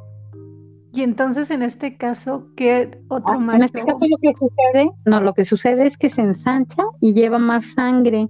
Y 0.95 1.03
entonces 1.03 1.51
en 1.51 1.62
este 1.62 1.97
caso, 1.97 2.47
¿qué 2.55 2.91
otro 3.09 3.41
macho? 3.41 3.57
En 3.57 3.62
este 3.64 3.83
caso 3.83 4.07
lo 4.07 4.18
que 4.18 4.33
sucede, 4.37 4.91
no, 5.07 5.20
lo 5.20 5.33
que 5.33 5.45
sucede 5.45 5.87
es 5.87 5.97
que 5.97 6.11
se 6.11 6.20
ensancha 6.20 6.83
y 7.01 7.14
lleva 7.14 7.39
más 7.39 7.64
sangre. 7.75 8.29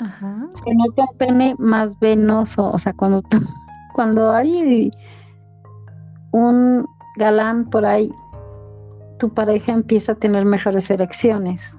Ajá. 0.00 0.48
Se 0.54 0.74
nota 0.74 1.04
un 1.10 1.18
pene 1.18 1.54
más 1.58 1.98
venoso, 2.00 2.70
o 2.70 2.78
sea, 2.78 2.92
cuando 2.92 3.22
cuando 3.94 4.30
hay 4.30 4.92
un 6.32 6.86
galán 7.16 7.68
por 7.70 7.84
ahí, 7.84 8.12
tu 9.18 9.28
pareja 9.30 9.72
empieza 9.72 10.12
a 10.12 10.14
tener 10.14 10.44
mejores 10.44 10.90
erecciones. 10.90 11.76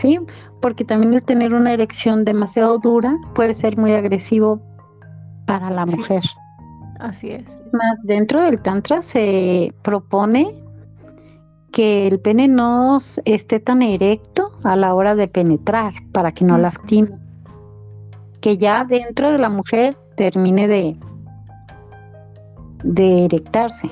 ¿Sí? 0.00 0.18
Porque 0.60 0.84
también 0.84 1.14
el 1.14 1.22
tener 1.22 1.52
una 1.52 1.72
erección 1.72 2.24
demasiado 2.24 2.78
dura 2.78 3.16
puede 3.34 3.52
ser 3.52 3.76
muy 3.76 3.92
agresivo 3.92 4.60
para 5.46 5.70
la 5.70 5.86
mujer. 5.86 6.22
Así 6.98 7.30
es. 7.30 7.44
Más 7.72 8.02
dentro 8.02 8.40
del 8.40 8.60
tantra 8.60 9.02
se 9.02 9.72
propone 9.82 10.54
que 11.72 12.08
el 12.08 12.18
pene 12.18 12.48
no 12.48 12.98
esté 13.24 13.60
tan 13.60 13.82
erecto 13.82 14.52
a 14.64 14.76
la 14.76 14.94
hora 14.94 15.14
de 15.14 15.28
penetrar 15.28 15.94
para 16.12 16.32
que 16.32 16.44
no 16.44 16.58
lastime. 16.58 17.10
Que 18.40 18.56
ya 18.56 18.84
dentro 18.84 19.30
de 19.30 19.38
la 19.38 19.50
mujer 19.50 19.94
termine 20.16 20.66
de, 20.66 20.96
de 22.82 23.26
erectarse. 23.26 23.90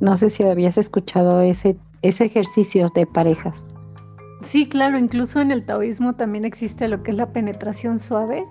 No 0.00 0.16
sé 0.16 0.30
si 0.30 0.44
habías 0.44 0.78
escuchado 0.78 1.40
ese, 1.40 1.76
ese 2.02 2.24
ejercicio 2.24 2.88
de 2.94 3.06
parejas. 3.06 3.67
Sí, 4.42 4.66
claro, 4.66 4.98
incluso 4.98 5.40
en 5.40 5.50
el 5.50 5.64
taoísmo 5.64 6.14
también 6.14 6.44
existe 6.44 6.88
lo 6.88 7.02
que 7.02 7.10
es 7.10 7.16
la 7.16 7.32
penetración 7.32 7.98
suave, 7.98 8.44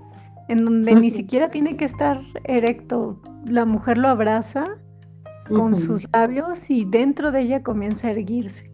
en 0.50 0.66
donde 0.66 0.96
ni 0.96 1.10
siquiera 1.10 1.50
tiene 1.50 1.78
que 1.78 1.86
estar 1.86 2.22
erecto. 2.44 3.20
La 3.46 3.66
mujer 3.66 3.98
lo 3.98 4.10
abraza 4.10 4.68
con 5.48 5.76
sus 5.76 6.08
labios 6.14 6.70
y 6.70 6.86
dentro 6.86 7.32
de 7.32 7.42
ella 7.42 7.64
comienza 7.64 8.08
a 8.08 8.12
erguirse. 8.12 8.70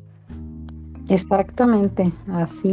Exactamente, 1.07 2.11
así. 2.31 2.71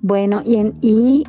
Bueno, 0.00 0.42
y, 0.44 0.72
y 0.80 1.24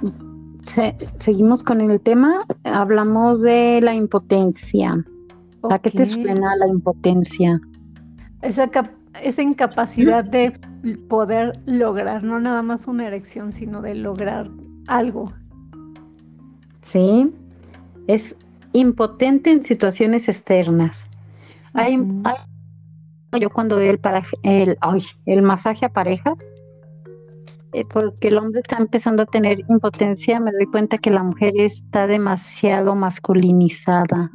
seguimos 1.18 1.64
con 1.64 1.82
el 1.82 2.00
tema. 2.02 2.40
Hablamos 2.64 3.42
de 3.42 3.82
la 3.82 3.94
impotencia. 3.94 5.04
¿A 5.70 5.80
qué 5.80 5.92
te 5.92 6.06
suena 6.06 6.56
la 6.56 6.68
impotencia? 6.68 7.62
Esa, 8.44 8.70
esa 9.22 9.42
incapacidad 9.42 10.24
de 10.24 10.52
poder 11.10 11.60
lograr, 11.66 12.24
no 12.24 12.40
nada 12.40 12.62
más 12.62 12.88
una 12.88 13.08
erección, 13.08 13.52
sino 13.52 13.82
de 13.82 13.96
lograr 13.96 14.50
algo. 14.88 15.32
Sí, 16.82 17.34
es 18.08 18.36
impotente 18.74 19.50
en 19.50 19.64
situaciones 19.64 20.28
externas. 20.28 21.08
Hay, 21.74 21.98
yo 23.40 23.50
cuando 23.50 23.78
veo 23.78 23.92
el, 23.92 24.00
el, 24.44 24.78
el 25.26 25.42
masaje 25.42 25.86
a 25.86 25.90
parejas, 25.90 26.38
eh, 27.74 27.84
porque 27.92 28.28
el 28.28 28.38
hombre 28.38 28.62
está 28.62 28.78
empezando 28.78 29.24
a 29.24 29.26
tener 29.26 29.60
impotencia, 29.68 30.40
me 30.40 30.52
doy 30.52 30.68
cuenta 30.68 31.00
que 31.00 31.10
la 31.10 31.24
mujer 31.24 31.54
está 31.58 32.06
demasiado 32.06 32.94
masculinizada. 32.94 34.32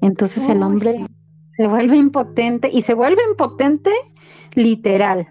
Entonces 0.00 0.48
el 0.48 0.62
hombre 0.62 1.06
se 1.60 1.68
vuelve 1.68 1.98
impotente 1.98 2.70
y 2.72 2.80
se 2.80 2.94
vuelve 2.94 3.20
impotente 3.28 3.90
literal. 4.54 5.28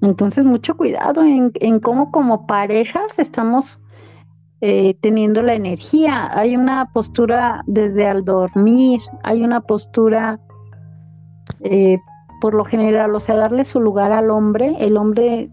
Entonces, 0.00 0.42
mucho 0.42 0.74
cuidado 0.74 1.22
en, 1.22 1.80
cómo 1.80 2.10
como 2.10 2.46
parejas 2.46 3.18
estamos 3.18 3.78
eh, 4.62 4.96
teniendo 5.02 5.42
la 5.42 5.52
energía. 5.52 6.30
Hay 6.32 6.56
una 6.56 6.90
postura 6.94 7.62
desde 7.66 8.06
al 8.06 8.24
dormir, 8.24 9.02
hay 9.22 9.44
una 9.44 9.60
postura 9.60 10.40
eh, 11.60 11.98
por 12.40 12.54
lo 12.54 12.64
general, 12.64 13.14
o 13.14 13.20
sea, 13.20 13.36
darle 13.36 13.66
su 13.66 13.82
lugar 13.82 14.12
al 14.12 14.30
hombre. 14.30 14.76
El 14.78 14.96
hombre 14.96 15.50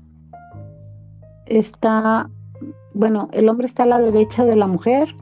está, 1.48 2.30
bueno, 2.94 3.28
el 3.34 3.50
hombre 3.50 3.68
está 3.68 3.84
a 3.84 3.88
la 3.88 4.00
derecha 4.00 4.46
de 4.46 4.56
la 4.56 4.68
mujer 4.68 5.14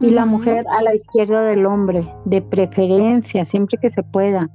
y 0.00 0.10
la 0.10 0.26
mujer 0.26 0.66
a 0.68 0.82
la 0.82 0.94
izquierda 0.94 1.42
del 1.42 1.66
hombre, 1.66 2.08
de 2.24 2.42
preferencia, 2.42 3.44
siempre 3.44 3.78
que 3.80 3.90
se 3.90 4.02
pueda. 4.02 4.50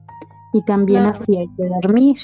Y 0.54 0.62
también 0.64 1.06
así 1.06 1.38
hay 1.38 1.48
que 1.56 1.68
dormir 1.68 2.18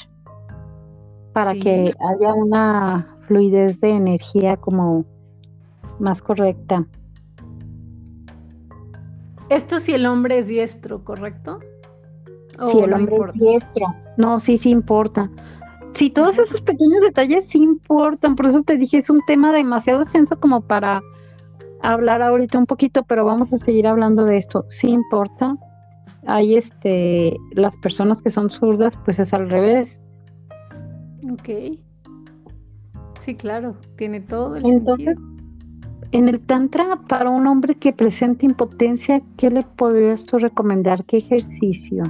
para 1.34 1.53
que 1.53 1.93
haya 1.99 2.34
una 2.34 3.18
fluidez 3.28 3.80
de 3.82 3.91
energía 3.91 4.57
como 4.57 5.05
más 5.99 6.22
correcta. 6.22 6.86
Esto 9.49 9.80
si 9.80 9.93
el 9.93 10.05
hombre 10.05 10.39
es 10.39 10.47
diestro, 10.47 11.03
¿correcto? 11.03 11.59
Si 12.72 12.80
el 12.80 12.93
hombre 12.93 13.18
es 13.34 13.39
diestro. 13.39 13.88
No, 14.18 14.39
sí, 14.39 14.57
sí 14.57 14.72
importa. 14.72 15.30
Sí, 15.93 16.09
todos 16.09 16.38
esos 16.38 16.61
pequeños 16.61 17.01
detalles 17.01 17.45
sí 17.47 17.59
importan, 17.59 18.36
por 18.36 18.47
eso 18.47 18.63
te 18.63 18.76
dije, 18.76 18.97
es 18.97 19.09
un 19.09 19.20
tema 19.28 19.53
demasiado 19.53 20.01
extenso 20.01 20.39
como 20.39 20.61
para 20.61 21.01
hablar 21.93 22.21
ahorita 22.21 22.57
un 22.57 22.65
poquito, 22.65 23.03
pero 23.03 23.25
vamos 23.25 23.53
a 23.53 23.57
seguir 23.57 23.88
hablando 23.88 24.25
de 24.25 24.38
esto. 24.38 24.65
Sí 24.67 24.88
importa. 24.88 25.55
Hay 26.27 26.55
este, 26.55 27.38
las 27.51 27.75
personas 27.77 28.21
que 28.21 28.29
son 28.29 28.49
zurdas, 28.49 28.97
pues 29.05 29.19
es 29.19 29.33
al 29.33 29.49
revés. 29.49 30.01
Ok. 31.31 31.79
Sí, 33.19 33.36
claro, 33.36 33.75
tiene 33.95 34.21
todo 34.21 34.55
el 34.55 34.65
Entonces, 34.65 35.17
en 36.11 36.29
el 36.29 36.39
Tantra, 36.39 36.99
para 37.07 37.29
un 37.29 37.47
hombre 37.47 37.75
que 37.75 37.91
presenta 37.91 38.45
impotencia, 38.45 39.21
¿qué 39.38 39.49
le 39.49 39.63
podrías 39.63 40.25
tú 40.25 40.38
recomendar? 40.38 41.03
¿Qué 41.05 41.17
ejercicio? 41.17 42.03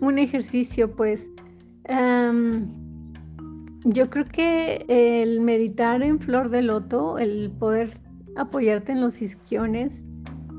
Un 0.00 0.18
ejercicio, 0.18 0.94
pues. 0.94 1.30
Yo 3.84 4.08
creo 4.08 4.24
que 4.24 4.84
el 4.88 5.40
meditar 5.40 6.02
en 6.02 6.18
flor 6.18 6.50
de 6.50 6.62
loto, 6.62 7.18
el 7.18 7.52
poder 7.58 7.90
apoyarte 8.36 8.92
en 8.92 9.00
los 9.00 9.20
isquiones 9.22 10.02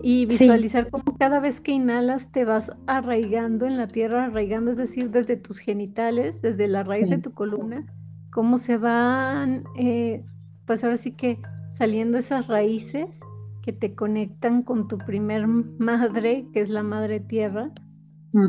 y 0.02 0.28
visualizar 0.28 0.90
cómo 0.92 1.18
cada 1.18 1.40
vez 1.40 1.60
que 1.60 1.72
inhalas 1.72 2.32
te 2.32 2.46
vas 2.46 2.72
arraigando 2.86 3.66
en 3.66 3.78
la 3.78 3.88
tierra, 3.88 4.26
arraigando, 4.26 4.72
es 4.72 4.78
decir, 4.78 5.10
desde 5.10 5.36
tus 5.36 5.58
genitales, 5.58 6.42
desde 6.44 6.68
la 6.68 6.84
raíz 6.84 7.10
de 7.10 7.18
tu 7.18 7.34
columna, 7.34 7.86
cómo 8.32 8.60
se 8.60 8.78
van, 8.78 9.64
eh, 9.78 10.24
pues 10.66 10.84
ahora 10.84 10.98
sí 10.98 11.12
que 11.12 11.40
saliendo 11.74 12.20
esas 12.20 12.48
raíces 12.48 13.20
que 13.64 13.74
te 13.74 13.96
conectan 13.96 14.62
con 14.62 14.88
tu 14.88 15.00
primer 15.00 15.48
madre, 15.48 16.46
que 16.54 16.62
es 16.62 16.70
la 16.70 16.84
madre 16.84 17.20
tierra, 17.20 17.72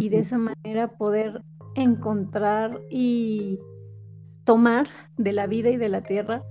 y 0.01 0.09
de 0.09 0.18
esa 0.18 0.37
manera 0.37 0.89
poder 0.99 1.43
encontrar 1.77 2.81
y 2.91 3.61
tomar 4.47 4.87
de 5.19 5.33
la 5.33 5.47
vida 5.47 5.69
y 5.69 5.77
de 5.77 5.91
la 5.91 6.01
tierra 6.01 6.43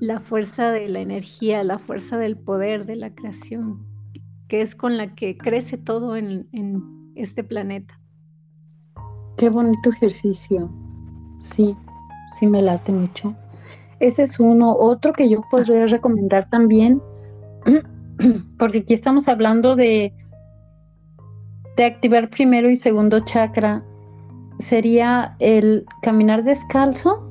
la 0.00 0.18
fuerza 0.18 0.72
de 0.72 0.88
la 0.88 1.00
energía, 1.00 1.62
la 1.62 1.78
fuerza 1.78 2.18
del 2.18 2.36
poder 2.36 2.84
de 2.86 2.96
la 2.96 3.14
creación, 3.14 3.86
que 4.48 4.60
es 4.60 4.74
con 4.74 4.96
la 4.96 5.14
que 5.14 5.38
crece 5.38 5.78
todo 5.78 6.16
en, 6.16 6.48
este 7.14 7.42
planeta. 7.42 7.98
Qué 9.38 9.48
bonito 9.48 9.88
ejercicio. 9.88 10.70
Sí, 11.54 11.74
sí 12.38 12.46
me 12.46 12.60
late 12.60 12.92
mucho. 12.92 13.34
Ese 14.00 14.24
es 14.24 14.38
uno. 14.38 14.76
Otro 14.76 15.14
que 15.14 15.30
yo 15.30 15.42
podría 15.50 15.86
recomendar 15.86 16.50
también, 16.50 17.00
porque 18.58 18.78
aquí 18.78 18.92
estamos 18.92 19.28
hablando 19.28 19.76
de, 19.76 20.12
de 21.78 21.84
activar 21.86 22.28
primero 22.28 22.68
y 22.68 22.76
segundo 22.76 23.20
chakra, 23.20 23.82
sería 24.58 25.36
el 25.38 25.86
caminar 26.02 26.44
descalzo 26.44 27.25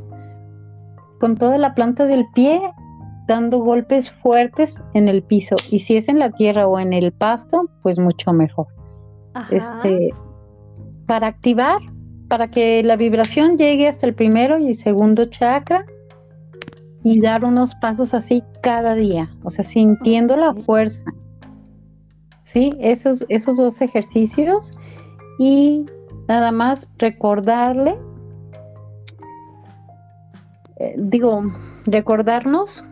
con 1.20 1.36
toda 1.36 1.58
la 1.58 1.74
planta 1.74 2.06
del 2.06 2.26
pie 2.34 2.62
dando 3.28 3.60
golpes 3.60 4.10
fuertes 4.22 4.82
en 4.94 5.08
el 5.08 5.24
piso 5.24 5.56
y 5.72 5.80
si 5.80 5.98
es 5.98 6.08
en 6.10 6.20
la 6.20 6.32
tierra 6.32 6.68
o 6.68 6.80
en 6.80 6.94
el 6.94 7.12
pasto, 7.12 7.70
pues 7.82 7.98
mucho 7.98 8.34
mejor. 8.34 8.68
Este 9.52 10.14
para 11.08 11.28
activar, 11.28 11.80
para 12.30 12.50
que 12.50 12.82
la 12.84 12.96
vibración 12.96 13.58
llegue 13.58 13.88
hasta 13.88 14.08
el 14.08 14.16
primero 14.16 14.58
y 14.58 14.74
segundo 14.74 15.26
chakra 15.26 15.86
y 17.04 17.22
dar 17.22 17.46
unos 17.46 17.76
pasos 17.76 18.14
así 18.14 18.44
cada 18.64 18.96
día, 18.96 19.30
o 19.44 19.50
sea, 19.50 19.64
sintiendo 19.64 20.36
la 20.36 20.54
fuerza. 20.54 21.04
Sí, 22.42 22.72
esos 22.80 23.26
esos 23.30 23.58
dos 23.58 23.82
ejercicios 23.82 24.74
y 25.38 25.86
nada 26.28 26.52
más 26.52 26.88
recordarle 26.98 27.98
eh, 30.78 30.96
digo, 30.98 31.44
recordarnos 31.86 32.84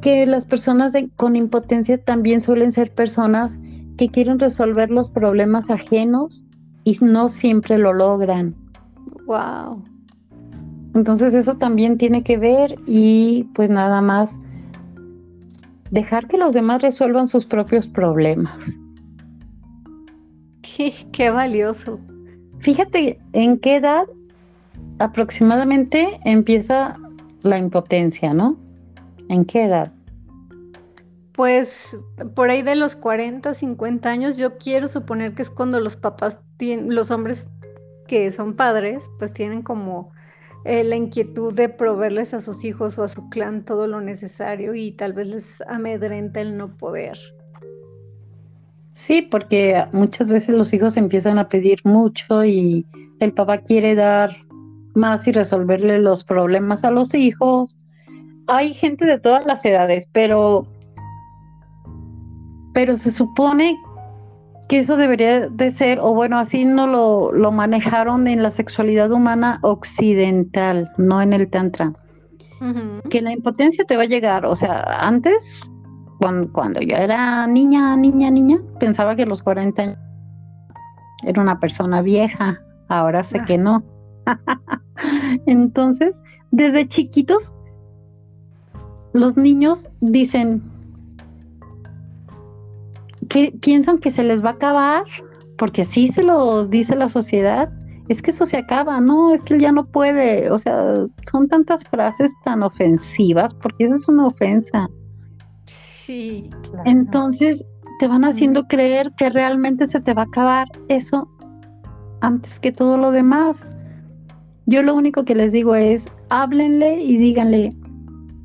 que 0.00 0.26
las 0.26 0.44
personas 0.44 0.92
con 1.16 1.36
impotencia 1.36 2.02
también 2.02 2.40
suelen 2.40 2.72
ser 2.72 2.92
personas 2.92 3.58
que 3.96 4.08
quieren 4.08 4.38
resolver 4.38 4.90
los 4.90 5.10
problemas 5.10 5.70
ajenos 5.70 6.44
y 6.84 6.96
no 7.00 7.28
siempre 7.28 7.78
lo 7.78 7.92
logran. 7.92 8.54
Wow. 9.26 9.84
Entonces 10.94 11.34
eso 11.34 11.54
también 11.54 11.98
tiene 11.98 12.24
que 12.24 12.36
ver 12.36 12.74
y 12.86 13.44
pues 13.54 13.70
nada 13.70 14.00
más 14.00 14.38
dejar 15.90 16.26
que 16.26 16.36
los 16.36 16.52
demás 16.52 16.82
resuelvan 16.82 17.28
sus 17.28 17.46
propios 17.46 17.86
problemas. 17.86 18.76
Qué, 20.62 20.92
qué 21.12 21.30
valioso. 21.30 22.00
Fíjate 22.58 23.20
en 23.32 23.58
qué 23.58 23.76
edad 23.76 24.06
aproximadamente 24.98 26.20
empieza 26.24 26.98
la 27.42 27.58
impotencia, 27.58 28.32
¿no? 28.34 28.56
¿En 29.28 29.44
qué 29.44 29.64
edad? 29.64 29.92
Pues 31.32 31.98
por 32.34 32.50
ahí 32.50 32.62
de 32.62 32.76
los 32.76 32.94
40, 32.94 33.54
50 33.54 34.10
años, 34.10 34.36
yo 34.36 34.58
quiero 34.58 34.86
suponer 34.86 35.34
que 35.34 35.42
es 35.42 35.50
cuando 35.50 35.80
los 35.80 35.96
papás 35.96 36.40
tienen, 36.58 36.94
los 36.94 37.10
hombres 37.10 37.48
que 38.06 38.30
son 38.30 38.54
padres, 38.54 39.08
pues 39.18 39.32
tienen 39.32 39.62
como 39.62 40.12
eh, 40.64 40.84
la 40.84 40.96
inquietud 40.96 41.54
de 41.54 41.68
proveerles 41.68 42.34
a 42.34 42.40
sus 42.40 42.64
hijos 42.64 42.98
o 42.98 43.02
a 43.02 43.08
su 43.08 43.28
clan 43.30 43.64
todo 43.64 43.86
lo 43.86 44.00
necesario 44.00 44.74
y 44.74 44.92
tal 44.92 45.14
vez 45.14 45.26
les 45.28 45.60
amedrenta 45.62 46.40
el 46.40 46.56
no 46.56 46.76
poder. 46.76 47.18
Sí, 48.92 49.22
porque 49.22 49.84
muchas 49.92 50.28
veces 50.28 50.54
los 50.54 50.72
hijos 50.72 50.96
empiezan 50.96 51.38
a 51.38 51.48
pedir 51.48 51.80
mucho 51.84 52.44
y 52.44 52.86
el 53.18 53.32
papá 53.32 53.58
quiere 53.58 53.94
dar 53.94 54.36
más 54.94 55.26
y 55.26 55.32
resolverle 55.32 55.98
los 55.98 56.24
problemas 56.24 56.84
a 56.84 56.90
los 56.90 57.14
hijos. 57.14 57.76
Hay 58.46 58.74
gente 58.74 59.04
de 59.04 59.18
todas 59.18 59.46
las 59.46 59.64
edades, 59.64 60.06
pero 60.12 60.66
pero 62.74 62.96
se 62.96 63.10
supone 63.10 63.78
que 64.68 64.78
eso 64.78 64.96
debería 64.96 65.48
de 65.48 65.70
ser, 65.70 65.98
o 66.00 66.14
bueno, 66.14 66.38
así 66.38 66.64
no 66.64 66.86
lo, 66.86 67.32
lo 67.32 67.52
manejaron 67.52 68.26
en 68.26 68.42
la 68.42 68.50
sexualidad 68.50 69.10
humana 69.12 69.58
occidental, 69.62 70.90
no 70.96 71.20
en 71.20 71.32
el 71.32 71.50
tantra. 71.50 71.92
Que 73.10 73.20
la 73.20 73.32
impotencia 73.32 73.84
te 73.84 73.96
va 73.96 74.04
a 74.04 74.06
llegar, 74.06 74.46
o 74.46 74.54
sea, 74.54 74.84
antes, 75.00 75.60
cuando, 76.20 76.50
cuando 76.52 76.80
yo 76.80 76.94
era 76.94 77.44
niña, 77.48 77.96
niña, 77.96 78.30
niña, 78.30 78.60
pensaba 78.78 79.16
que 79.16 79.24
a 79.24 79.26
los 79.26 79.42
40 79.42 79.82
años 79.82 79.98
era 81.24 81.42
una 81.42 81.58
persona 81.58 82.02
vieja, 82.02 82.60
ahora 82.88 83.24
sé 83.24 83.38
ah. 83.40 83.44
que 83.44 83.58
no. 83.58 83.82
Entonces, 85.46 86.22
desde 86.50 86.88
chiquitos, 86.88 87.52
los 89.12 89.36
niños 89.36 89.88
dicen 90.00 90.62
que 93.28 93.52
piensan 93.60 93.98
que 93.98 94.10
se 94.10 94.22
les 94.22 94.44
va 94.44 94.50
a 94.50 94.52
acabar, 94.52 95.04
porque 95.56 95.82
así 95.82 96.08
se 96.08 96.22
los 96.22 96.70
dice 96.70 96.96
la 96.96 97.08
sociedad. 97.08 97.72
Es 98.08 98.20
que 98.20 98.30
eso 98.30 98.44
se 98.44 98.56
acaba, 98.56 99.00
no, 99.00 99.32
es 99.32 99.42
que 99.42 99.54
él 99.54 99.60
ya 99.60 99.72
no 99.72 99.86
puede. 99.86 100.50
O 100.50 100.58
sea, 100.58 100.94
son 101.30 101.48
tantas 101.48 101.84
frases 101.84 102.32
tan 102.44 102.62
ofensivas, 102.62 103.54
porque 103.54 103.84
eso 103.84 103.94
es 103.94 104.08
una 104.08 104.26
ofensa. 104.26 104.88
Sí. 105.66 106.50
Entonces, 106.84 107.64
te 107.98 108.08
van 108.08 108.24
haciendo 108.24 108.66
creer 108.66 109.12
que 109.16 109.30
realmente 109.30 109.86
se 109.86 110.00
te 110.00 110.12
va 110.12 110.22
a 110.22 110.24
acabar 110.26 110.66
eso 110.88 111.28
antes 112.20 112.58
que 112.58 112.72
todo 112.72 112.96
lo 112.96 113.12
demás. 113.12 113.64
Yo 114.66 114.82
lo 114.82 114.94
único 114.94 115.24
que 115.24 115.34
les 115.34 115.52
digo 115.52 115.74
es, 115.74 116.10
háblenle 116.30 117.02
y 117.02 117.16
díganle, 117.18 117.76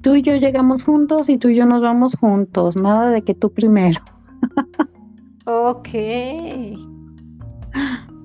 tú 0.02 0.16
y 0.16 0.22
yo 0.22 0.36
llegamos 0.36 0.84
juntos 0.84 1.30
y 1.30 1.38
tú 1.38 1.50
y 1.50 1.56
yo 1.56 1.66
nos 1.66 1.82
vamos 1.82 2.16
juntos, 2.16 2.76
nada 2.76 3.12
de 3.12 3.22
que 3.22 3.34
tú 3.34 3.52
primero. 3.52 4.00
ok. 5.46 5.90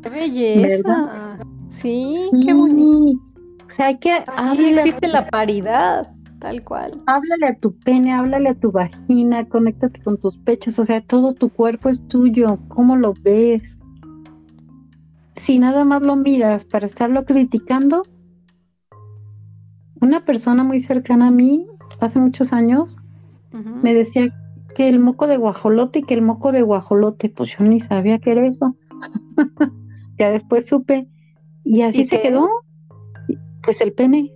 Qué 0.03 0.11
belleza. 0.11 1.39
Sí, 1.69 2.31
qué 2.45 2.55
bonito. 2.55 3.21
O 3.67 3.75
sea, 3.75 3.87
hay 3.87 3.99
que 3.99 4.25
existe 4.69 5.09
la 5.09 5.29
paridad, 5.29 6.13
tal 6.39 6.63
cual. 6.63 7.01
Háblale 7.07 7.47
a 7.47 7.57
tu 7.57 7.75
pene, 7.79 8.13
háblale 8.13 8.51
a 8.51 8.55
tu 8.55 8.71
vagina, 8.71 9.49
conéctate 9.49 10.01
con 10.03 10.19
tus 10.19 10.37
pechos, 10.39 10.79
o 10.79 10.85
sea, 10.85 11.01
todo 11.01 11.33
tu 11.33 11.49
cuerpo 11.49 11.89
es 11.89 12.07
tuyo, 12.09 12.59
¿cómo 12.69 12.97
lo 12.97 13.15
ves? 13.23 13.79
Si 15.37 15.59
nada 15.59 15.85
más 15.85 16.03
lo 16.03 16.17
miras 16.17 16.65
para 16.65 16.87
estarlo 16.87 17.25
criticando, 17.25 18.03
una 20.01 20.25
persona 20.25 20.65
muy 20.65 20.81
cercana 20.81 21.29
a 21.29 21.31
mí, 21.31 21.67
hace 22.01 22.19
muchos 22.19 22.53
años, 22.53 22.97
me 23.83 23.95
decía 23.95 24.35
que 24.75 24.89
el 24.89 24.99
moco 24.99 25.27
de 25.27 25.37
guajolote 25.37 26.01
y 26.01 26.03
que 26.03 26.15
el 26.15 26.23
moco 26.23 26.53
de 26.53 26.63
guajolote, 26.63 27.29
pues 27.29 27.57
yo 27.57 27.65
ni 27.65 27.81
sabía 27.81 28.19
que 28.19 28.33
era 28.33 28.47
eso. 28.47 28.77
ya 30.19 30.31
después 30.31 30.67
supe. 30.67 31.07
Y 31.65 31.83
así 31.83 32.05
se 32.05 32.21
quedó. 32.21 32.49
Pues 33.63 33.81
el 33.81 33.93
pene. 33.93 34.33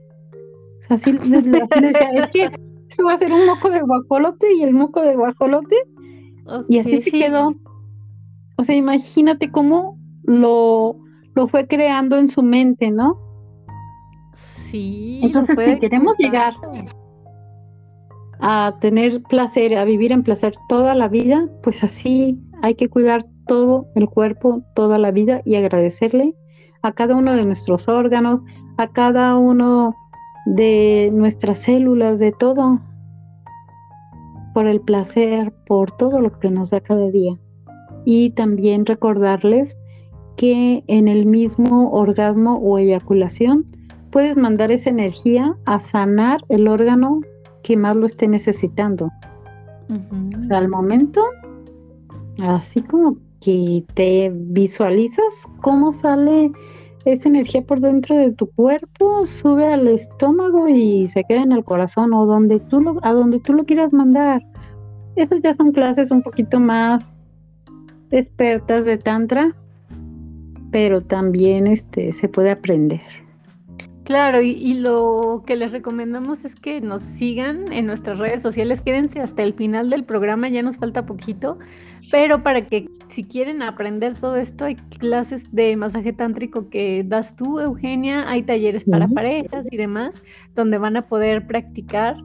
así, 0.88 1.12
decía, 1.12 2.10
es 2.14 2.30
que 2.30 2.50
esto 2.88 3.04
va 3.04 3.14
a 3.14 3.16
ser 3.16 3.32
un 3.32 3.46
moco 3.46 3.70
de 3.70 3.80
guajolote 3.80 4.54
y 4.54 4.62
el 4.62 4.72
moco 4.72 5.00
de 5.00 5.16
guajolote. 5.16 5.76
Y 6.68 6.78
así 6.78 7.00
se 7.00 7.10
quedó. 7.10 7.54
O 8.56 8.62
sea, 8.62 8.76
imagínate 8.76 9.50
cómo 9.50 9.98
lo, 10.26 10.96
lo 11.34 11.48
fue 11.48 11.66
creando 11.66 12.18
en 12.18 12.28
su 12.28 12.42
mente, 12.42 12.90
¿no? 12.90 13.18
Sí. 14.34 15.20
Entonces, 15.22 15.74
si 15.74 15.78
queremos 15.78 16.16
llegar 16.18 16.54
a 18.40 18.76
tener 18.80 19.22
placer, 19.22 19.76
a 19.76 19.84
vivir 19.84 20.12
en 20.12 20.22
placer 20.22 20.54
toda 20.68 20.94
la 20.94 21.08
vida, 21.08 21.48
pues 21.62 21.82
así 21.82 22.38
hay 22.62 22.74
que 22.74 22.88
cuidar 22.88 23.26
todo 23.46 23.86
el 23.94 24.08
cuerpo, 24.08 24.62
toda 24.74 24.98
la 24.98 25.10
vida 25.10 25.40
y 25.44 25.54
agradecerle 25.54 26.34
a 26.82 26.92
cada 26.92 27.16
uno 27.16 27.34
de 27.34 27.44
nuestros 27.44 27.88
órganos, 27.88 28.42
a 28.76 28.88
cada 28.88 29.36
uno 29.36 29.94
de 30.46 31.10
nuestras 31.12 31.60
células, 31.60 32.18
de 32.18 32.32
todo, 32.32 32.80
por 34.54 34.66
el 34.66 34.80
placer, 34.80 35.52
por 35.66 35.96
todo 35.96 36.20
lo 36.20 36.38
que 36.38 36.50
nos 36.50 36.70
da 36.70 36.80
cada 36.80 37.08
día. 37.10 37.36
Y 38.04 38.30
también 38.30 38.86
recordarles 38.86 39.76
que 40.36 40.84
en 40.86 41.08
el 41.08 41.26
mismo 41.26 41.90
orgasmo 41.92 42.58
o 42.58 42.78
eyaculación 42.78 43.64
puedes 44.10 44.36
mandar 44.36 44.70
esa 44.70 44.90
energía 44.90 45.56
a 45.66 45.78
sanar 45.78 46.40
el 46.48 46.68
órgano 46.68 47.20
que 47.62 47.76
más 47.76 47.96
lo 47.96 48.06
esté 48.06 48.28
necesitando. 48.28 49.10
O 50.38 50.44
sea, 50.44 50.58
al 50.58 50.68
momento, 50.68 51.22
así 52.38 52.80
como 52.82 53.18
que 53.40 53.84
te 53.94 54.30
visualizas 54.32 55.46
cómo 55.60 55.92
sale 55.92 56.50
esa 57.04 57.28
energía 57.28 57.62
por 57.62 57.80
dentro 57.80 58.16
de 58.16 58.32
tu 58.32 58.50
cuerpo, 58.50 59.24
sube 59.26 59.66
al 59.66 59.86
estómago 59.86 60.68
y 60.68 61.06
se 61.06 61.22
queda 61.24 61.42
en 61.42 61.52
el 61.52 61.64
corazón 61.64 62.12
o 62.12 62.26
donde 62.26 62.58
tú 62.58 62.80
lo, 62.80 62.98
a 63.02 63.12
donde 63.12 63.38
tú 63.38 63.52
lo 63.52 63.64
quieras 63.64 63.92
mandar. 63.92 64.42
Esas 65.14 65.40
ya 65.42 65.54
son 65.54 65.72
clases 65.72 66.10
un 66.10 66.22
poquito 66.22 66.58
más 66.58 67.30
expertas 68.10 68.84
de 68.84 68.98
tantra, 68.98 69.54
pero 70.76 71.00
también 71.00 71.66
este 71.66 72.12
se 72.12 72.28
puede 72.28 72.50
aprender. 72.50 73.00
Claro, 74.04 74.42
y, 74.42 74.74
lo 74.74 75.42
que 75.46 75.56
les 75.56 75.72
recomendamos 75.72 76.44
es 76.44 76.54
que 76.54 76.82
nos 76.82 77.00
sigan 77.00 77.72
en 77.72 77.86
nuestras 77.86 78.18
redes 78.18 78.42
sociales, 78.42 78.82
quédense 78.82 79.20
hasta 79.20 79.42
el 79.42 79.54
final 79.54 79.88
del 79.88 80.04
programa, 80.04 80.50
ya 80.50 80.62
nos 80.62 80.76
falta 80.76 81.06
poquito, 81.06 81.58
pero 82.10 82.42
para 82.42 82.66
que 82.66 82.90
si 83.08 83.24
quieren 83.24 83.62
aprender 83.62 84.18
todo 84.18 84.36
esto, 84.36 84.66
hay 84.66 84.74
clases 84.98 85.50
de 85.50 85.74
masaje 85.76 86.12
tántrico 86.12 86.68
que 86.68 87.02
das 87.06 87.36
tú, 87.36 87.58
Eugenia, 87.58 88.28
hay 88.28 88.42
talleres 88.42 88.84
para 88.84 89.08
parejas 89.08 89.66
y 89.70 89.78
demás, 89.78 90.22
donde 90.54 90.76
van 90.76 90.98
a 90.98 91.02
poder 91.02 91.46
practicar 91.46 92.18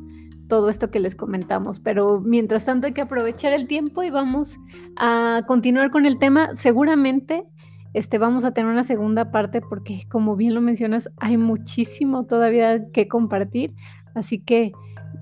todo 0.49 0.67
esto 0.67 0.91
que 0.91 0.99
les 0.99 1.15
comentamos. 1.15 1.79
Pero 1.79 2.19
mientras 2.19 2.65
tanto 2.65 2.85
hay 2.85 2.91
que 2.91 2.99
aprovechar 2.99 3.53
el 3.53 3.67
tiempo 3.67 4.03
y 4.03 4.09
vamos 4.09 4.59
a 4.97 5.43
continuar 5.47 5.91
con 5.91 6.05
el 6.05 6.19
tema. 6.19 6.53
Seguramente 6.55 7.45
este, 7.93 8.17
vamos 8.17 8.45
a 8.45 8.51
tener 8.51 8.71
una 8.71 8.83
segunda 8.83 9.31
parte 9.31 9.61
porque, 9.61 10.03
como 10.09 10.35
bien 10.35 10.53
lo 10.53 10.61
mencionas, 10.61 11.09
hay 11.17 11.37
muchísimo 11.37 12.25
todavía 12.25 12.89
que 12.91 13.07
compartir, 13.07 13.73
así 14.15 14.39
que 14.39 14.71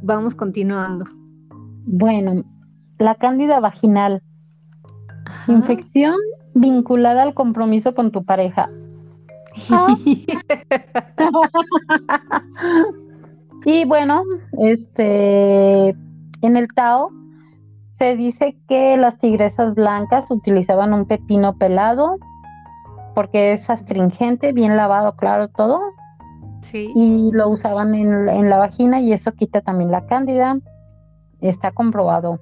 vamos 0.01 0.35
continuando. 0.35 1.05
Bueno, 1.85 2.43
la 2.99 3.15
cándida 3.15 3.59
vaginal. 3.59 4.21
Infección 5.47 6.15
vinculada 6.53 7.23
al 7.23 7.33
compromiso 7.33 7.95
con 7.95 8.11
tu 8.11 8.23
pareja. 8.23 8.69
y 13.65 13.83
bueno, 13.85 14.21
este 14.59 15.89
en 16.41 16.55
el 16.55 16.67
Tao 16.75 17.09
se 17.97 18.15
dice 18.15 18.57
que 18.67 18.95
las 18.95 19.17
tigresas 19.19 19.73
blancas 19.75 20.29
utilizaban 20.29 20.93
un 20.93 21.05
pepino 21.05 21.57
pelado 21.57 22.17
porque 23.19 23.51
es 23.51 23.69
astringente, 23.69 24.53
bien 24.53 24.77
lavado, 24.77 25.17
claro, 25.17 25.49
todo. 25.49 25.81
Sí. 26.61 26.89
Y 26.95 27.31
lo 27.33 27.49
usaban 27.49 27.93
en, 27.93 28.49
la 28.49 28.57
vagina 28.57 29.01
y 29.01 29.11
eso 29.11 29.33
quita 29.33 29.59
también 29.59 29.91
la 29.91 30.05
cándida. 30.05 30.57
Está 31.41 31.71
comprobado. 31.71 32.39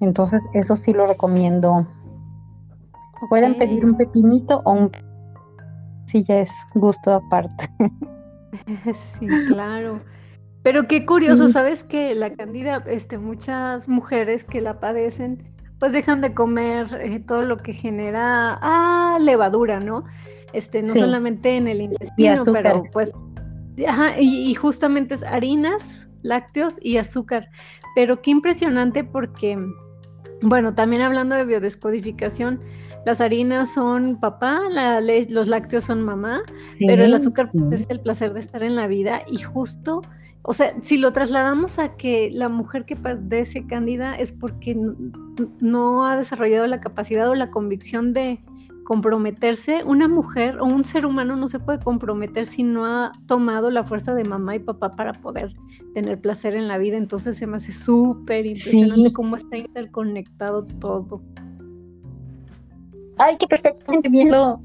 Entonces, 0.00 0.40
eso 0.54 0.76
sí 0.76 0.94
lo 0.94 1.06
recomiendo. 1.06 1.86
Pueden 3.28 3.58
pedir 3.58 3.84
un 3.84 3.98
pepinito 3.98 4.62
o 4.64 4.72
un... 4.72 4.92
Si 6.06 6.24
ya 6.24 6.38
es 6.38 6.50
gusto 6.74 7.12
aparte. 7.12 7.68
sí, 8.94 9.26
claro. 9.48 10.00
Pero 10.62 10.88
qué 10.88 11.04
curioso, 11.04 11.50
¿sabes? 11.50 11.84
Que 11.84 12.14
la 12.14 12.32
cándida, 12.32 12.82
este, 12.86 13.18
muchas 13.18 13.90
mujeres 13.90 14.44
que 14.44 14.62
la 14.62 14.80
padecen, 14.80 15.52
pues 15.82 15.92
dejan 15.92 16.20
de 16.20 16.32
comer 16.32 16.86
eh, 17.02 17.18
todo 17.18 17.42
lo 17.42 17.56
que 17.56 17.72
genera 17.72 18.56
ah, 18.62 19.18
levadura, 19.20 19.80
¿no? 19.80 20.04
Este, 20.52 20.80
no 20.80 20.94
solamente 20.94 21.56
en 21.56 21.66
el 21.66 21.80
intestino, 21.80 22.44
pero 22.52 22.84
pues, 22.92 23.10
ajá, 23.84 24.20
y, 24.20 24.54
justamente 24.54 25.16
es 25.16 25.24
harinas, 25.24 26.06
lácteos 26.22 26.78
y 26.82 26.98
azúcar. 26.98 27.48
Pero 27.96 28.22
qué 28.22 28.30
impresionante 28.30 29.02
porque, 29.02 29.58
bueno, 30.40 30.72
también 30.72 31.02
hablando 31.02 31.34
de 31.34 31.46
biodescodificación, 31.46 32.60
las 33.04 33.20
harinas 33.20 33.74
son 33.74 34.20
papá, 34.20 34.60
la 34.70 35.00
los 35.00 35.48
lácteos 35.48 35.82
son 35.82 36.04
mamá, 36.04 36.42
pero 36.78 37.02
el 37.02 37.12
azúcar 37.12 37.50
es 37.72 37.90
el 37.90 37.98
placer 37.98 38.34
de 38.34 38.38
estar 38.38 38.62
en 38.62 38.76
la 38.76 38.86
vida 38.86 39.24
y 39.26 39.38
justo 39.38 40.00
o 40.44 40.52
sea, 40.52 40.74
si 40.82 40.98
lo 40.98 41.12
trasladamos 41.12 41.78
a 41.78 41.96
que 41.96 42.28
la 42.32 42.48
mujer 42.48 42.84
que 42.84 42.96
padece 42.96 43.64
cándida 43.66 44.16
es 44.16 44.32
porque 44.32 44.76
no, 45.60 46.04
ha 46.04 46.16
desarrollado 46.16 46.66
la 46.66 46.80
capacidad 46.80 47.28
o 47.28 47.34
la 47.36 47.50
convicción 47.50 48.12
de 48.12 48.40
comprometerse, 48.82 49.84
una 49.84 50.08
mujer 50.08 50.58
o 50.58 50.64
un 50.64 50.82
ser 50.84 51.06
humano 51.06 51.36
no 51.36 51.46
se 51.46 51.60
puede 51.60 51.78
comprometer 51.78 52.46
si 52.46 52.64
no 52.64 52.84
ha 52.84 53.12
tomado 53.26 53.70
la 53.70 53.84
fuerza 53.84 54.14
de 54.14 54.24
mamá 54.24 54.56
y 54.56 54.58
papá 54.58 54.90
para 54.96 55.12
poder 55.12 55.54
tener 55.94 56.20
placer 56.20 56.56
en 56.56 56.66
la 56.66 56.76
vida. 56.76 56.96
Entonces 56.96 57.36
se 57.36 57.46
me 57.46 57.58
hace 57.58 57.72
súper 57.72 58.44
impresionante 58.44 59.12
cómo 59.12 59.36
está 59.36 59.56
interconectado 59.56 60.66
todo. 60.80 61.22
Ay, 63.18 63.36
que 63.38 63.46
perfectamente 63.46 64.08
bien 64.08 64.32
lo... 64.32 64.60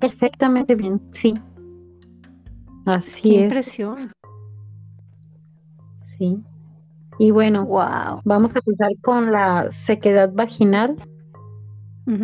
perfectamente 0.00 0.74
bien, 0.74 1.00
sí. 1.12 1.32
Así 2.90 3.22
Qué 3.22 3.28
impresión. 3.28 4.12
Sí. 6.18 6.42
Y 7.18 7.30
bueno, 7.30 7.66
vamos 8.24 8.54
a 8.54 8.58
empezar 8.58 8.90
con 9.02 9.30
la 9.30 9.68
sequedad 9.70 10.30
vaginal, 10.32 10.96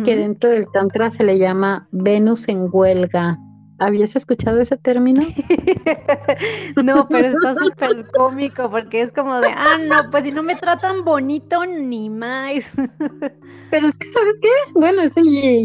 que 0.03 0.15
dentro 0.15 0.49
del 0.49 0.65
Tantra 0.73 1.11
se 1.11 1.23
le 1.23 1.37
llama 1.37 1.87
Venus 1.91 2.49
en 2.49 2.67
huelga. 2.71 3.37
¿Habías 3.79 4.15
escuchado 4.15 4.59
ese 4.59 4.75
término? 4.75 5.21
no, 6.83 7.07
pero 7.07 7.27
está 7.27 7.53
súper 7.53 8.07
cómico 8.11 8.71
porque 8.71 9.01
es 9.01 9.11
como 9.11 9.39
de, 9.39 9.49
ah, 9.49 9.77
no, 9.79 10.09
pues 10.09 10.23
si 10.23 10.31
no 10.31 10.41
me 10.41 10.55
tratan 10.55 11.05
bonito 11.05 11.63
ni 11.63 12.09
más. 12.09 12.73
pero 13.69 13.89
¿sabes 13.89 14.35
qué? 14.41 14.49
Bueno, 14.73 15.03
eso 15.03 15.21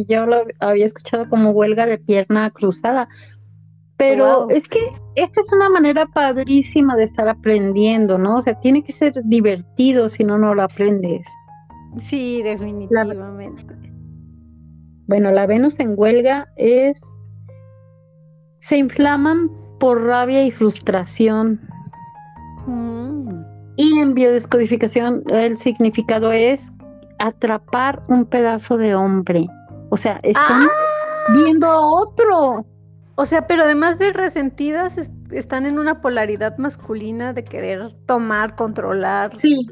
yo 0.06 0.26
lo 0.26 0.44
había 0.60 0.84
escuchado 0.84 1.26
como 1.30 1.52
huelga 1.52 1.86
de 1.86 1.96
pierna 1.96 2.50
cruzada, 2.50 3.08
pero 4.02 4.50
es 4.50 4.66
que 4.66 4.80
esta 5.14 5.40
es 5.40 5.52
una 5.52 5.68
manera 5.68 6.06
padrísima 6.06 6.96
de 6.96 7.04
estar 7.04 7.28
aprendiendo, 7.28 8.18
¿no? 8.18 8.38
O 8.38 8.42
sea, 8.42 8.58
tiene 8.58 8.82
que 8.82 8.92
ser 8.92 9.12
divertido 9.26 10.08
si 10.08 10.24
no, 10.24 10.38
no 10.38 10.56
lo 10.56 10.64
aprendes. 10.64 11.24
Sí, 11.98 12.42
definitivamente. 12.42 13.76
bueno, 15.06 15.30
la 15.30 15.46
Venus 15.46 15.78
en 15.78 15.94
huelga 15.96 16.48
es... 16.56 16.98
Se 18.58 18.76
inflaman 18.76 19.48
por 19.78 20.02
rabia 20.02 20.44
y 20.44 20.50
frustración. 20.50 21.60
Mm. 22.66 23.44
Y 23.76 24.00
en 24.00 24.14
biodescodificación 24.14 25.22
el 25.28 25.56
significado 25.56 26.32
es 26.32 26.72
atrapar 27.20 28.02
un 28.08 28.24
pedazo 28.24 28.78
de 28.78 28.96
hombre. 28.96 29.46
O 29.90 29.96
sea, 29.96 30.18
están 30.24 30.62
¡Ah! 30.62 31.34
viendo 31.34 31.68
a 31.68 31.80
otro. 31.80 32.66
O 33.14 33.26
sea, 33.26 33.46
pero 33.46 33.64
además 33.64 33.98
de 33.98 34.12
resentidas, 34.12 34.96
están 35.30 35.66
en 35.66 35.78
una 35.78 36.00
polaridad 36.00 36.56
masculina 36.58 37.32
de 37.32 37.44
querer 37.44 37.92
tomar, 38.06 38.56
controlar. 38.56 39.38
Sí. 39.40 39.66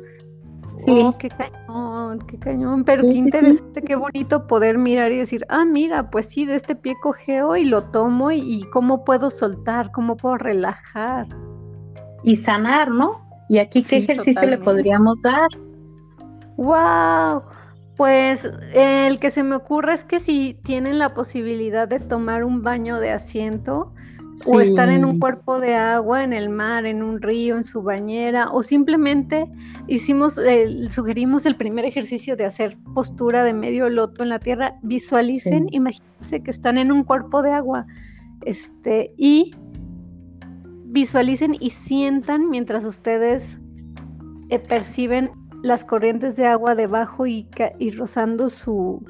Oh, 0.86 1.14
qué 1.18 1.28
cañón, 1.28 2.18
qué 2.20 2.38
cañón, 2.38 2.84
pero 2.84 3.03
qué 3.03 3.14
interesante, 3.14 3.82
qué 3.82 3.97
bonito 3.97 4.47
poder 4.47 4.78
mirar 4.78 5.12
y 5.12 5.18
decir, 5.18 5.45
ah, 5.49 5.64
mira, 5.64 6.11
pues 6.11 6.26
sí, 6.26 6.47
de 6.47 6.57
este 6.57 6.74
pie 6.74 6.95
cogeo 7.03 7.57
y 7.57 7.64
lo 7.66 7.84
tomo 7.84 8.30
y, 8.30 8.64
cómo 8.72 9.05
puedo 9.05 9.30
soltar, 9.30 9.91
cómo 9.93 10.16
puedo 10.16 10.38
relajar. 10.38 11.26
Y 12.22 12.36
sanar, 12.36 12.91
¿no? 12.91 13.26
Y 13.49 13.59
aquí 13.59 13.82
qué 13.82 13.99
ejercicio 13.99 14.47
le 14.47 14.59
podríamos 14.59 15.22
dar. 15.22 15.49
¡Wow! 16.57 17.43
Pues 18.01 18.48
el 18.72 19.18
que 19.18 19.30
se 19.30 19.42
me 19.42 19.55
ocurre 19.57 19.92
es 19.92 20.05
que 20.05 20.20
si 20.20 20.55
tienen 20.55 20.98
la 20.98 21.11
posibilidad 21.11 21.86
de 21.86 22.01
tomar 22.01 22.44
un 22.44 22.62
baño 22.62 22.98
de 22.98 23.11
asiento 23.11 23.92
o 24.46 24.59
estar 24.59 24.88
en 24.88 25.05
un 25.05 25.20
cuerpo 25.20 25.61
de 25.61 25.74
agua, 25.74 26.24
en 26.24 26.32
el 26.32 26.48
mar, 26.48 26.86
en 26.86 27.03
un 27.03 27.20
río, 27.20 27.59
en 27.59 27.64
su 27.64 27.82
bañera, 27.82 28.53
o 28.53 28.62
simplemente 28.62 29.53
hicimos, 29.86 30.40
sugerimos 30.88 31.44
el 31.44 31.57
primer 31.57 31.84
ejercicio 31.84 32.36
de 32.36 32.46
hacer 32.46 32.78
postura 32.94 33.44
de 33.44 33.53
medio 33.53 33.90
loto 33.90 34.22
en 34.22 34.30
la 34.30 34.38
tierra, 34.38 34.78
visualicen, 34.80 35.66
imagínense 35.70 36.42
que 36.42 36.51
están 36.51 36.78
en 36.78 36.92
un 36.92 37.05
cuerpo 37.05 37.42
de 37.42 37.53
agua, 37.53 37.86
este, 38.46 39.12
y 39.18 39.51
visualicen 40.86 41.55
y 41.61 41.68
sientan 41.68 42.48
mientras 42.48 42.86
ustedes 42.86 43.59
eh, 44.48 44.59
perciben 44.59 45.32
las 45.62 45.84
corrientes 45.84 46.36
de 46.36 46.46
agua 46.46 46.74
debajo 46.74 47.26
y, 47.26 47.48
y 47.78 47.90
rozando 47.90 48.48
su, 48.48 49.04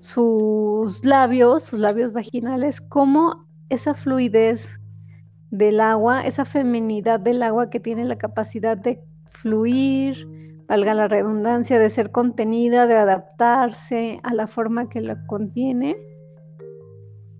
sus 0.00 1.04
labios, 1.04 1.62
sus 1.64 1.78
labios 1.78 2.12
vaginales, 2.12 2.80
como 2.80 3.46
esa 3.68 3.94
fluidez 3.94 4.80
del 5.50 5.80
agua, 5.80 6.26
esa 6.26 6.44
feminidad 6.44 7.20
del 7.20 7.42
agua 7.42 7.70
que 7.70 7.78
tiene 7.78 8.04
la 8.04 8.16
capacidad 8.16 8.76
de 8.76 9.02
fluir, 9.30 10.26
valga 10.66 10.94
la 10.94 11.08
redundancia, 11.08 11.78
de 11.78 11.90
ser 11.90 12.10
contenida, 12.10 12.86
de 12.86 12.96
adaptarse 12.96 14.18
a 14.22 14.34
la 14.34 14.46
forma 14.46 14.88
que 14.88 15.00
la 15.00 15.24
contiene. 15.26 15.96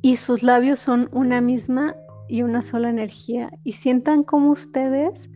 Y 0.02 0.16
sus 0.16 0.42
labios 0.42 0.78
son 0.78 1.08
una 1.12 1.40
misma 1.40 1.96
y 2.28 2.42
una 2.42 2.60
sola 2.62 2.90
energía. 2.90 3.50
Y 3.64 3.72
sientan 3.72 4.22
como 4.24 4.50
ustedes 4.50 5.30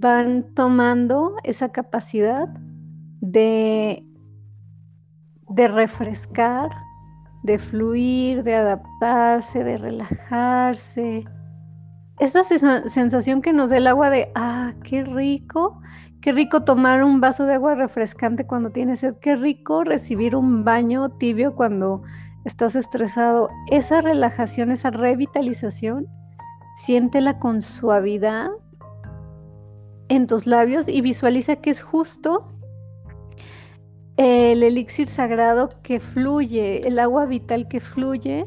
van 0.00 0.54
tomando 0.54 1.34
esa 1.42 1.70
capacidad 1.70 2.48
de, 3.20 4.06
de 5.48 5.68
refrescar, 5.68 6.70
de 7.42 7.58
fluir, 7.58 8.44
de 8.44 8.54
adaptarse, 8.54 9.64
de 9.64 9.78
relajarse. 9.78 11.24
Esa 12.20 12.44
sensación 12.44 13.42
que 13.42 13.52
nos 13.52 13.70
da 13.70 13.78
el 13.78 13.86
agua 13.88 14.10
de, 14.10 14.30
ah, 14.36 14.72
qué 14.84 15.02
rico, 15.02 15.80
qué 16.20 16.32
rico 16.32 16.62
tomar 16.62 17.02
un 17.02 17.20
vaso 17.20 17.44
de 17.44 17.54
agua 17.54 17.74
refrescante 17.74 18.46
cuando 18.46 18.70
tienes 18.70 19.00
sed, 19.00 19.16
qué 19.20 19.34
rico 19.34 19.82
recibir 19.82 20.36
un 20.36 20.64
baño 20.64 21.10
tibio 21.10 21.56
cuando 21.56 22.02
estás 22.44 22.76
estresado. 22.76 23.50
Esa 23.68 24.00
relajación, 24.00 24.70
esa 24.70 24.90
revitalización, 24.90 26.06
siéntela 26.76 27.40
con 27.40 27.62
suavidad 27.62 28.50
en 30.08 30.26
tus 30.26 30.46
labios 30.46 30.88
y 30.88 31.00
visualiza 31.00 31.56
que 31.56 31.70
es 31.70 31.82
justo 31.82 32.48
el 34.18 34.64
elixir 34.64 35.08
sagrado 35.08 35.68
que 35.82 36.00
fluye, 36.00 36.86
el 36.86 36.98
agua 36.98 37.24
vital 37.26 37.68
que 37.68 37.78
fluye 37.80 38.46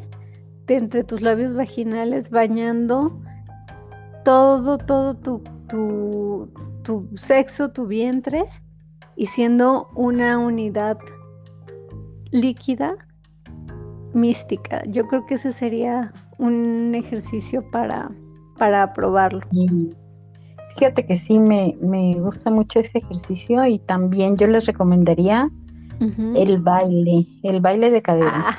de 0.68 0.76
entre 0.76 1.06
tus 1.06 1.22
labios 1.22 1.56
vaginales, 1.56 2.30
bañando 2.30 3.18
todo, 4.26 4.78
todo 4.78 5.16
tu, 5.16 5.42
tu, 6.84 7.10
sexo, 7.16 7.72
tu 7.72 7.88
vientre, 7.88 8.44
y 9.16 9.28
siendo 9.28 9.90
una 9.96 10.38
unidad 10.38 10.98
líquida, 12.32 12.96
mística. 14.14 14.84
Yo 14.86 15.08
creo 15.08 15.26
que 15.26 15.36
ese 15.36 15.54
sería 15.54 16.12
un 16.38 16.94
ejercicio 16.96 17.70
para, 17.72 18.12
para 18.58 18.92
probarlo. 18.94 19.42
Fíjate 20.78 21.06
que 21.06 21.16
sí, 21.18 21.38
me, 21.38 21.76
me 21.82 22.14
gusta 22.20 22.50
mucho 22.50 22.80
ese 22.80 23.00
ejercicio 23.00 23.66
y 23.66 23.80
también 23.80 24.38
yo 24.38 24.48
les 24.48 24.66
recomendaría 24.66 25.50
el 26.36 26.58
baile, 26.58 27.28
el 27.44 27.62
baile 27.62 27.92
de 27.92 28.02
cadera, 28.02 28.58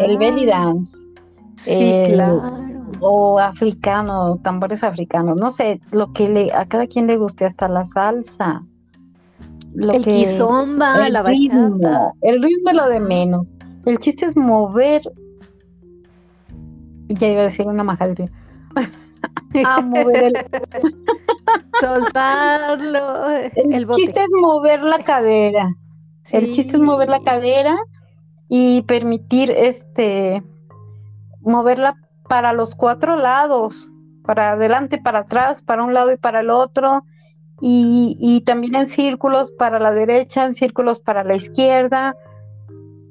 el 0.00 0.18
belly 0.18 0.46
dance. 0.46 0.96
Sí, 1.56 1.94
claro. 2.06 2.42
O 3.00 3.38
africano, 3.38 4.38
tambores 4.42 4.82
africanos, 4.82 5.40
no 5.40 5.50
sé, 5.50 5.80
lo 5.92 6.12
que 6.12 6.28
le, 6.28 6.52
a 6.52 6.66
cada 6.66 6.86
quien 6.86 7.06
le 7.06 7.16
guste, 7.16 7.44
hasta 7.44 7.68
la 7.68 7.84
salsa. 7.84 8.62
el 9.76 10.02
que, 10.02 10.10
kizomba, 10.10 11.08
la 11.08 11.22
bachata. 11.22 12.12
el 12.22 12.42
ritmo 12.42 12.70
es 12.70 12.76
lo 12.76 12.88
de 12.88 13.00
menos. 13.00 13.54
El 13.86 13.98
chiste 13.98 14.26
es 14.26 14.36
mover. 14.36 15.02
Ya 17.08 17.28
iba 17.28 17.40
a 17.42 17.44
decir 17.44 17.66
una 17.66 17.84
majadera. 17.84 18.26
A 19.66 19.80
mover 19.80 20.24
el... 20.24 20.34
soltarlo. 21.80 23.28
El, 23.54 23.86
chiste 23.88 24.22
es 24.22 24.30
mover 24.40 24.82
la 24.82 24.98
cadera. 24.98 25.68
El 26.30 26.52
chiste 26.52 26.76
es 26.76 26.82
mover 26.82 27.08
la 27.08 27.20
cadera 27.20 27.76
y 28.48 28.82
permitir 28.82 29.50
este 29.50 30.42
moverla 31.40 31.96
para 32.28 32.52
los 32.52 32.74
cuatro 32.74 33.16
lados, 33.16 33.88
para 34.24 34.52
adelante, 34.52 34.98
para 34.98 35.20
atrás, 35.20 35.60
para 35.62 35.82
un 35.82 35.92
lado 35.92 36.12
y 36.12 36.16
para 36.16 36.40
el 36.40 36.50
otro, 36.50 37.04
y, 37.60 38.16
y 38.20 38.42
también 38.42 38.74
en 38.76 38.86
círculos 38.86 39.50
para 39.58 39.78
la 39.78 39.92
derecha, 39.92 40.44
en 40.44 40.54
círculos 40.54 41.00
para 41.00 41.24
la 41.24 41.34
izquierda, 41.34 42.14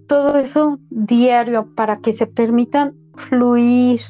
todo 0.07 0.37
eso 0.37 0.77
diario 0.89 1.73
para 1.75 1.99
que 1.99 2.13
se 2.13 2.27
permitan 2.27 2.95
fluir, 3.15 4.01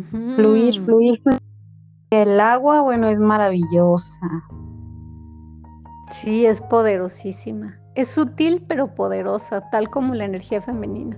fluir, 0.00 0.80
fluir, 0.80 1.20
fluir. 1.22 1.40
El 2.10 2.40
agua, 2.40 2.82
bueno, 2.82 3.08
es 3.08 3.18
maravillosa. 3.18 4.26
Sí, 6.10 6.44
es 6.46 6.60
poderosísima. 6.60 7.78
Es 7.94 8.08
sutil 8.08 8.64
pero 8.68 8.94
poderosa, 8.94 9.68
tal 9.70 9.88
como 9.90 10.14
la 10.14 10.24
energía 10.24 10.60
femenina. 10.60 11.16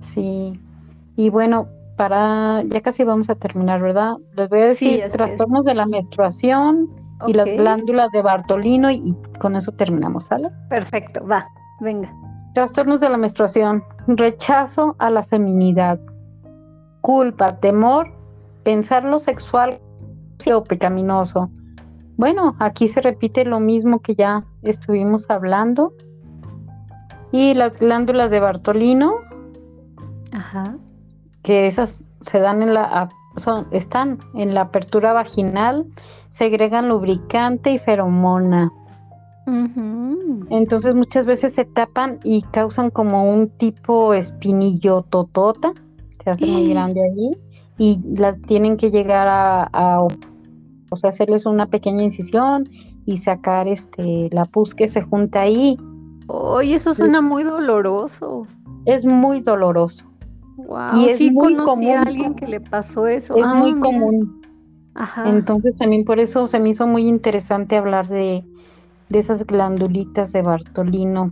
Sí. 0.00 0.60
Y 1.16 1.30
bueno, 1.30 1.68
para 1.96 2.62
ya 2.64 2.80
casi 2.82 3.04
vamos 3.04 3.28
a 3.30 3.34
terminar, 3.34 3.80
¿verdad? 3.80 4.16
Les 4.36 4.48
voy 4.48 4.60
a 4.60 4.66
decir 4.66 5.02
trastornos 5.10 5.64
de 5.64 5.74
la 5.74 5.86
menstruación 5.86 6.88
y 7.26 7.32
las 7.32 7.46
glándulas 7.46 8.10
de 8.10 8.22
Bartolino 8.22 8.90
y, 8.90 9.14
con 9.40 9.56
eso 9.56 9.72
terminamos, 9.72 10.26
¿sale? 10.26 10.50
Perfecto, 10.68 11.26
va, 11.26 11.48
venga. 11.80 12.12
Trastornos 12.54 13.00
de 13.00 13.08
la 13.08 13.16
menstruación, 13.16 13.82
rechazo 14.06 14.94
a 14.98 15.10
la 15.10 15.24
feminidad, 15.24 15.98
culpa, 17.06 17.60
temor, 17.60 18.12
pensar 18.64 19.04
lo 19.04 19.20
sexual 19.20 19.78
o 20.52 20.64
pecaminoso, 20.64 21.50
bueno, 22.16 22.56
aquí 22.58 22.88
se 22.88 23.00
repite 23.00 23.44
lo 23.44 23.60
mismo 23.60 24.00
que 24.00 24.16
ya 24.16 24.44
estuvimos 24.62 25.30
hablando. 25.30 25.92
Y 27.30 27.54
las 27.54 27.78
glándulas 27.78 28.32
de 28.32 28.40
Bartolino, 28.40 29.18
Ajá. 30.32 30.74
que 31.44 31.68
esas 31.68 32.04
se 32.22 32.40
dan 32.40 32.62
en 32.64 32.74
la 32.74 33.08
son, 33.36 33.68
están 33.70 34.18
en 34.34 34.54
la 34.54 34.62
apertura 34.62 35.12
vaginal, 35.12 35.86
segregan 36.30 36.88
lubricante 36.88 37.70
y 37.70 37.78
feromona. 37.78 38.72
Entonces 40.50 40.96
muchas 40.96 41.24
veces 41.24 41.54
se 41.54 41.64
tapan 41.64 42.18
y 42.24 42.42
causan 42.42 42.90
como 42.90 43.30
un 43.30 43.48
tipo 43.48 44.12
espinillo 44.12 45.02
totota, 45.02 45.72
se 46.26 46.30
hace 46.30 46.46
muy 46.46 46.68
grande 46.70 47.00
allí 47.04 47.30
y 47.78 48.00
las 48.16 48.40
tienen 48.42 48.76
que 48.76 48.90
llegar 48.90 49.28
a, 49.28 49.70
a 49.72 50.02
o 50.02 50.96
sea, 50.96 51.10
hacerles 51.10 51.46
una 51.46 51.66
pequeña 51.66 52.02
incisión 52.02 52.64
y 53.04 53.18
sacar 53.18 53.68
este 53.68 54.28
la 54.32 54.44
pus 54.44 54.74
que 54.74 54.88
se 54.88 55.02
junta 55.02 55.42
ahí. 55.42 55.78
Oye, 56.26 56.74
eso 56.74 56.94
suena 56.94 57.20
muy 57.20 57.44
doloroso. 57.44 58.48
Es 58.86 59.04
muy 59.04 59.40
doloroso. 59.40 60.04
Wow, 60.56 60.96
y 60.96 61.10
es 61.10 61.18
sí 61.18 61.30
muy 61.30 61.54
común. 61.54 61.90
a 61.90 62.02
alguien 62.02 62.34
que 62.34 62.48
le 62.48 62.60
pasó 62.60 63.06
eso. 63.06 63.36
Es 63.36 63.46
ah, 63.46 63.54
muy 63.54 63.78
común. 63.78 64.40
Ajá. 64.96 65.28
Entonces 65.28 65.76
también 65.76 66.04
por 66.04 66.18
eso 66.18 66.48
se 66.48 66.58
me 66.58 66.70
hizo 66.70 66.88
muy 66.88 67.06
interesante 67.06 67.76
hablar 67.76 68.08
de, 68.08 68.44
de 69.10 69.18
esas 69.20 69.46
glandulitas 69.46 70.32
de 70.32 70.42
Bartolino. 70.42 71.30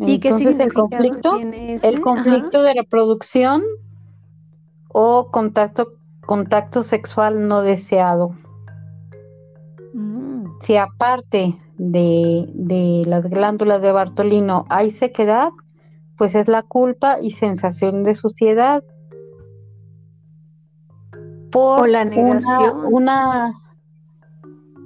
¿Y 0.00 0.14
Entonces 0.14 0.56
qué 0.56 0.64
el 0.64 0.72
conflicto, 0.72 1.36
el 1.36 2.00
conflicto 2.00 2.62
de 2.62 2.74
reproducción 2.74 3.62
o 4.88 5.30
contacto 5.30 5.92
contacto 6.30 6.82
sexual 6.84 7.48
no 7.48 7.62
deseado. 7.62 8.36
Mm. 9.94 10.44
Si 10.60 10.76
aparte 10.76 11.58
de, 11.76 13.02
las 13.06 13.28
glándulas 13.28 13.82
de 13.82 13.90
Bartolino 13.90 14.64
hay 14.68 14.90
sequedad, 14.90 15.50
pues 16.16 16.34
es 16.34 16.46
la 16.46 16.62
culpa 16.62 17.18
y 17.20 17.32
sensación 17.32 18.04
de 18.04 18.14
suciedad. 18.14 18.84
Por 21.50 21.88
la 21.88 22.04
negación. 22.04 22.84
Una, 22.92 23.52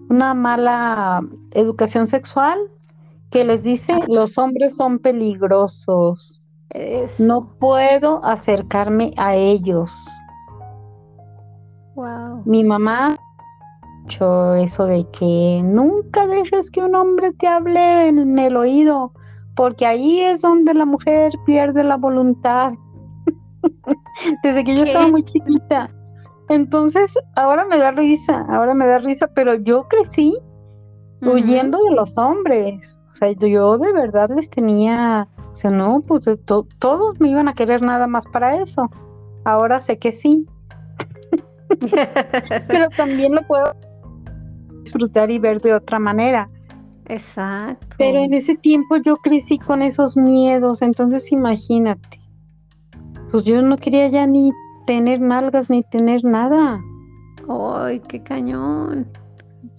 una, 0.09 0.33
mala 0.33 1.21
educación 1.51 2.07
sexual 2.07 2.59
que 3.35 3.45
les 3.45 3.65
dice 3.65 3.93
los 4.07 4.39
hombres 4.39 4.77
son 4.77 5.01
peligrosos. 5.01 6.45
No 7.19 7.57
puedo 7.59 8.25
acercarme 8.25 9.13
a 9.17 9.35
ellos. 9.35 9.93
Mi 12.45 12.63
mamá 12.63 13.17
hecho 14.05 14.55
eso 14.55 14.87
de 14.87 15.05
que 15.19 15.61
nunca 15.65 16.29
dejes 16.29 16.71
que 16.71 16.81
un 16.81 16.95
hombre 16.95 17.33
te 17.33 17.49
hable 17.49 18.09
en 18.09 18.39
el 18.39 18.57
oído, 18.57 19.13
porque 19.57 19.85
ahí 19.85 20.21
es 20.21 20.43
donde 20.43 20.73
la 20.73 20.85
mujer 20.85 21.33
pierde 21.45 21.83
la 21.83 21.97
voluntad. 21.97 22.75
Desde 24.45 24.63
que 24.63 24.77
yo 24.77 24.85
estaba 24.85 25.09
muy 25.09 25.25
chiquita. 25.25 25.91
Entonces, 26.51 27.13
ahora 27.35 27.65
me 27.65 27.79
da 27.79 27.91
risa, 27.91 28.47
ahora 28.49 28.75
me 28.75 28.87
da 28.87 28.99
risa, 28.99 29.29
pero 29.35 29.55
yo 29.55 29.89
crecí 29.89 30.39
huyendo 31.21 31.79
de 31.83 31.97
los 31.97 32.17
hombres. 32.17 33.01
O 33.15 33.17
sea, 33.17 33.31
yo 33.33 33.79
de 33.79 33.93
verdad 33.93 34.29
les 34.35 34.51
tenía, 34.51 35.29
o 35.53 35.55
sea, 35.55 35.71
no, 35.71 36.03
pues 36.07 36.29
todos 36.45 37.21
me 37.21 37.31
iban 37.31 37.49
a 37.49 37.55
querer 37.55 37.85
nada 37.85 38.09
más 38.09 38.27
para 38.27 38.61
eso. 38.61 38.91
Ahora 39.45 39.79
sé 39.79 39.99
que 39.99 40.11
sí, 40.11 40.47
pero 42.69 42.89
también 42.91 43.35
lo 43.35 43.47
puedo 43.47 43.77
disfrutar 44.83 45.31
y 45.31 45.39
ver 45.39 45.61
de 45.61 45.75
otra 45.75 45.99
manera. 45.99 46.49
Exacto. 47.07 47.87
Pero 47.99 48.19
en 48.19 48.35
ese 48.35 48.57
tiempo 48.57 48.97
yo 48.97 49.17
crecí 49.17 49.59
con 49.59 49.83
esos 49.83 50.17
miedos, 50.17 50.83
entonces 50.83 51.31
imagínate. 51.31 52.21
Pues 53.31 53.45
yo 53.45 53.63
no 53.63 53.77
quería 53.77 54.09
ya 54.09 54.27
ni 54.27 54.53
tener 54.87 55.21
nalgas 55.21 55.71
ni 55.71 55.83
tener 55.83 56.25
nada. 56.25 56.81
¡Ay, 57.49 58.01
qué 58.09 58.23
cañón! 58.23 59.07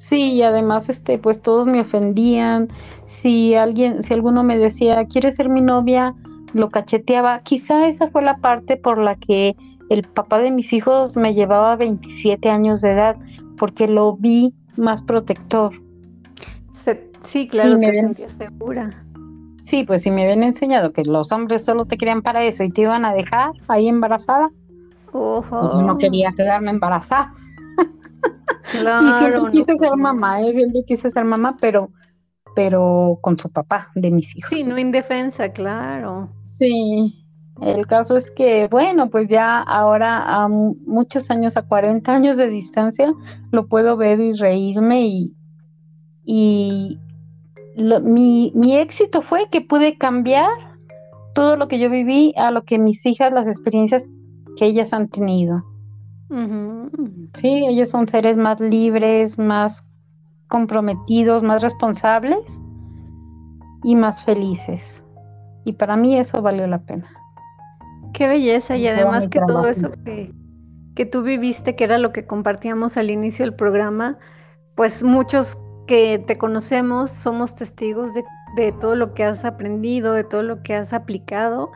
Sí, 0.08 0.34
y 0.34 0.44
además 0.44 0.88
este 0.88 1.18
pues 1.18 1.42
todos 1.42 1.66
me 1.66 1.82
ofendían. 1.82 2.70
Si 3.06 3.56
alguien 3.56 4.04
si 4.04 4.14
alguno 4.14 4.44
me 4.44 4.56
decía, 4.56 5.04
"¿Quieres 5.06 5.36
ser 5.36 5.50
mi 5.50 5.62
novia?", 5.62 6.14
lo 6.54 6.70
cacheteaba. 6.70 7.40
Quizá 7.40 7.88
esa 7.88 8.10
fue 8.10 8.22
la 8.22 8.38
parte 8.38 8.78
por 8.78 9.00
la 9.00 9.16
que 9.16 9.56
el 9.90 10.04
papá 10.04 10.38
de 10.40 10.52
mis 10.52 10.74
hijos 10.74 11.16
me 11.16 11.34
llevaba 11.34 11.76
27 11.76 12.52
años 12.52 12.82
de 12.82 12.92
edad, 12.92 13.16
porque 13.58 13.88
lo 13.88 14.16
vi 14.16 14.54
más 14.78 15.02
protector. 15.02 15.74
sí, 17.24 17.48
claro, 17.48 17.80
me 17.80 17.88
te 17.88 18.30
segura. 18.30 18.90
Sí, 19.64 19.86
pues 19.86 20.04
si 20.04 20.12
me 20.12 20.24
habían 20.24 20.44
enseñado 20.44 20.92
que 20.92 21.04
los 21.04 21.32
hombres 21.32 21.66
solo 21.66 21.86
te 21.86 21.98
querían 21.98 22.22
para 22.22 22.44
eso 22.44 22.64
y 22.64 22.70
te 22.70 22.82
iban 22.82 23.06
a 23.06 23.14
dejar 23.14 23.54
ahí 23.68 23.88
embarazada, 23.88 24.52
pues 25.12 25.72
yo 25.74 25.82
no 25.82 25.98
quería 25.98 26.32
quedarme 26.38 26.70
embarazada. 26.70 27.34
Claro. 28.80 29.06
y 29.08 29.20
siempre 29.20 29.52
quise 29.52 29.76
ser 29.78 29.96
mamá, 29.96 30.42
¿eh? 30.42 30.54
siempre 30.54 30.84
quise 30.86 31.10
ser 31.10 31.26
mamá, 31.26 31.56
pero 31.60 31.90
pero 32.56 33.20
con 33.22 33.38
su 33.38 33.50
papá 33.50 33.92
de 33.96 34.10
mis 34.10 34.34
hijos. 34.36 34.50
Sí, 34.50 34.64
no 34.64 34.80
indefensa, 34.80 35.52
claro. 35.52 36.30
Sí, 36.42 37.26
el 37.62 37.88
caso 37.88 38.18
es 38.18 38.30
que, 38.32 38.68
bueno, 38.70 39.10
pues 39.10 39.30
ya 39.30 39.62
ahora 39.62 40.24
a 40.24 40.48
muchos 40.50 41.30
años, 41.30 41.56
a 41.56 41.62
40 41.62 42.14
años 42.14 42.38
de 42.38 42.50
distancia, 42.50 43.14
lo 43.52 43.68
puedo 43.68 43.96
ver 43.96 44.20
y 44.20 44.34
reírme 44.34 45.08
y, 45.08 45.34
y 46.26 47.00
mi, 48.04 48.52
mi 48.56 48.78
éxito 48.78 49.22
fue 49.22 49.48
que 49.50 49.62
pude 49.62 49.98
cambiar 49.98 50.50
todo 51.34 51.56
lo 51.56 51.68
que 51.68 51.80
yo 51.80 51.90
viví 51.90 52.34
a 52.38 52.52
lo 52.52 52.64
que 52.64 52.78
mis 52.78 53.06
hijas, 53.06 53.32
las 53.32 53.48
experiencias 53.48 54.10
que 54.58 54.66
ellas 54.66 54.92
han 54.94 55.08
tenido. 55.10 55.64
Sí, 56.30 57.66
ellos 57.68 57.90
son 57.90 58.08
seres 58.08 58.36
más 58.38 58.60
libres, 58.60 59.38
más 59.38 59.86
comprometidos, 60.48 61.44
más 61.44 61.62
responsables 61.62 62.62
y 63.84 63.96
más 63.96 64.24
felices. 64.24 65.04
Y 65.66 65.74
para 65.74 65.96
mí 65.98 66.18
eso 66.18 66.42
valió 66.42 66.68
la 66.68 66.80
pena. 66.80 67.10
Qué 68.14 68.28
belleza 68.28 68.78
y 68.78 68.88
además 68.88 69.28
que 69.28 69.40
todo 69.40 69.68
eso 69.68 69.92
que, 70.04 70.32
que 70.96 71.06
tú 71.06 71.22
viviste, 71.24 71.76
que 71.76 71.84
era 71.84 71.98
lo 71.98 72.14
que 72.14 72.26
compartíamos 72.26 72.98
al 72.98 73.12
inicio 73.12 73.46
del 73.46 73.54
programa, 73.54 74.18
pues 74.76 75.04
muchos 75.04 75.58
que 75.88 76.24
te 76.26 76.38
conocemos 76.38 77.12
somos 77.12 77.56
testigos 77.56 78.14
de, 78.14 78.24
de, 78.56 78.72
todo 78.72 78.96
lo 78.96 79.14
que 79.14 79.24
has 79.24 79.46
aprendido, 79.46 80.14
de 80.14 80.24
todo 80.24 80.44
lo 80.44 80.64
que 80.64 80.76
has 80.76 80.94
aplicado 80.94 81.72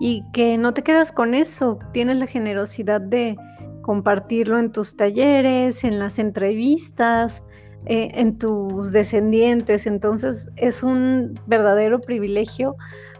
y 0.00 0.24
que 0.32 0.58
no 0.58 0.74
te 0.74 0.82
quedas 0.82 1.12
con 1.12 1.34
eso, 1.34 1.78
tienes 1.92 2.18
la 2.18 2.26
generosidad 2.26 3.00
de 3.00 3.36
compartirlo 3.84 4.58
en 4.58 4.72
tus 4.72 4.96
talleres, 4.96 5.84
en 5.84 5.98
las 5.98 6.18
entrevistas, 6.18 7.42
eh, 7.84 8.12
en 8.14 8.38
tus 8.38 8.92
descendientes. 8.92 9.86
Entonces 9.86 10.48
es 10.56 10.82
un 10.82 11.38
verdadero 11.46 12.00
privilegio 12.00 12.76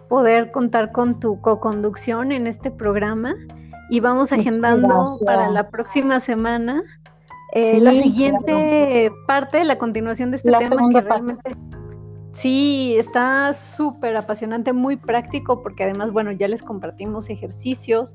poder 0.08 0.52
contar 0.52 0.90
con 0.90 1.20
tu 1.20 1.38
co-conducción 1.42 2.32
en 2.32 2.46
este 2.46 2.70
programa 2.70 3.34
y 3.90 4.00
vamos 4.00 4.32
agendando 4.32 5.18
para 5.26 5.50
la 5.50 5.68
próxima 5.68 6.18
semana 6.18 6.82
eh, 7.52 7.78
la 7.78 7.92
siguiente 7.92 9.12
parte, 9.26 9.64
la 9.64 9.76
continuación 9.76 10.30
de 10.30 10.38
este 10.38 10.50
tema 10.50 10.88
que 10.90 11.00
realmente 11.02 11.56
sí 12.32 12.96
está 12.96 13.52
súper 13.52 14.16
apasionante, 14.16 14.72
muy 14.72 14.96
práctico 14.96 15.62
porque 15.62 15.84
además, 15.84 16.10
bueno, 16.10 16.32
ya 16.32 16.48
les 16.48 16.62
compartimos 16.62 17.28
ejercicios, 17.28 18.14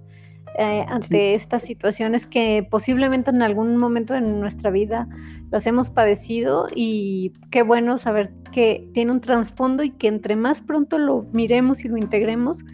eh, 0.58 0.86
ante 0.90 1.36
estas 1.36 1.64
situaciones 1.64 2.26
que 2.26 2.68
posiblemente 2.70 3.30
en 3.30 3.42
algún 3.42 3.78
momento 3.78 4.14
de 4.14 4.22
nuestra 4.22 4.72
vida 4.72 5.08
las 5.52 5.66
hemos 5.68 5.90
padecido 5.90 6.68
y 6.74 7.34
qué 7.52 7.64
bueno 7.64 7.98
saber 7.98 8.34
que 8.52 8.90
tiene 8.94 9.12
un 9.12 9.22
trasfondo 9.22 9.84
y 9.84 9.92
que 9.92 10.08
entre 10.08 10.36
más 10.36 10.62
pronto 10.62 10.98
lo 10.98 11.26
miremos 11.32 11.86
y 11.86 11.88
lo 11.88 11.98
integremos, 11.98 12.66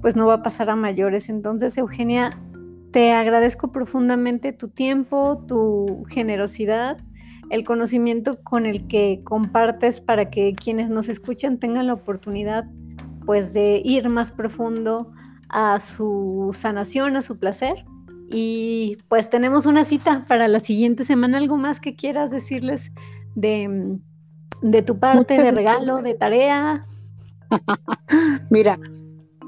pues 0.00 0.16
no 0.16 0.26
va 0.26 0.34
a 0.34 0.42
pasar 0.42 0.70
a 0.70 0.76
mayores. 0.76 1.28
Entonces, 1.28 1.76
Eugenia, 1.78 2.30
te 2.92 3.12
agradezco 3.12 3.72
profundamente 3.72 4.52
tu 4.52 4.68
tiempo, 4.68 5.44
tu 5.48 6.04
generosidad, 6.08 6.98
el 7.50 7.64
conocimiento 7.64 8.40
con 8.42 8.66
el 8.66 8.86
que 8.86 9.20
compartes 9.24 10.00
para 10.00 10.30
que 10.30 10.54
quienes 10.54 10.88
nos 10.88 11.08
escuchan 11.08 11.58
tengan 11.58 11.86
la 11.88 11.94
oportunidad 11.94 12.66
pues 13.26 13.52
de 13.52 13.80
ir 13.84 14.08
más 14.08 14.30
profundo 14.30 15.10
a 15.54 15.78
su 15.78 16.50
sanación, 16.52 17.16
a 17.16 17.22
su 17.22 17.38
placer. 17.38 17.84
Y 18.28 18.96
pues 19.08 19.30
tenemos 19.30 19.66
una 19.66 19.84
cita 19.84 20.24
para 20.26 20.48
la 20.48 20.58
siguiente 20.58 21.04
semana. 21.04 21.38
¿Algo 21.38 21.56
más 21.56 21.78
que 21.78 21.94
quieras 21.94 22.32
decirles 22.32 22.90
de, 23.36 23.98
de 24.62 24.82
tu 24.82 24.98
parte, 24.98 25.40
de 25.40 25.52
regalo, 25.52 26.02
de 26.02 26.14
tarea? 26.14 26.84
Mira, 28.50 28.80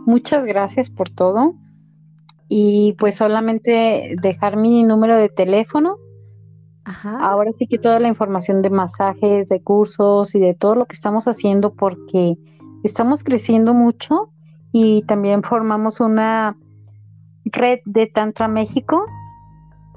muchas 0.07 0.45
gracias 0.45 0.89
por 0.89 1.11
todo. 1.11 1.55
Y 2.49 2.95
pues 3.01 3.17
solamente 3.17 4.15
dejar 4.23 4.57
mi 4.57 4.85
número 4.85 5.17
de 5.17 5.29
teléfono. 5.29 5.97
Ahora 7.03 7.51
sí 7.51 7.67
que 7.67 7.79
toda 7.79 7.99
la 7.99 8.07
información 8.07 8.63
de 8.63 8.71
masajes, 8.71 9.49
de 9.49 9.61
cursos 9.61 10.37
y 10.37 10.39
de 10.39 10.55
todo 10.55 10.77
lo 10.77 10.87
que 10.87 10.95
estamos 10.95 11.27
haciendo 11.27 11.75
porque 11.75 12.37
estamos 12.85 13.25
creciendo 13.25 13.75
mucho 13.75 14.31
y 14.79 15.01
también 15.07 15.43
formamos 15.43 16.01
una 16.01 16.55
red 17.47 17.79
de 17.87 18.09
Tantra 18.09 18.47
México 18.47 19.07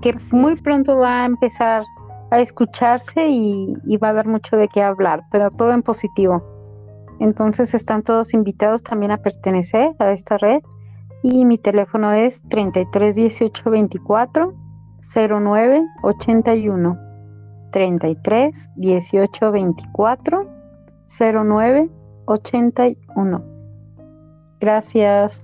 que 0.01 0.15
muy 0.31 0.55
pronto 0.55 0.95
va 0.99 1.23
a 1.23 1.25
empezar 1.25 1.83
a 2.31 2.39
escucharse 2.39 3.27
y, 3.27 3.97
va 3.97 4.07
a 4.07 4.11
haber 4.11 4.27
mucho 4.27 4.55
de 4.55 4.69
qué 4.69 4.81
hablar, 4.81 5.23
pero 5.31 5.49
todo 5.49 5.73
en 5.73 5.81
positivo. 5.81 6.41
Entonces 7.19 7.73
están 7.73 8.03
todos 8.03 8.33
invitados 8.33 8.81
también 8.81 9.11
a 9.11 9.17
pertenecer 9.17 9.93
a 9.99 10.13
esta 10.13 10.37
red 10.37 10.61
y 11.23 11.43
mi 11.43 11.57
teléfono 11.57 12.13
es 12.13 12.41
33 12.47 13.17
18 13.17 13.69
24 13.69 14.53
09 15.13 15.85
81 16.03 16.97
33 17.73 18.69
18 18.77 19.51
24 19.51 20.47
09 21.19 21.89
81 22.27 23.48
Gracias. 24.59 25.41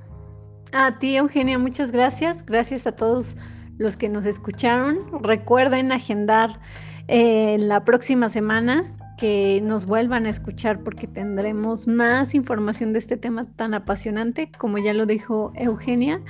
A 0.71 0.97
ti, 0.99 1.15
Eugenia, 1.15 1.57
muchas 1.57 1.91
gracias. 1.91 2.45
Gracias 2.45 2.85
a 2.85 2.91
todos 2.93 3.37
los 3.77 3.95
que 3.95 4.09
nos 4.09 4.25
escucharon. 4.25 4.99
Recuerden 5.23 5.91
agendar 5.91 6.59
eh, 7.07 7.57
la 7.59 7.85
próxima 7.85 8.29
semana 8.29 8.83
que 9.17 9.61
nos 9.63 9.85
vuelvan 9.85 10.25
a 10.25 10.29
escuchar 10.29 10.83
porque 10.83 11.07
tendremos 11.07 11.87
más 11.87 12.35
información 12.35 12.91
de 12.91 12.99
este 12.99 13.15
tema 13.15 13.45
tan 13.55 13.73
apasionante. 13.73 14.51
Como 14.57 14.77
ya 14.77 14.93
lo 14.93 15.05
dijo 15.05 15.53
Eugenia, 15.55 16.21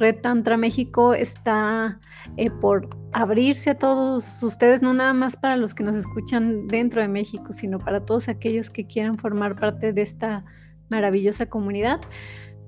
Red 0.00 0.16
Tantra 0.22 0.56
México 0.56 1.14
está 1.14 2.00
eh, 2.36 2.50
por 2.50 2.88
abrirse 3.12 3.70
a 3.70 3.78
todos 3.78 4.42
ustedes, 4.42 4.82
no 4.82 4.92
nada 4.92 5.12
más 5.12 5.36
para 5.36 5.56
los 5.56 5.74
que 5.74 5.84
nos 5.84 5.94
escuchan 5.94 6.66
dentro 6.66 7.00
de 7.00 7.08
México, 7.08 7.52
sino 7.52 7.78
para 7.78 8.04
todos 8.04 8.28
aquellos 8.28 8.70
que 8.70 8.86
quieran 8.86 9.18
formar 9.18 9.54
parte 9.54 9.92
de 9.92 10.02
esta 10.02 10.44
maravillosa 10.92 11.46
comunidad. 11.46 12.00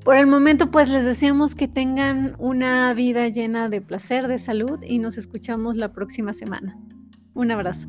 Por 0.05 0.17
el 0.17 0.27
momento, 0.27 0.71
pues 0.71 0.89
les 0.89 1.05
deseamos 1.05 1.55
que 1.55 1.69
tengan 1.69 2.35
una 2.39 2.93
vida 2.95 3.29
llena 3.29 3.69
de 3.69 3.81
placer, 3.81 4.27
de 4.27 4.39
salud 4.39 4.81
y 4.83 4.99
nos 4.99 5.17
escuchamos 5.17 5.77
la 5.77 5.93
próxima 5.93 6.33
semana. 6.33 6.77
Un 7.35 7.51
abrazo. 7.53 7.89